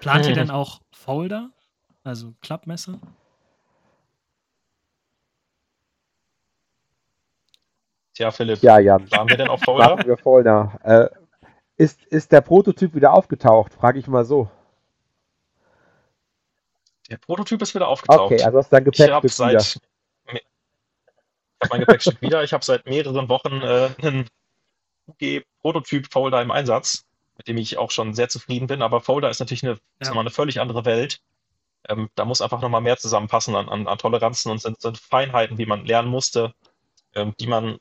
[0.01, 1.51] plant ihr denn auch Folder,
[2.05, 3.01] also Klappmesser?
[8.21, 9.11] Tja, Philipp, ja, Jan.
[9.13, 9.97] waren wir denn auf Folder?
[9.97, 10.79] Machen wir Folder.
[10.83, 11.09] Äh,
[11.83, 13.73] ist, ist der Prototyp wieder aufgetaucht?
[13.73, 14.51] Frage ich mal so.
[17.09, 18.31] Der Prototyp ist wieder aufgetaucht.
[18.31, 19.61] Okay, also hast du dein Gepäckstück ich seit, wieder.
[19.63, 20.43] Ich
[21.63, 22.45] habe mein Gepäckstück wieder.
[22.45, 24.29] Ich habe seit mehreren Wochen äh, einen
[25.07, 27.07] UG-Prototyp-Folder im Einsatz,
[27.39, 28.83] mit dem ich auch schon sehr zufrieden bin.
[28.83, 30.13] Aber Folder ist natürlich eine, ja.
[30.13, 31.23] eine völlig andere Welt.
[31.89, 35.57] Ähm, da muss einfach nochmal mehr zusammenpassen an, an, an Toleranzen und sind, sind, Feinheiten,
[35.57, 36.53] wie man lernen musste,
[37.15, 37.79] ähm, die man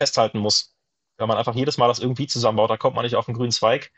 [0.00, 0.74] festhalten muss.
[1.18, 3.52] Wenn man einfach jedes Mal das irgendwie zusammenbaut, da kommt man nicht auf den grünen
[3.52, 3.92] Zweig.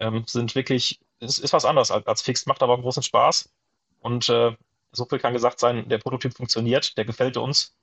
[0.00, 3.50] Ähm, sind wirklich, es ist was anderes als, als Fixed, macht aber großen Spaß.
[4.00, 4.54] Und äh,
[4.92, 7.74] so viel kann gesagt sein, der Prototyp funktioniert, der gefällt uns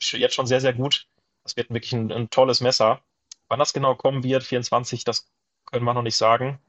[0.00, 1.06] jetzt schon sehr, sehr gut.
[1.42, 3.00] Das wird wirklich ein, ein tolles Messer.
[3.48, 5.28] Wann das genau kommen wird, 24, das
[5.64, 6.60] können wir noch nicht sagen.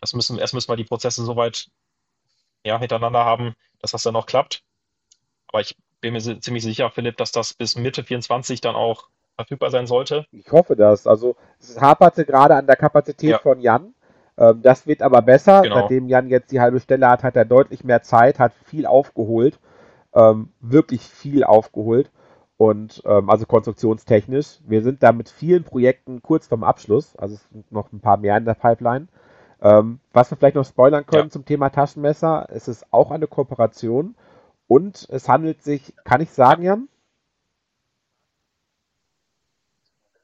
[0.00, 1.70] Das müssen, erst müssen wir die Prozesse soweit
[2.64, 4.64] ja, hintereinander haben, dass das dann auch klappt.
[5.48, 9.08] Aber ich bin mir ziemlich sicher, Philipp, dass das bis Mitte 24 dann auch
[9.42, 10.26] verfügbar sein sollte.
[10.32, 11.06] Ich hoffe das.
[11.06, 13.38] Also es haperte gerade an der Kapazität ja.
[13.38, 13.94] von Jan.
[14.38, 15.62] Ähm, das wird aber besser.
[15.62, 15.76] Genau.
[15.76, 19.58] Seitdem Jan jetzt die halbe Stelle hat, hat er deutlich mehr Zeit, hat viel aufgeholt.
[20.14, 22.10] ähm, wirklich viel aufgeholt.
[22.56, 24.60] Und ähm, also konstruktionstechnisch.
[24.66, 27.16] Wir sind da mit vielen Projekten kurz vorm Abschluss.
[27.16, 29.08] Also es sind noch ein paar mehr in der Pipeline.
[29.60, 31.30] Ähm, was wir vielleicht noch spoilern können ja.
[31.30, 34.16] zum Thema Taschenmesser, es ist auch eine Kooperation
[34.66, 36.88] und es handelt sich, kann ich sagen, Jan?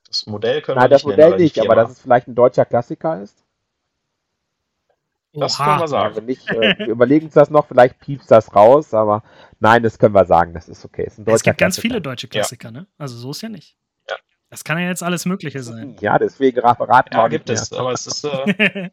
[0.09, 2.35] Das Modell können Nein, wir nicht das Modell nennen, nicht, aber dass es vielleicht ein
[2.35, 3.45] deutscher Klassiker ist.
[5.35, 5.65] Das Oha.
[5.65, 6.17] können wir sagen.
[6.17, 9.23] Wenn nicht, äh, wir überlegen uns das noch, vielleicht piepst das raus, aber
[9.61, 11.05] nein, das können wir sagen, das ist okay.
[11.05, 12.73] Ist es gibt ganz viele deutsche Klassiker, ja.
[12.73, 12.87] ne?
[12.97, 13.77] Also so ist ja nicht.
[14.09, 14.17] Ja.
[14.49, 15.97] Das kann ja jetzt alles Mögliche sein.
[16.01, 18.25] Ja, deswegen raten Ja, gibt es, aber es ist.
[18.25, 18.91] Äh,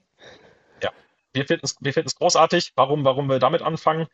[0.84, 0.89] ja,
[1.34, 2.74] wir finden es wir großartig.
[2.76, 4.07] Warum, warum wir damit anfangen?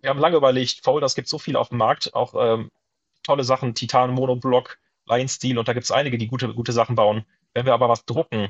[0.00, 2.70] Wir haben lange überlegt, Fold, das gibt so viel auf dem Markt, auch ähm,
[3.22, 6.96] tolle Sachen, Titan, Monoblock, Line Steel und da gibt es einige, die gute, gute Sachen
[6.96, 7.24] bauen.
[7.54, 8.48] Wenn wir aber was drucken,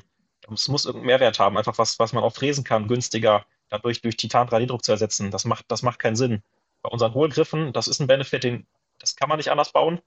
[0.52, 4.16] es muss irgendeinen Mehrwert haben, einfach was, was man auch fräsen kann, günstiger, dadurch durch
[4.16, 5.30] Titan 3D-Druck zu ersetzen.
[5.30, 6.42] Das macht, das macht keinen Sinn.
[6.82, 8.66] Bei unseren Hohlgriffen, das ist ein Benefit, den,
[8.98, 10.00] das kann man nicht anders bauen.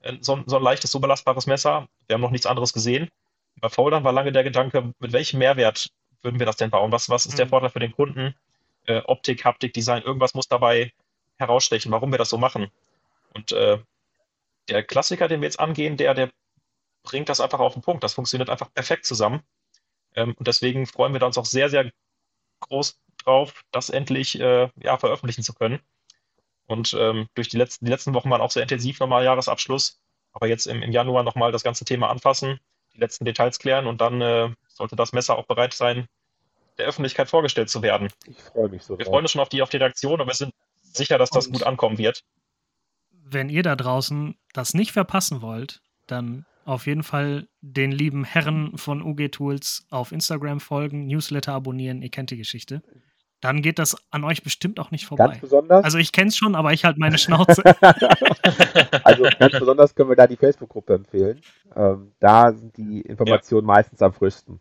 [0.00, 1.88] Äh, so, so ein leichtes, so belastbares Messer.
[2.06, 3.08] Wir haben noch nichts anderes gesehen.
[3.60, 5.90] Bei Foldern war lange der Gedanke, mit welchem Mehrwert
[6.22, 6.90] würden wir das denn bauen?
[6.90, 7.50] Was, was ist der mhm.
[7.50, 8.34] Vorteil für den Kunden?
[8.86, 10.92] Äh, Optik, Haptik, Design, irgendwas muss dabei
[11.36, 12.70] herausstechen, warum wir das so machen.
[13.32, 13.78] Und äh,
[14.68, 16.30] der Klassiker, den wir jetzt angehen, der, der
[17.02, 18.02] bringt das einfach auf den Punkt.
[18.02, 19.42] Das funktioniert einfach perfekt zusammen.
[20.14, 21.90] Ähm, und deswegen freuen wir uns auch sehr, sehr
[22.60, 25.80] groß drauf, das endlich äh, ja, veröffentlichen zu können.
[26.66, 30.00] Und ähm, durch die letzten, die letzten Wochen waren auch sehr intensiv nochmal Jahresabschluss.
[30.32, 32.58] Aber jetzt im, im Januar nochmal das ganze Thema anfassen,
[32.94, 36.08] die letzten Details klären und dann äh, sollte das Messer auch bereit sein,
[36.78, 38.08] der Öffentlichkeit vorgestellt zu werden.
[38.26, 38.98] Ich freue mich so.
[38.98, 40.52] Wir freuen uns schon auf die, auf die Reaktion, aber wir sind
[40.82, 42.24] sicher, dass das und gut ankommen wird.
[43.34, 48.78] Wenn ihr da draußen das nicht verpassen wollt, dann auf jeden Fall den lieben Herren
[48.78, 52.82] von UG Tools auf Instagram folgen, Newsletter abonnieren, ihr kennt die Geschichte.
[53.40, 55.26] Dann geht das an euch bestimmt auch nicht vorbei.
[55.26, 55.84] Ganz besonders.
[55.84, 57.62] Also ich kenne es schon, aber ich halt meine Schnauze.
[59.04, 61.40] also ganz besonders können wir da die Facebook-Gruppe empfehlen.
[61.74, 63.74] Ähm, da sind die Informationen ja.
[63.74, 64.60] meistens am frischsten.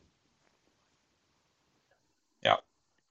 [2.41, 2.59] Ja,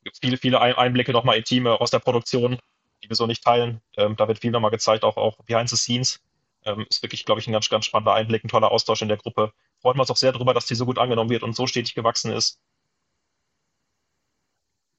[0.02, 2.58] gibt viele, viele Einblicke nochmal in Team aus der Produktion,
[3.02, 3.80] die wir so nicht teilen.
[3.96, 6.20] Ähm, da wird viel nochmal gezeigt, auch, auch behind the scenes.
[6.64, 9.16] Ähm, ist wirklich, glaube ich, ein ganz, ganz spannender Einblick, ein toller Austausch in der
[9.16, 9.52] Gruppe.
[9.80, 11.94] Freuen wir uns auch sehr darüber, dass die so gut angenommen wird und so stetig
[11.94, 12.60] gewachsen ist.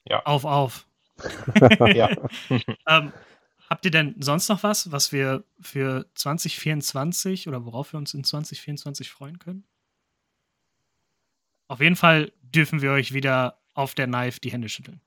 [0.07, 0.21] Ja.
[0.25, 0.85] Auf, auf.
[1.93, 2.09] ja.
[2.87, 3.13] ähm,
[3.69, 8.23] habt ihr denn sonst noch was, was wir für 2024 oder worauf wir uns in
[8.23, 9.65] 2024 freuen können?
[11.67, 15.01] Auf jeden Fall dürfen wir euch wieder auf der Knife die Hände schütteln.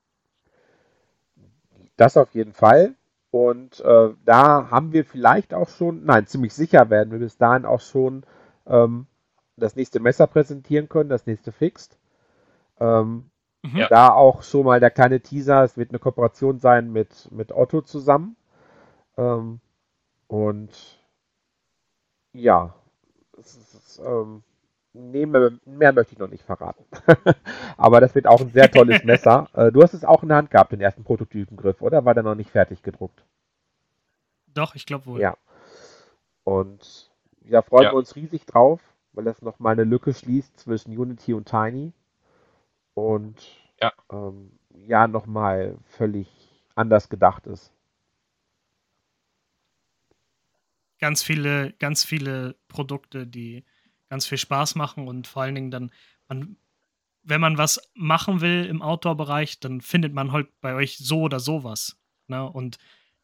[1.97, 2.95] Das auf jeden Fall.
[3.31, 7.65] Und äh, da haben wir vielleicht auch schon, nein, ziemlich sicher werden wir bis dahin
[7.65, 8.23] auch schon
[8.65, 9.07] ähm,
[9.57, 11.97] das nächste Messer präsentieren können, das nächste Fixed.
[12.79, 13.29] Ähm,
[13.63, 13.85] mhm.
[13.89, 17.81] Da auch schon mal der kleine Teaser, es wird eine Kooperation sein mit, mit Otto
[17.81, 18.37] zusammen.
[19.17, 19.59] Ähm,
[20.27, 20.71] und
[22.33, 22.73] ja,
[23.37, 24.43] es ist, ähm,
[24.97, 26.83] nee, mehr, mehr, möchte ich noch nicht verraten.
[27.77, 29.47] Aber das wird auch ein sehr tolles Messer.
[29.53, 32.05] Äh, du hast es auch in der Hand gehabt, den ersten Prototypengriff, oder?
[32.05, 33.23] War der noch nicht fertig gedruckt?
[34.47, 35.21] Doch, ich glaube wohl.
[35.21, 35.37] Ja.
[36.43, 37.11] Und
[37.45, 37.91] ja, freuen ja.
[37.91, 38.81] wir uns riesig drauf,
[39.13, 41.93] weil das nochmal eine Lücke schließt zwischen Unity und Tiny.
[42.93, 43.35] Und
[43.81, 46.27] ja, ähm, ja nochmal völlig
[46.75, 47.71] anders gedacht ist.
[50.99, 53.63] Ganz viele, ganz viele Produkte, die
[54.09, 55.91] ganz viel Spaß machen und vor allen Dingen dann,
[56.27, 56.57] man,
[57.23, 61.39] wenn man was machen will im Outdoor-Bereich, dann findet man halt bei euch so oder
[61.39, 61.97] sowas.
[62.27, 62.49] Ne?
[62.49, 62.77] Und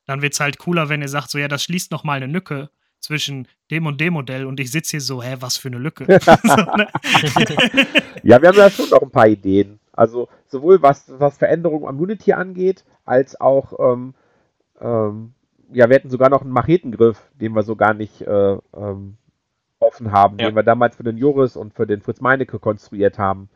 [0.05, 2.31] dann wird es halt cooler, wenn ihr sagt, so ja, das schließt noch mal eine
[2.31, 2.69] Lücke
[2.99, 6.05] zwischen dem und dem Modell und ich sitze hier so, hä, was für eine Lücke.
[6.43, 6.87] so, ne?
[8.23, 9.79] ja, wir haben ja schon noch ein paar Ideen.
[9.91, 14.13] Also sowohl was, was Veränderungen am Unity angeht, als auch, ähm,
[14.81, 15.33] ähm,
[15.71, 19.17] ja, wir hätten sogar noch einen Machetengriff, den wir so gar nicht äh, ähm,
[19.83, 20.47] offen haben, ja.
[20.47, 23.49] den wir damals für den Joris und für den Fritz Meinecke konstruiert haben.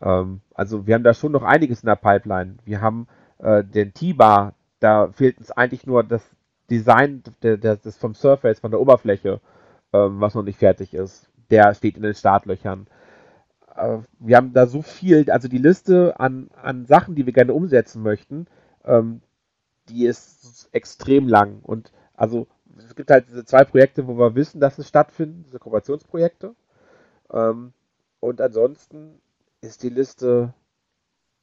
[0.00, 2.56] Ähm, also wir haben da schon noch einiges in der Pipeline.
[2.64, 3.06] Wir haben
[3.38, 6.22] äh, den T-Bar, da fehlt uns eigentlich nur das
[6.70, 9.40] Design der, der, des vom Surface, von der Oberfläche,
[9.92, 11.28] ähm, was noch nicht fertig ist.
[11.50, 12.86] Der steht in den Startlöchern.
[13.76, 17.52] Äh, wir haben da so viel, also die Liste an, an Sachen, die wir gerne
[17.52, 18.46] umsetzen möchten,
[18.84, 19.20] ähm,
[19.88, 21.60] die ist extrem lang.
[21.62, 22.46] Und also
[22.86, 26.54] es gibt halt diese zwei Projekte, wo wir wissen, dass es stattfinden, diese Kooperationsprojekte.
[27.32, 27.72] Ähm,
[28.20, 29.20] und ansonsten
[29.60, 30.54] ist die Liste,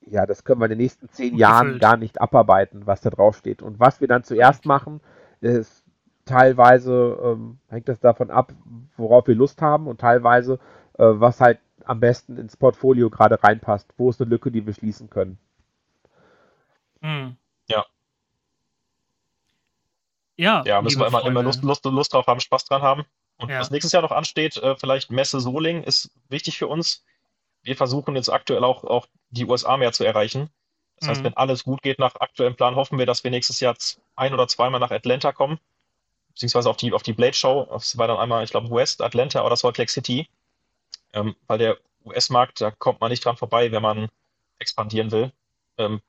[0.02, 3.38] ja, das können wir in den nächsten zehn Jahren gar nicht abarbeiten, was da drauf
[3.38, 3.62] steht.
[3.62, 5.02] Und was wir dann zuerst machen,
[5.42, 5.84] ist
[6.26, 8.54] teilweise ähm, hängt das davon ab,
[8.98, 10.60] worauf wir Lust haben und teilweise,
[10.98, 13.94] äh, was halt am besten ins Portfolio gerade reinpasst.
[13.98, 15.38] Wo ist eine Lücke, die wir schließen können?
[17.02, 17.38] Mhm.
[17.68, 17.86] Ja.
[20.38, 23.04] Ja, ja müssen wir immer, immer Lust, Lust, Lust drauf haben, Spaß dran haben.
[23.38, 23.60] Und ja.
[23.60, 27.04] was nächstes Jahr noch ansteht, äh, vielleicht Messe Soling ist wichtig für uns.
[27.62, 30.50] Wir versuchen jetzt aktuell auch, auch die USA mehr zu erreichen.
[31.00, 31.26] Das heißt, mhm.
[31.26, 33.76] wenn alles gut geht nach aktuellem Plan, hoffen wir, dass wir nächstes Jahr
[34.16, 35.60] ein- oder zweimal nach Atlanta kommen,
[36.30, 37.68] beziehungsweise auf die, auf die Blade Show.
[37.70, 40.28] Das war dann einmal, ich glaube, West, Atlanta oder Salt Lake City.
[41.14, 44.10] Ähm, weil der US-Markt, da kommt man nicht dran vorbei, wenn man
[44.60, 45.32] expandieren will.
[45.78, 46.02] Ähm,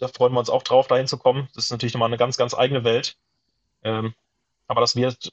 [0.00, 1.48] da freuen wir uns auch drauf, dahin zu kommen.
[1.54, 3.16] Das ist natürlich nochmal eine ganz, ganz eigene Welt.
[3.82, 4.14] Ähm,
[4.66, 5.32] aber das wird,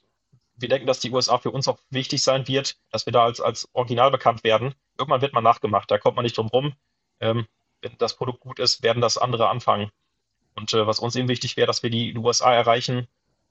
[0.56, 3.40] wir denken, dass die USA für uns auch wichtig sein wird, dass wir da als,
[3.40, 4.74] als Original bekannt werden.
[4.98, 6.74] Irgendwann wird man nachgemacht, da kommt man nicht drum rum.
[7.20, 7.46] Ähm,
[7.80, 9.90] wenn das Produkt gut ist, werden das andere anfangen.
[10.54, 13.08] Und äh, was uns eben wichtig wäre, dass wir die USA erreichen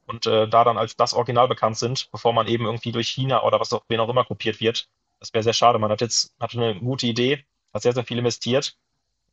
[0.07, 3.43] und äh, da dann als das Original bekannt sind, bevor man eben irgendwie durch China
[3.43, 4.87] oder was auch, wen auch immer kopiert wird.
[5.19, 5.79] Das wäre sehr schade.
[5.79, 8.77] Man hat jetzt hatte eine gute Idee, hat sehr, sehr viel investiert.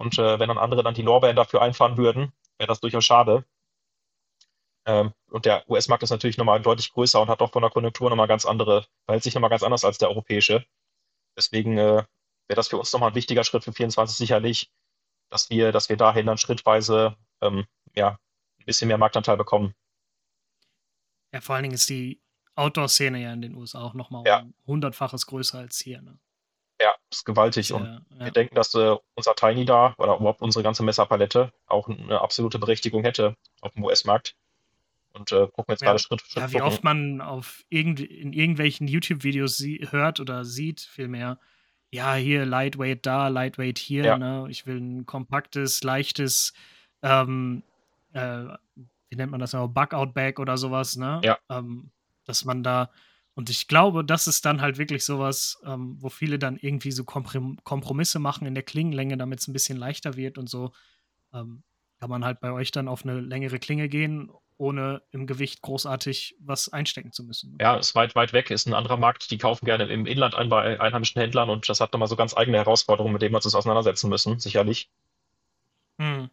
[0.00, 3.44] Und äh, wenn dann andere dann die Lorbeeren dafür einfahren würden, wäre das durchaus schade.
[4.86, 8.08] Ähm, und der US-Markt ist natürlich nochmal deutlich größer und hat auch von der Konjunktur
[8.08, 10.64] nochmal ganz andere, verhält sich nochmal ganz anders als der europäische.
[11.36, 12.04] Deswegen äh,
[12.48, 14.72] wäre das für uns nochmal ein wichtiger Schritt für 24 sicherlich,
[15.28, 18.18] dass wir, dass wir dahin dann schrittweise ähm, ja,
[18.58, 19.74] ein bisschen mehr Marktanteil bekommen.
[21.34, 22.22] Ja, vor allen Dingen ist die
[22.54, 24.40] Outdoor-Szene ja in den USA auch nochmal ja.
[24.40, 26.00] um hundertfaches größer als hier.
[26.00, 26.18] Ne?
[27.10, 27.68] Ja, ist gewaltig.
[27.68, 28.24] Sehr, und ja.
[28.24, 32.58] wir denken, dass äh, unser Tiny da oder überhaupt unsere ganze Messerpalette auch eine absolute
[32.58, 34.36] Berechtigung hätte auf dem US-Markt.
[35.12, 35.88] Und äh, gucken jetzt ja.
[35.88, 36.42] gerade Schritt für Schritt.
[36.42, 41.38] Ja, wie oft man auf irgend, in irgendwelchen YouTube-Videos hört oder sieht, vielmehr,
[41.90, 44.18] ja, hier Lightweight da, Lightweight hier, ja.
[44.18, 44.46] ne?
[44.48, 46.52] Ich will ein kompaktes, leichtes,
[47.02, 47.64] ähm,
[48.12, 48.44] äh,
[49.08, 51.20] wie nennt man das noch, Bug-Out-Bag oder sowas, ne?
[51.24, 51.38] Ja.
[51.48, 51.90] Ähm,
[52.24, 52.90] dass man da,
[53.40, 57.04] und ich glaube, das ist dann halt wirklich sowas, ähm, wo viele dann irgendwie so
[57.04, 60.72] Kompromisse machen in der Klingenlänge, damit es ein bisschen leichter wird und so.
[61.32, 61.62] Ähm,
[61.98, 66.36] kann man halt bei euch dann auf eine längere Klinge gehen ohne im Gewicht großartig
[66.38, 67.56] was einstecken zu müssen.
[67.58, 69.30] Ja, ist weit, weit weg, ist ein anderer Markt.
[69.30, 72.36] Die kaufen gerne im Inland ein bei einheimischen Händlern und das hat nochmal so ganz
[72.36, 74.90] eigene Herausforderungen, mit denen wir uns auseinandersetzen müssen, sicherlich.
[75.98, 76.28] Hm.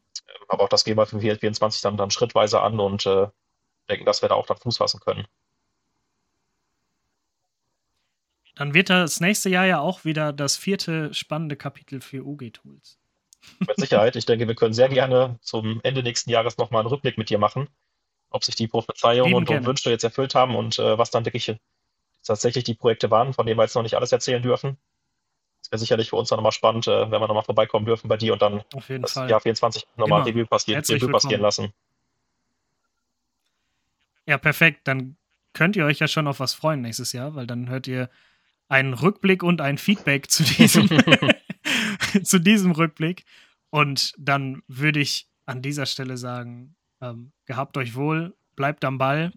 [0.49, 3.27] Aber auch das gehen wir für 24 dann, dann schrittweise an und äh,
[3.87, 5.25] denken, dass wir da auch dann Fuß fassen können.
[8.57, 12.97] Dann wird das nächste Jahr ja auch wieder das vierte spannende Kapitel für UG-Tools.
[13.59, 14.15] Mit Sicherheit.
[14.15, 17.37] Ich denke, wir können sehr gerne zum Ende nächsten Jahres nochmal einen Rückblick mit dir
[17.37, 17.67] machen
[18.29, 21.55] ob sich die Prophezeiungen und, und, Wünsche jetzt erfüllt haben und äh, was dann wirklich
[22.23, 24.77] tatsächlich die Projekte waren, von denen wir jetzt noch nicht alles erzählen dürfen.
[25.61, 28.17] Das wäre sicherlich für uns dann nochmal spannend, äh, wenn wir nochmal vorbeikommen dürfen bei
[28.17, 28.63] dir und dann
[29.01, 29.29] das Fall.
[29.29, 31.73] Jahr 24 nochmal Revue passieren, Revue passieren lassen.
[34.25, 34.81] Ja, perfekt.
[34.87, 35.15] Dann
[35.53, 38.09] könnt ihr euch ja schon auf was freuen nächstes Jahr, weil dann hört ihr
[38.69, 40.89] einen Rückblick und ein Feedback zu diesem,
[42.23, 43.25] zu diesem Rückblick.
[43.69, 49.31] Und dann würde ich an dieser Stelle sagen, ähm, gehabt euch wohl, bleibt am Ball.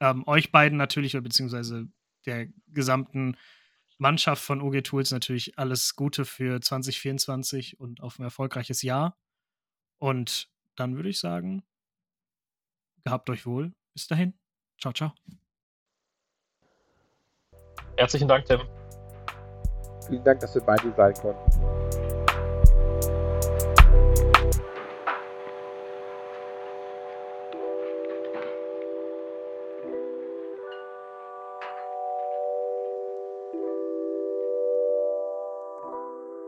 [0.00, 1.88] Ähm, euch beiden natürlich, beziehungsweise
[2.26, 3.36] der gesamten
[3.98, 9.16] Mannschaft von UG Tools natürlich alles Gute für 2024 und auf ein erfolgreiches Jahr.
[9.98, 11.62] Und dann würde ich sagen,
[13.04, 13.72] gehabt euch wohl.
[13.94, 14.34] Bis dahin.
[14.78, 15.14] Ciao, ciao.
[17.96, 18.60] Herzlichen Dank, Tim.
[20.06, 21.75] Vielen Dank, dass wir beide sein konnten.